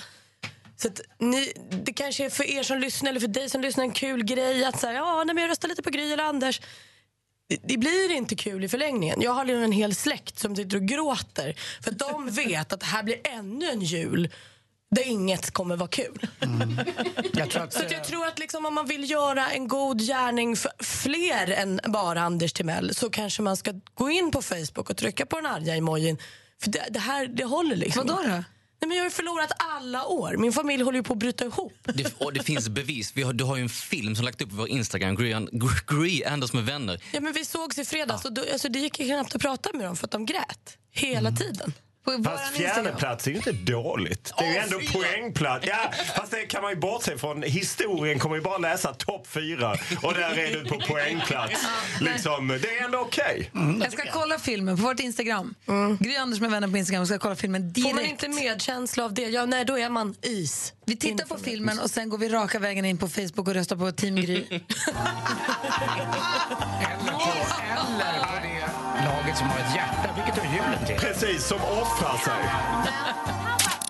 Så 0.78 0.90
ni, 1.20 1.54
det 1.86 1.94
kanske 1.94 2.26
är 2.26 2.30
för 2.30 2.44
er 2.44 2.64
som 2.64 2.80
lyssnar 2.80 3.10
eller 3.10 3.20
för 3.20 3.28
dig 3.28 3.50
som 3.50 3.62
lyssnar 3.62 3.84
en 3.84 3.92
kul 3.92 4.24
grej 4.24 4.66
att 4.66 4.80
säga 4.80 4.94
ja, 4.94 5.24
nej, 5.24 5.36
men 5.36 5.42
jag 5.42 5.52
röstar 5.52 5.70
lite 5.70 5.84
på 5.84 5.90
Gry 5.90 6.12
eller 6.12 6.24
Anders. 6.24 6.62
Det, 7.50 7.60
det 7.64 7.78
blir 7.78 8.12
inte 8.12 8.36
kul 8.36 8.64
i 8.64 8.70
förlängningen. 8.70 9.22
Jag 9.22 9.32
har 9.32 9.46
en 9.46 9.72
hel 9.72 9.96
släkt 9.96 10.40
som 10.40 10.56
sitter 10.56 10.78
och 10.78 10.84
gråter 10.84 11.56
för 11.82 11.92
de 11.92 12.30
vet 12.30 12.74
att 12.74 12.80
det 12.80 12.86
här 12.86 13.04
blir 13.04 13.18
ännu 13.24 13.70
en 13.70 13.82
jul 13.82 14.30
där 14.96 15.08
inget 15.08 15.52
kommer 15.52 15.76
vara 15.76 15.90
kul. 15.90 16.28
Jag 17.34 17.50
tror 17.50 17.64
att, 17.64 17.74
Så 17.80 17.80
att 17.80 17.92
jag 17.92 18.04
tror 18.04 18.28
att 18.28 18.40
liksom, 18.40 18.66
om 18.66 18.74
man 18.74 18.88
vill 18.88 19.12
göra 19.12 19.52
en 19.52 19.68
god 19.68 20.02
gärning 20.02 20.56
för 20.56 20.72
fler 20.80 21.52
än 21.52 21.80
bara 21.88 22.22
Anders 22.22 22.54
Timell 22.54 22.96
så 22.96 23.10
kanske 23.10 23.42
man 23.42 23.58
ska 23.58 23.74
gå 23.94 24.10
in 24.10 24.32
på 24.32 24.42
Facebook 24.42 24.90
och 24.90 24.98
trycka 24.98 25.26
på 25.26 25.36
den 25.36 25.46
arga 25.46 25.76
emojin. 25.76 26.18
För 26.62 26.72
det, 26.72 26.86
det 26.90 27.00
här 27.00 27.28
det 27.28 27.44
håller 27.44 27.76
liksom 27.76 28.08
Vadå 28.08 28.22
då? 28.24 28.44
Nej, 28.86 28.88
men 28.88 28.98
jag 28.98 29.04
har 29.04 29.10
ju 29.10 29.16
förlorat 29.16 29.52
alla 29.58 30.06
år. 30.06 30.38
Min 30.38 30.54
familj 30.54 30.84
håller 30.84 31.00
ju 31.00 31.04
på 31.04 31.14
att 31.14 31.20
bryta 31.20 31.46
ihop. 31.46 31.74
Det, 31.84 32.14
och 32.18 32.34
det 32.34 32.44
finns 32.44 32.70
bevis. 32.70 33.12
Vi 33.16 33.24
har, 33.24 33.34
du 33.34 33.44
har 33.44 33.56
ju 33.56 33.62
en 33.62 33.70
film 33.70 34.16
som 34.16 34.26
lagt 34.26 34.42
upp 34.42 34.50
på 34.50 34.56
vår 34.56 34.68
Instagram, 34.68 35.16
Gry, 35.16 35.36
Gry 35.88 36.24
Anders 36.24 36.54
med 36.54 36.66
vänner. 36.66 37.04
Ja, 37.12 37.22
men 37.22 37.34
vi 37.34 37.46
sågs 37.46 37.78
i 37.78 37.86
fredags 37.86 38.26
och 38.26 38.34
då, 38.34 38.42
alltså, 38.54 38.70
det 38.70 38.80
gick 38.80 39.00
ju 39.00 39.06
knappt 39.06 39.36
att 39.36 39.42
prata 39.42 39.70
med 39.74 39.86
dem 39.86 39.96
för 39.96 40.06
att 40.06 40.12
de 40.12 40.26
grät 40.26 40.78
hela 40.92 41.32
tiden. 41.32 41.74
Fast 42.24 42.58
fjärde 42.58 42.92
plats 42.98 43.28
är 43.28 43.32
ju 43.32 43.38
inte 43.38 43.52
dåligt. 43.52 44.34
Det 44.38 44.46
är 44.46 44.52
ju 44.52 44.58
ändå 44.58 44.80
poängplats. 44.94 45.66
Ja, 45.68 45.92
fast 46.16 46.32
det 46.32 46.46
kan 46.46 46.62
man 46.62 46.72
ju 46.72 46.78
bortse 46.78 47.18
från. 47.18 47.44
Historien 47.44 48.20
kommer 48.20 48.36
ju 48.36 48.42
bara 48.42 48.58
läsa 48.58 48.94
topp 48.94 49.28
fyra 49.28 49.76
och 50.04 50.14
där 50.14 50.40
är 50.40 50.54
du 50.54 50.70
på 50.70 50.80
poängplats. 50.80 51.68
Liksom, 52.02 52.48
det 52.48 52.78
är 52.78 52.86
ändå 52.86 53.00
okej. 53.00 53.52
Jag 53.82 53.92
ska 53.92 54.04
kolla 54.12 54.40
filmen 54.40 54.78
på 54.78 54.84
vårt 54.84 55.00
Instagram. 55.00 55.56
Gry 56.00 56.16
Anders 56.16 56.40
med 56.40 56.52
vänner 56.52 56.68
på 56.68 56.78
Instagram. 56.78 57.02
Jag 57.02 57.08
ska 57.08 57.20
kolla 57.20 57.36
filmen 57.36 57.74
direkt. 57.74 57.90
Får 57.90 57.96
man 57.96 58.06
inte 58.06 58.30
medkänsla 58.30 59.06
av 59.06 59.14
det, 59.14 59.22
ja, 59.22 59.46
nej, 59.46 59.66
då 59.66 59.80
är 59.80 59.90
man 59.90 60.16
is. 60.22 60.74
Vi 60.86 60.96
tittar 60.96 61.26
på 61.26 61.38
filmen 61.38 61.80
och 61.80 61.92
sen 61.92 62.10
går 62.10 62.18
vi 62.18 62.30
raka 62.30 62.60
vägen 62.60 62.86
in 62.86 62.98
på 62.98 63.10
Facebook 63.10 63.48
och 63.48 63.54
röstar 63.54 63.76
på 63.76 63.92
Team 63.92 64.16
Gry. 64.16 64.44
eller, 64.50 64.60
på, 67.12 67.32
eller 67.72 68.35
laget 69.04 69.38
som 69.38 69.48
har 69.48 69.60
ett 69.60 69.76
hjärta, 69.76 70.10
vilket 70.16 70.44
har 70.44 70.54
julen 70.54 70.86
till. 70.86 70.96
Precis, 70.96 71.48
som 71.48 71.58
offrar 71.58 72.18
sig. 72.18 72.34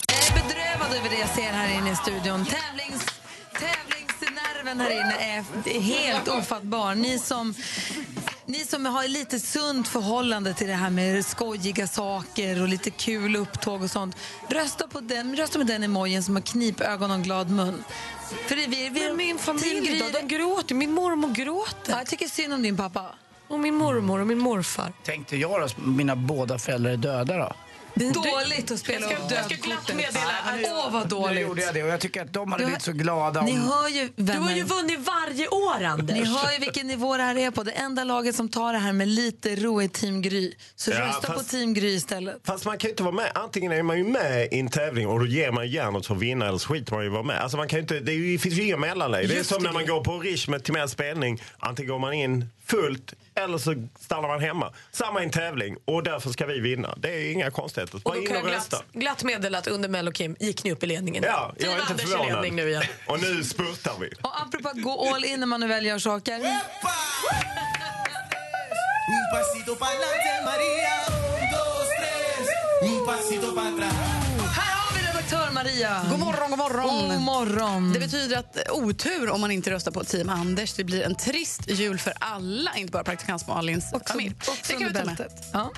Jag 0.08 0.18
är 0.18 0.44
bedrövad 0.44 0.98
över 0.98 1.10
det 1.10 1.20
jag 1.20 1.30
ser 1.30 1.52
här 1.52 1.78
inne 1.78 1.92
i 1.92 1.96
studion. 1.96 2.46
Tävlings, 2.46 3.06
tävlingsnerven 3.54 4.80
här 4.80 4.92
inne 4.92 5.44
är 5.66 5.80
helt 5.82 6.28
ofattbar. 6.28 6.96
Ni 6.96 7.20
som, 7.20 7.54
ni 8.46 8.60
som 8.60 8.86
har 8.86 9.08
lite 9.08 9.40
sunt 9.40 9.88
förhållande 9.88 10.54
till 10.54 10.68
det 10.68 10.74
här 10.74 10.90
med 10.90 11.26
skojiga 11.26 11.88
saker 11.88 12.62
och 12.62 12.68
lite 12.68 12.90
kul 12.90 13.36
upptåg 13.36 13.84
och 13.84 13.92
sånt. 13.92 14.16
Rösta 14.50 14.88
på 14.88 15.00
den, 15.00 15.36
rösta 15.36 15.58
med 15.58 15.68
den 15.68 15.84
emojin 15.84 16.24
som 16.24 16.36
har 16.36 16.42
knipögon 16.42 17.12
och 17.12 17.22
glad 17.22 17.50
mun. 17.50 17.84
För 18.48 18.56
det 18.56 18.64
är 18.64 18.68
vi, 18.68 18.90
vi, 18.90 19.08
Men 19.08 19.18
min 19.18 19.38
familj 19.38 20.00
då? 20.00 20.20
De 20.20 20.28
gråter. 20.28 20.76
Min 20.76 20.92
mormor 20.92 21.30
gråter. 21.30 21.92
Ja, 21.92 21.98
jag 21.98 22.08
tycker 22.08 22.28
synd 22.28 22.54
om 22.54 22.62
din 22.62 22.78
pappa. 22.78 23.16
Och 23.48 23.60
min 23.60 23.76
mormor 23.76 24.20
och 24.20 24.28
min 24.28 24.38
morfar. 24.40 24.94
Tänkte 25.04 25.38
jag 25.38 25.62
då, 25.62 25.82
mina 25.82 26.16
båda 26.16 26.58
föräldrar 26.60 26.92
är 26.92 26.98
döda 26.98 27.38
då? 27.38 27.54
Dåligt 28.14 28.72
att 28.72 28.80
spela 28.80 29.06
upp 29.06 29.12
Jag 29.30 29.46
ska 29.46 29.56
glatt 29.56 29.96
meddela 29.96 30.20
att 30.46 30.60
Åh, 30.86 30.94
vad 30.94 31.04
Nu 31.04 31.10
dåligt. 31.10 31.42
gjorde 31.42 31.62
jag 31.62 31.74
det 31.74 31.84
och 31.84 31.90
jag 31.90 32.00
tycker 32.00 32.22
att 32.22 32.34
de 32.34 32.52
hade 32.52 32.62
Du 32.62 32.66
har- 32.66 32.70
blivit 32.70 32.82
så 32.84 32.92
glada 32.92 33.40
om... 33.40 33.46
Ni 33.46 33.52
hör 33.58 33.88
ju, 33.90 34.10
Du 34.16 34.34
har 34.34 34.40
vänner. 34.40 34.56
ju 34.56 34.64
vunnit 34.64 35.00
varje 35.00 35.48
år, 35.48 35.84
Anders. 35.84 36.18
Ni 36.18 36.26
hör 36.26 36.52
ju 36.52 36.60
vilken 36.60 36.88
nivå 36.88 37.18
det 37.18 37.24
här 37.24 37.38
är 37.38 37.52
på. 37.52 37.64
Det 37.64 37.72
enda 37.72 38.04
laget 38.04 38.36
som 38.36 38.50
tar 38.50 38.74
det 38.74 38.80
här 38.80 38.94
med 38.94 39.08
lite 39.08 39.56
ro 39.56 39.82
är 39.82 39.88
Team 39.88 40.22
Gry. 40.22 40.54
Så 40.76 40.92
Ja, 40.92 41.00
rösta 41.08 41.28
på 41.28 41.34
fast- 41.34 41.50
Team 41.52 41.74
Gry 41.74 41.96
istället. 41.96 42.36
Fast 42.44 42.66
man 42.66 42.78
kan 42.78 42.88
ju 42.88 42.92
inte 42.92 43.04
vara 43.04 43.16
med. 43.16 43.32
Antingen 43.36 43.72
är 43.72 43.84
man 43.84 43.98
ju 43.98 44.04
med 44.04 44.48
i 44.54 44.60
en 44.60 44.70
tävling 44.70 45.08
och 45.08 45.20
då 45.20 45.26
ger 45.26 45.52
man 45.52 45.68
järnet 45.68 46.06
för 46.06 46.16
att 46.16 46.22
vinna 46.22 46.48
eller 46.48 46.58
så 46.58 46.68
skiter 46.74 46.94
man 46.94 47.04
ju 47.04 47.10
vara 47.10 47.24
med. 47.24 47.40
Alltså 47.42 47.58
man 47.58 47.68
kan 47.68 47.78
ju 47.78 47.82
inte, 47.82 48.00
det, 48.00 48.12
är 48.12 48.16
ju, 48.16 48.34
det 48.34 48.40
finns 48.40 48.56
ju 48.56 48.64
inga 48.64 48.78
mellanläge. 48.78 49.28
Det 49.28 49.34
är 49.34 49.38
Just 49.38 49.50
som 49.50 49.64
det. 49.64 49.70
när 49.70 49.74
man 49.74 49.86
går 49.86 50.04
på 50.04 50.20
Rish 50.20 50.50
med 50.50 50.64
till 50.64 50.74
med 50.74 50.90
spelning. 50.90 51.42
Antingen 51.60 51.92
går 51.92 52.00
man 52.00 52.14
in 52.14 52.46
fullt 52.66 53.14
eller 53.36 53.58
så 53.58 53.88
stannar 54.00 54.28
man 54.28 54.40
hemma. 54.42 54.74
Samma 54.92 55.22
i 55.22 55.24
en 55.26 55.32
tävling 55.32 55.78
och 55.86 56.04
därför 56.04 56.30
ska 56.30 56.46
vi 56.46 56.60
vinna. 56.60 56.94
Det 56.98 57.10
är 57.10 57.32
inga 57.32 57.52
konstigheter. 57.52 58.00
Och 58.04 58.14
då 58.14 58.22
in 58.22 58.28
kan 58.28 58.38
och 58.38 58.50
jag 58.50 58.56
rösta. 58.56 58.78
glatt, 58.78 58.92
glatt 58.94 59.24
meddela 59.24 59.58
att 59.58 59.68
under 59.68 59.90
Mello 59.90 60.12
Kim 60.12 60.36
gick 60.40 60.64
ni 60.64 60.72
upp 60.72 60.84
i 60.84 60.88
ledningen. 60.88 61.24
Ja, 61.28 61.54
jag 61.58 61.74
är 61.74 61.92
inte 61.92 61.98
förvånad. 62.08 62.54
nu 62.54 62.70
igen. 62.70 62.84
Och 63.08 63.22
nu 63.22 63.44
spurtar 63.44 63.94
vi. 64.00 64.10
Och 64.22 64.42
apropå 64.42 64.70
att 64.70 64.82
gå 64.82 65.14
all 65.14 65.26
in 65.26 65.40
när 65.40 65.48
man 65.48 65.60
nu 65.60 65.68
väl 65.68 65.86
gör 65.86 66.00
saker. 66.00 66.36
Un 69.08 69.26
pasito 69.34 69.76
pa'lante, 69.76 70.46
Maria. 70.46 70.96
Un, 71.08 71.52
dos, 71.52 71.88
tres. 72.00 72.48
Un 72.90 73.06
pasito 73.06 73.56
para 73.56 74.15
Maria. 75.66 76.06
God 76.10 76.20
morgon, 76.20 76.50
god 76.50 76.60
morgon. 76.60 77.10
God 77.10 77.22
morgon. 77.22 77.94
Det 77.94 78.00
betyder 78.00 78.38
att 78.38 78.58
otur 78.72 79.30
om 79.30 79.42
man 79.42 79.52
inte 79.52 79.72
röstar 79.72 79.92
på 79.92 80.04
Team 80.04 80.30
Anders. 80.30 80.74
Det 80.74 80.84
blir 80.84 81.04
en 81.04 81.16
trist 81.16 81.62
jul 81.70 82.00
för 82.00 82.14
alla, 82.20 82.76
inte 82.76 82.92
bara 82.92 83.04
praktikant 83.04 83.48
Malins 83.48 83.94
familj. 84.08 84.36
också 84.40 84.54
Det 84.68 84.74
kan 84.74 84.88
vi 84.88 84.94
ta 84.94 85.06
med. 85.06 85.32
Ja. 85.54 85.72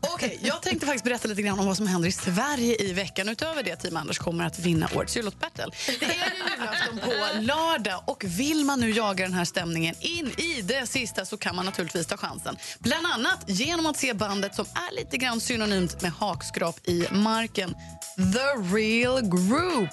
Okej, 0.00 0.38
jag 0.42 0.62
tänkte 0.62 0.86
faktiskt 0.86 1.04
berätta 1.04 1.28
lite 1.28 1.42
grann 1.42 1.58
om 1.58 1.66
vad 1.66 1.76
som 1.76 1.86
händer 1.86 2.08
i 2.08 2.12
Sverige 2.12 2.82
i 2.82 2.92
veckan. 2.92 3.28
Utöver 3.28 3.62
det 3.62 3.76
Team 3.76 3.96
Anders 3.96 4.18
kommer 4.18 4.44
att 4.44 4.58
vinna 4.58 4.88
årets 4.94 5.16
jullåtsbattle. 5.16 5.66
Det 5.86 6.04
är 6.04 6.08
ju 6.08 6.50
julafton 6.50 6.98
på 6.98 7.40
lördag 7.40 8.02
och 8.06 8.24
vill 8.24 8.64
man 8.64 8.80
nu 8.80 8.90
jaga 8.90 9.24
den 9.24 9.34
här 9.34 9.44
stämningen 9.44 9.94
in 10.00 10.26
i 10.36 10.62
det 10.62 10.86
sista 10.86 11.24
så 11.24 11.36
kan 11.36 11.56
man 11.56 11.64
naturligtvis 11.64 12.06
ta 12.06 12.16
chansen. 12.16 12.56
Bland 12.78 13.06
annat 13.06 13.44
genom 13.46 13.86
att 13.86 13.96
se 13.96 14.14
bandet 14.14 14.54
som 14.54 14.64
är 14.64 14.96
lite 14.96 15.16
grann 15.16 15.40
synonymt 15.40 16.02
med 16.02 16.12
hakskrap 16.12 16.88
i 16.88 17.06
marken. 17.10 17.74
The 18.16 18.76
Real 18.76 19.27
Group. 19.30 19.90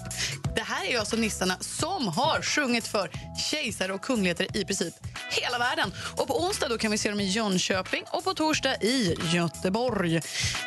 Det 0.56 0.62
här 0.62 0.86
är 0.86 1.00
alltså 1.00 1.16
nissarna 1.16 1.58
som 1.60 2.08
har 2.08 2.42
sjungit 2.42 2.88
för 2.88 3.10
kejsare 3.52 3.94
och 3.94 4.02
kungligheter 4.02 4.58
i 4.58 4.66
princip 4.66 4.94
hela 5.30 5.60
världen. 5.60 5.94
Och 6.18 6.28
på 6.28 6.44
onsdag 6.46 6.68
då 6.68 6.78
kan 6.78 6.92
vi 6.92 6.98
se 6.98 7.10
dem 7.10 7.20
i 7.20 7.24
Jönköping 7.24 8.04
och 8.12 8.24
på 8.24 8.34
torsdag 8.34 8.76
i 8.76 9.16
Göteborg. 9.34 10.22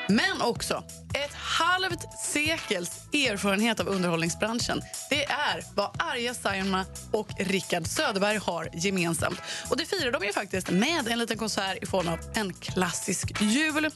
Men 0.09 0.43
också 0.43 0.85
ett 1.15 1.35
halvt 1.35 2.19
sekels 2.19 2.91
erfarenhet 3.13 3.81
av 3.81 3.89
underhållningsbranschen. 3.89 4.83
Det 5.11 5.25
är 5.25 5.65
vad 5.75 5.97
Arja 5.99 6.35
Saijonmaa 6.35 6.85
och 7.13 7.29
Rickard 7.39 7.87
Söderberg 7.87 8.37
har 8.37 8.69
gemensamt. 8.73 9.41
Och 9.71 9.77
det 9.77 9.87
firar 9.87 10.13
de 10.13 10.25
ju 10.25 10.33
faktiskt 10.33 10.71
med 10.71 11.09
en 11.09 11.19
liten 11.19 11.39
konsert 11.39 11.83
i 11.83 11.87
form 11.87 12.09
av 12.09 12.19
en 12.35 12.55
klassisk 12.55 13.41
jul. 13.41 13.91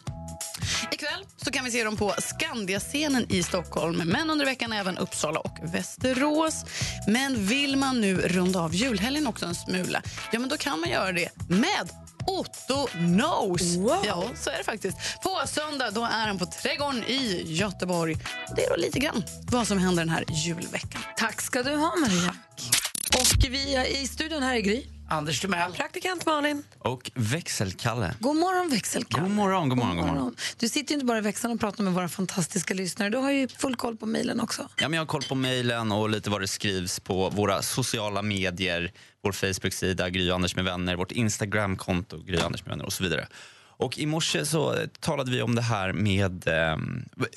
Ikväll 0.91 1.25
så 1.37 1.51
kan 1.51 1.65
vi 1.65 1.71
se 1.71 1.85
dem 1.85 1.97
på 1.97 2.15
Skandia-scenen 2.19 3.27
i 3.33 3.43
Stockholm 3.43 3.97
men 3.97 4.31
under 4.31 4.45
veckan 4.45 4.73
även 4.73 4.99
Uppsala 4.99 5.41
och 5.41 5.59
Västerås. 5.63 6.65
Men 7.09 7.47
vill 7.47 7.77
man 7.77 8.01
nu 8.01 8.17
runda 8.17 8.61
av 8.61 8.75
julhelgen 8.75 9.27
också 9.27 9.47
en 9.47 9.55
smula, 9.55 10.03
ja 10.33 10.39
men 10.39 10.49
då 10.49 10.57
kan 10.57 10.81
man 10.81 10.91
göra 10.91 11.13
det 11.13 11.29
med 11.49 11.91
Otto 12.27 12.87
Knows. 12.87 13.63
Ja, 14.07 14.25
så 14.35 14.51
är 14.51 14.59
det 14.59 14.65
faktiskt. 14.65 14.97
På 15.23 15.41
söndag 15.47 15.91
då 15.91 16.05
är 16.05 16.27
han 16.27 16.39
på 16.39 16.47
Trädgården 16.47 17.05
i 17.05 17.43
Göteborg. 17.47 18.17
Det 18.57 18.65
är 18.65 18.71
då 18.71 18.77
lite 18.77 18.99
grann 18.99 19.25
vad 19.51 19.67
som 19.69 19.79
händer 19.79 20.03
den 20.05 20.15
här 20.15 20.25
julveckan. 20.29 21.03
Tack 21.17 21.41
ska 21.41 21.63
du 21.63 21.75
ha, 21.77 21.97
Maria. 21.97 22.35
Och 23.15 23.45
vi 23.51 23.75
är 23.75 23.85
i 23.85 24.07
studion 24.07 24.43
här 24.43 24.55
i 24.55 24.63
Gry. 24.63 24.92
Anders 25.13 25.41
Timell. 25.41 25.73
Praktikant 25.73 26.27
Malin. 26.27 26.63
Och 26.79 27.11
växelkalle. 27.15 28.15
God 28.21 28.37
morgon, 28.37 28.71
växelkalle. 28.71 29.23
God 29.23 29.33
morgon, 29.33 29.69
god 29.69 29.79
morgon, 29.79 29.97
god 29.97 30.07
morgon. 30.07 30.37
Du 30.59 30.69
sitter 30.69 30.91
ju 30.91 30.95
inte 30.95 31.07
bara 31.07 31.19
i 31.19 31.21
växeln 31.21 31.55
och 31.55 31.61
pratar 31.61 31.85
med 31.85 31.93
våra 31.93 32.09
fantastiska 32.09 32.75
lyssnare. 32.75 33.11
Du 33.11 33.19
har 33.19 33.31
ju 33.31 33.49
full 33.49 33.77
koll 33.77 33.97
på 33.97 34.07
mejlen 34.07 34.41
också. 34.41 34.69
Ja, 34.77 34.89
men 34.89 34.93
jag 34.93 35.01
har 35.01 35.07
koll 35.07 35.23
på 35.23 35.35
mejlen 35.35 35.93
och 35.93 36.11
lite 36.11 36.31
vad 36.31 36.41
det 36.41 36.49
skrivs 36.49 37.01
på 37.01 37.31
våra 37.31 37.63
sociala 37.63 38.23
medier. 38.23 38.93
Vår 39.23 39.33
Facebook-sida 39.33 40.11
Gry 40.11 40.31
Anders 40.31 40.57
med 40.57 40.65
vänner, 40.65 40.97
vårt 40.97 41.13
Instagram-konto 41.13 42.19
Gry 42.19 42.39
Anders 42.41 42.65
med 42.65 42.71
vänner 42.71 42.85
och 42.85 42.93
så 42.93 43.03
vidare. 43.03 43.29
Och 43.83 43.99
I 43.99 44.07
morse 44.07 44.47
så 44.47 44.77
talade 45.01 45.31
vi 45.31 45.43
om 45.43 45.55
det 45.55 45.63
här 45.63 45.93
med 45.93 46.49
eh, 46.49 46.77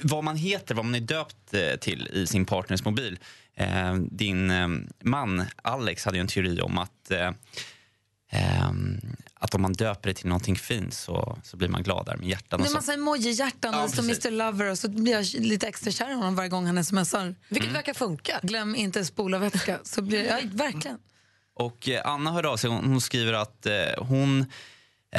vad 0.01 0.23
man 0.23 0.35
heter, 0.35 0.75
vad 0.75 0.85
man 0.85 0.95
är 0.95 0.99
döpt 0.99 1.53
eh, 1.53 1.75
till 1.79 2.07
i 2.13 2.27
sin 2.27 2.45
partners 2.45 2.85
mobil. 2.85 3.19
Eh, 3.55 3.95
din 3.95 4.51
eh, 4.51 4.67
man 5.03 5.45
Alex 5.61 6.05
hade 6.05 6.17
ju 6.17 6.21
en 6.21 6.27
teori 6.27 6.61
om 6.61 6.77
att 6.77 7.11
eh, 7.11 7.31
ehm, 8.31 8.99
att 9.33 9.55
om 9.55 9.61
man 9.61 9.73
döper 9.73 10.09
det 10.09 10.13
till 10.13 10.27
någonting 10.27 10.55
fint 10.55 10.93
så, 10.93 11.37
så 11.43 11.57
blir 11.57 11.67
man 11.67 11.83
glad 11.83 12.05
där 12.05 12.17
med 12.17 12.27
hjärtan 12.27 12.59
Det 12.59 12.63
och 12.63 12.65
är 12.65 12.69
så. 12.69 12.75
massa 12.75 12.93
emoji-hjärtan 12.93 13.73
Ja, 13.73 13.83
och 13.83 13.91
precis. 13.95 14.25
Mr 14.25 14.37
Lover 14.37 14.71
och 14.71 14.77
så 14.79 14.89
blir 14.89 15.11
jag 15.13 15.25
lite 15.33 15.67
extra 15.67 15.91
kär 15.91 16.09
i 16.11 16.13
honom 16.13 16.35
varje 16.35 16.49
gång 16.49 16.65
han 16.65 16.85
smsar. 16.85 17.35
Vilket 17.49 17.71
verkar 17.71 17.93
funka. 17.93 18.39
Glöm 18.43 18.75
inte 18.75 19.05
spola 19.05 19.37
vätska. 19.37 19.79
Så 19.83 20.01
blir 20.01 20.23
ja, 20.25 20.39
verkligen. 20.43 20.97
Och 21.55 21.89
eh, 21.89 22.01
Anna 22.07 22.31
hörde 22.31 22.49
av 22.49 22.57
sig. 22.57 22.69
Hon, 22.69 22.85
hon 22.85 23.01
skriver 23.01 23.33
att 23.33 23.65
eh, 23.65 23.73
hon 23.97 24.45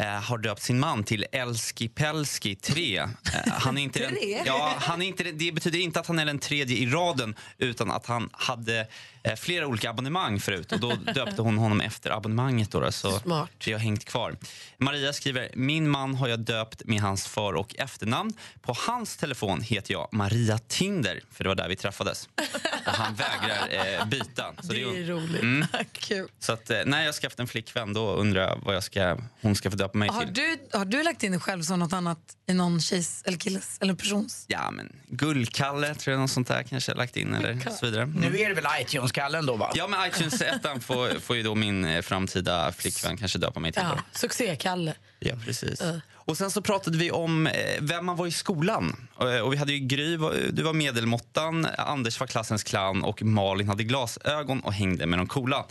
har 0.03 0.37
döpt 0.37 0.61
sin 0.61 0.79
man 0.79 1.03
till 1.03 1.25
Elski 1.31 1.89
Pelski 1.89 2.55
3. 2.55 2.97
Eh, 2.97 3.07
han 3.51 3.77
är 3.77 3.81
inte 3.81 3.99
den, 3.99 4.15
ja, 4.45 4.75
han 4.79 5.01
är 5.01 5.05
inte, 5.05 5.23
det 5.23 5.51
betyder 5.51 5.79
inte 5.79 5.99
att 5.99 6.07
han 6.07 6.19
är 6.19 6.25
den 6.25 6.39
tredje 6.39 6.77
i 6.77 6.85
raden 6.85 7.35
utan 7.57 7.91
att 7.91 8.05
han 8.05 8.29
hade 8.31 8.87
eh, 9.23 9.35
flera 9.35 9.67
olika 9.67 9.89
abonnemang 9.89 10.39
förut. 10.39 10.71
Och 10.71 10.79
då 10.79 10.95
döpte 11.15 11.41
hon 11.41 11.57
honom 11.57 11.81
efter 11.81 12.11
abonnemanget. 12.11 12.71
Då, 12.71 12.91
så 12.91 13.19
Smart. 13.19 13.49
det 13.65 13.71
har 13.71 13.79
hängt 13.79 14.05
kvar. 14.05 14.35
Maria 14.77 15.13
skriver, 15.13 15.49
min 15.53 15.89
man 15.89 16.15
har 16.15 16.27
jag 16.27 16.39
döpt 16.39 16.85
med 16.85 17.01
hans 17.01 17.27
för 17.27 17.53
och 17.53 17.75
efternamn. 17.79 18.33
På 18.61 18.75
hans 18.87 19.17
telefon 19.17 19.61
heter 19.61 19.93
jag 19.93 20.07
Maria 20.11 20.57
Tinder, 20.57 21.21
för 21.31 21.43
det 21.43 21.47
var 21.47 21.55
där 21.55 21.69
vi 21.69 21.75
träffades. 21.75 22.29
och 22.85 22.93
han 22.93 23.15
vägrar 23.15 23.97
eh, 23.99 24.05
byta. 24.05 24.53
Så 24.61 24.73
Det 24.73 24.81
är 24.81 25.07
roligt. 25.07 25.41
Mm. 25.41 25.67
Kul. 25.91 26.27
Så 26.39 26.53
att, 26.53 26.69
eh, 26.69 26.79
när 26.85 27.05
jag 27.05 27.15
skaffat 27.15 27.39
en 27.39 27.47
flickvän 27.47 27.93
då 27.93 28.13
undrar 28.13 28.41
jag 28.41 28.59
vad 28.63 28.75
jag 28.75 28.83
ska, 28.83 29.17
hon 29.41 29.55
ska 29.55 29.71
få 29.71 29.77
döpa 29.77 29.86
mig 29.93 30.09
Har 30.09 30.25
till. 30.25 30.33
du, 30.33 30.77
har 30.77 30.85
du 30.85 31.03
lagt 31.03 31.23
in 31.23 31.31
dig 31.31 31.41
själv 31.41 31.63
som 31.63 31.79
något 31.79 31.93
annat 31.93 32.19
i 32.47 32.53
någon 32.53 32.81
tjejs 32.81 33.21
eller 33.25 33.37
killes 33.37 33.77
eller 33.81 33.93
persons? 33.93 34.45
Ja, 34.47 34.71
men 34.71 34.95
Gullkalle 35.07 35.95
tror 35.95 36.11
jag 36.13 36.21
något 36.21 36.31
sånt 36.31 36.47
där 36.47 36.63
kanske 36.63 36.91
jag 36.91 36.97
lagt 36.97 37.17
in 37.17 37.33
eller 37.33 37.59
så 37.79 37.85
vidare. 37.85 38.03
Mm. 38.03 38.21
Nu 38.21 38.39
är 38.39 38.49
det 38.49 38.55
väl 38.55 38.65
iTunes-kallen 38.81 39.45
då 39.45 39.55
va? 39.55 39.71
Ja, 39.75 39.87
men 39.87 40.07
iTunes-ettan 40.09 40.79
får, 40.81 41.19
får 41.19 41.35
ju 41.35 41.43
då 41.43 41.55
min 41.55 41.85
eh, 41.85 42.01
framtida 42.01 42.71
flickvän 42.71 43.17
kanske 43.17 43.39
döpa 43.39 43.59
mig 43.59 43.71
till. 43.71 43.81
Ja. 43.85 43.99
Succé-Kalle. 44.11 44.93
Ja, 45.19 45.35
precis. 45.45 45.81
Ja. 45.81 45.99
Och 46.13 46.37
sen 46.37 46.51
så 46.51 46.61
pratade 46.61 46.97
vi 46.97 47.11
om 47.11 47.47
eh, 47.47 47.53
vem 47.81 48.05
man 48.05 48.15
var 48.15 48.27
i 48.27 48.31
skolan. 48.31 49.07
Eh, 49.21 49.25
Och 49.39 49.53
vi 49.53 49.57
hade 49.57 49.73
ju 49.73 49.79
Gry, 49.79 50.17
var- 50.17 50.35
du 50.51 50.63
var 50.63 50.73
medelmåttan, 50.73 51.67
Anders 51.77 52.19
var 52.19 52.27
klassens 52.27 52.63
clown 52.63 53.03
och 53.03 53.23
Malin 53.23 53.67
hade 53.67 53.83
glasögon 53.83 54.59
och 54.59 54.73
hängde 54.73 55.05
med 55.05 55.19
de 55.19 55.27
coola. 55.27 55.65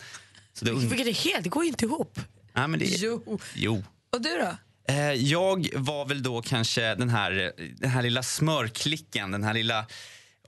Så 0.53 0.64
det, 0.64 0.73
Vilket 0.73 1.07
är 1.07 1.31
helt, 1.31 1.45
det 1.45 1.49
går 1.51 1.62
ju 1.64 1.69
inte 1.69 1.85
ihop. 1.85 2.21
Nej, 2.53 2.69
men 2.69 2.81
det, 2.81 2.85
Jo. 2.87 3.39
jo. 3.55 3.85
Och 4.17 4.23
du 4.23 4.39
då? 4.39 4.57
Eh, 4.93 5.12
Jag 5.12 5.69
var 5.75 6.07
väl 6.07 6.23
då 6.23 6.43
kanske 6.43 6.95
den 6.95 7.09
här, 7.09 7.53
den 7.77 7.91
här 7.91 8.03
lilla 8.03 8.23
smörklicken, 8.23 9.31
den 9.31 9.45
här 9.45 9.55
lilla... 9.55 9.87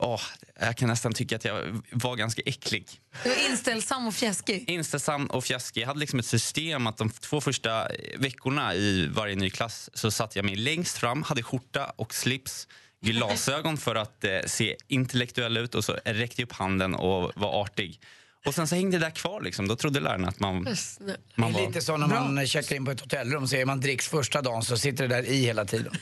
åh, 0.00 0.20
jag 0.60 0.76
kan 0.76 0.88
nästan 0.88 1.12
tycka 1.12 1.36
att 1.36 1.44
jag 1.44 1.82
var 1.92 2.16
ganska 2.16 2.42
äcklig. 2.46 2.88
Du 3.22 3.28
var 3.28 3.50
inställsam 3.50 4.06
och 4.06 4.14
fjäskig. 4.14 4.70
Inställsam 4.70 5.26
och 5.26 5.44
fjäskig. 5.44 5.80
Jag 5.82 5.86
hade 5.86 6.00
liksom 6.00 6.18
ett 6.18 6.26
system 6.26 6.86
att 6.86 6.96
de 6.96 7.10
två 7.10 7.40
första 7.40 7.88
veckorna 8.18 8.74
i 8.74 9.06
varje 9.06 9.36
ny 9.36 9.50
klass 9.50 9.90
så 9.94 10.10
satte 10.10 10.38
jag 10.38 10.44
mig 10.46 10.56
längst 10.56 10.98
fram, 10.98 11.22
hade 11.22 11.42
skjorta 11.42 11.92
och 11.96 12.14
slips, 12.14 12.68
glasögon 13.00 13.76
för 13.76 13.94
att 13.94 14.24
eh, 14.24 14.38
se 14.46 14.76
intellektuell 14.88 15.56
ut 15.56 15.74
och 15.74 15.84
så 15.84 15.92
räckte 16.04 16.42
jag 16.42 16.46
upp 16.46 16.52
handen 16.52 16.94
och 16.94 17.32
var 17.36 17.62
artig. 17.62 18.00
Och 18.46 18.54
sen 18.54 18.68
så 18.68 18.74
hängde 18.74 18.98
det 18.98 19.04
där 19.04 19.10
kvar 19.10 19.40
liksom. 19.40 19.68
Då 19.68 19.76
trodde 19.76 20.00
lärarna 20.00 20.28
att 20.28 20.40
man, 20.40 20.54
man 20.54 20.64
det 20.64 21.58
är 21.58 21.62
var... 21.62 21.66
lite 21.66 21.80
så 21.80 21.96
när 21.96 22.06
man 22.06 22.46
checkar 22.46 22.76
in 22.76 22.84
på 22.84 22.90
ett 22.90 23.00
hotellrum 23.00 23.48
så 23.48 23.56
är 23.56 23.64
man 23.64 23.80
dricks 23.80 24.08
första 24.08 24.42
dagen 24.42 24.62
så 24.62 24.76
sitter 24.76 25.08
det 25.08 25.16
där 25.16 25.22
i 25.22 25.36
hela 25.36 25.64
tiden. 25.64 25.92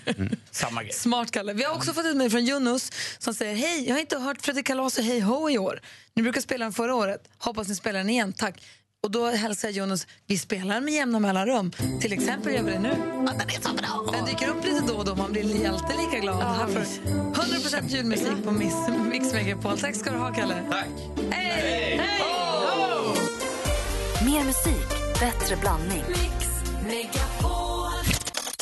Samma 0.50 0.82
grej. 0.82 0.92
Smart 0.92 1.30
Kalle. 1.30 1.52
Vi 1.52 1.64
har 1.64 1.74
också 1.74 1.92
fått 1.92 2.06
ett 2.06 2.16
mejl 2.16 2.30
från 2.30 2.44
Junus 2.44 2.92
som 3.18 3.34
säger 3.34 3.54
Hej, 3.54 3.88
jag 3.88 3.94
har 3.94 4.00
inte 4.00 4.18
hört 4.18 4.42
Fredrik 4.42 4.66
Kalas 4.66 4.98
och 4.98 5.04
Hej 5.04 5.20
Ho 5.20 5.50
i 5.50 5.58
år. 5.58 5.80
Ni 6.14 6.22
brukar 6.22 6.40
spela 6.40 6.64
den 6.64 6.72
förra 6.72 6.94
året. 6.94 7.28
Hoppas 7.38 7.68
ni 7.68 7.74
spelar 7.74 7.98
den 7.98 8.10
igen. 8.10 8.32
Tack. 8.32 8.62
Och 9.04 9.10
då 9.10 9.26
hälsar 9.26 9.68
Jonas, 9.68 10.06
vi 10.26 10.38
spelar 10.38 10.80
med 10.80 10.94
jämna 10.94 11.20
mellanrum. 11.20 11.70
Till 12.00 12.12
exempel 12.12 12.54
gör 12.54 12.62
vi 12.62 12.72
det 12.72 12.78
nu. 12.78 12.96
Ja, 13.26 13.32
den 13.38 13.48
är 13.48 13.60
så 13.60 13.74
bra. 13.74 14.12
Den 14.12 14.24
dyker 14.24 14.48
upp 14.48 14.64
lite 14.64 14.84
då 14.88 14.94
och 14.94 15.04
då, 15.04 15.14
man 15.14 15.32
blir 15.32 15.68
alltid 15.68 15.96
lika 15.96 16.18
glad. 16.18 16.42
Här 16.42 16.66
får 16.66 16.80
du 16.80 16.86
100% 17.78 17.88
julmusik 17.88 18.44
på 18.44 18.50
Mix, 18.50 18.74
Mix 19.10 19.32
Megapol. 19.32 19.78
Tack 19.78 19.94
ska 19.94 20.10
du 20.10 20.18
ha, 20.18 20.34
Kalle. 20.34 20.62
Tack. 20.70 20.86
Hej! 21.30 22.00
Hej! 22.02 22.20
Mer 24.24 24.44
musik, 24.44 24.88
bättre 25.20 25.56
blandning. 25.56 26.04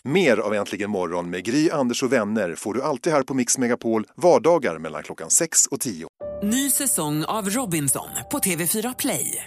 Mer 0.04 0.36
av 0.36 0.54
Äntligen 0.54 0.90
morgon 0.90 1.30
med 1.30 1.44
Gry, 1.44 1.70
Anders 1.70 2.02
och 2.02 2.12
vänner 2.12 2.54
får 2.54 2.74
du 2.74 2.82
alltid 2.82 3.12
här 3.12 3.22
på 3.22 3.34
Mix 3.34 3.58
Megapol 3.58 4.06
vardagar 4.16 4.78
mellan 4.78 5.02
klockan 5.02 5.30
6 5.30 5.66
och 5.66 5.80
10. 5.80 6.06
Ny 6.42 6.70
säsong 6.70 7.24
av 7.24 7.50
Robinson 7.50 8.08
på 8.30 8.38
TV4 8.38 8.94
Play. 8.98 9.46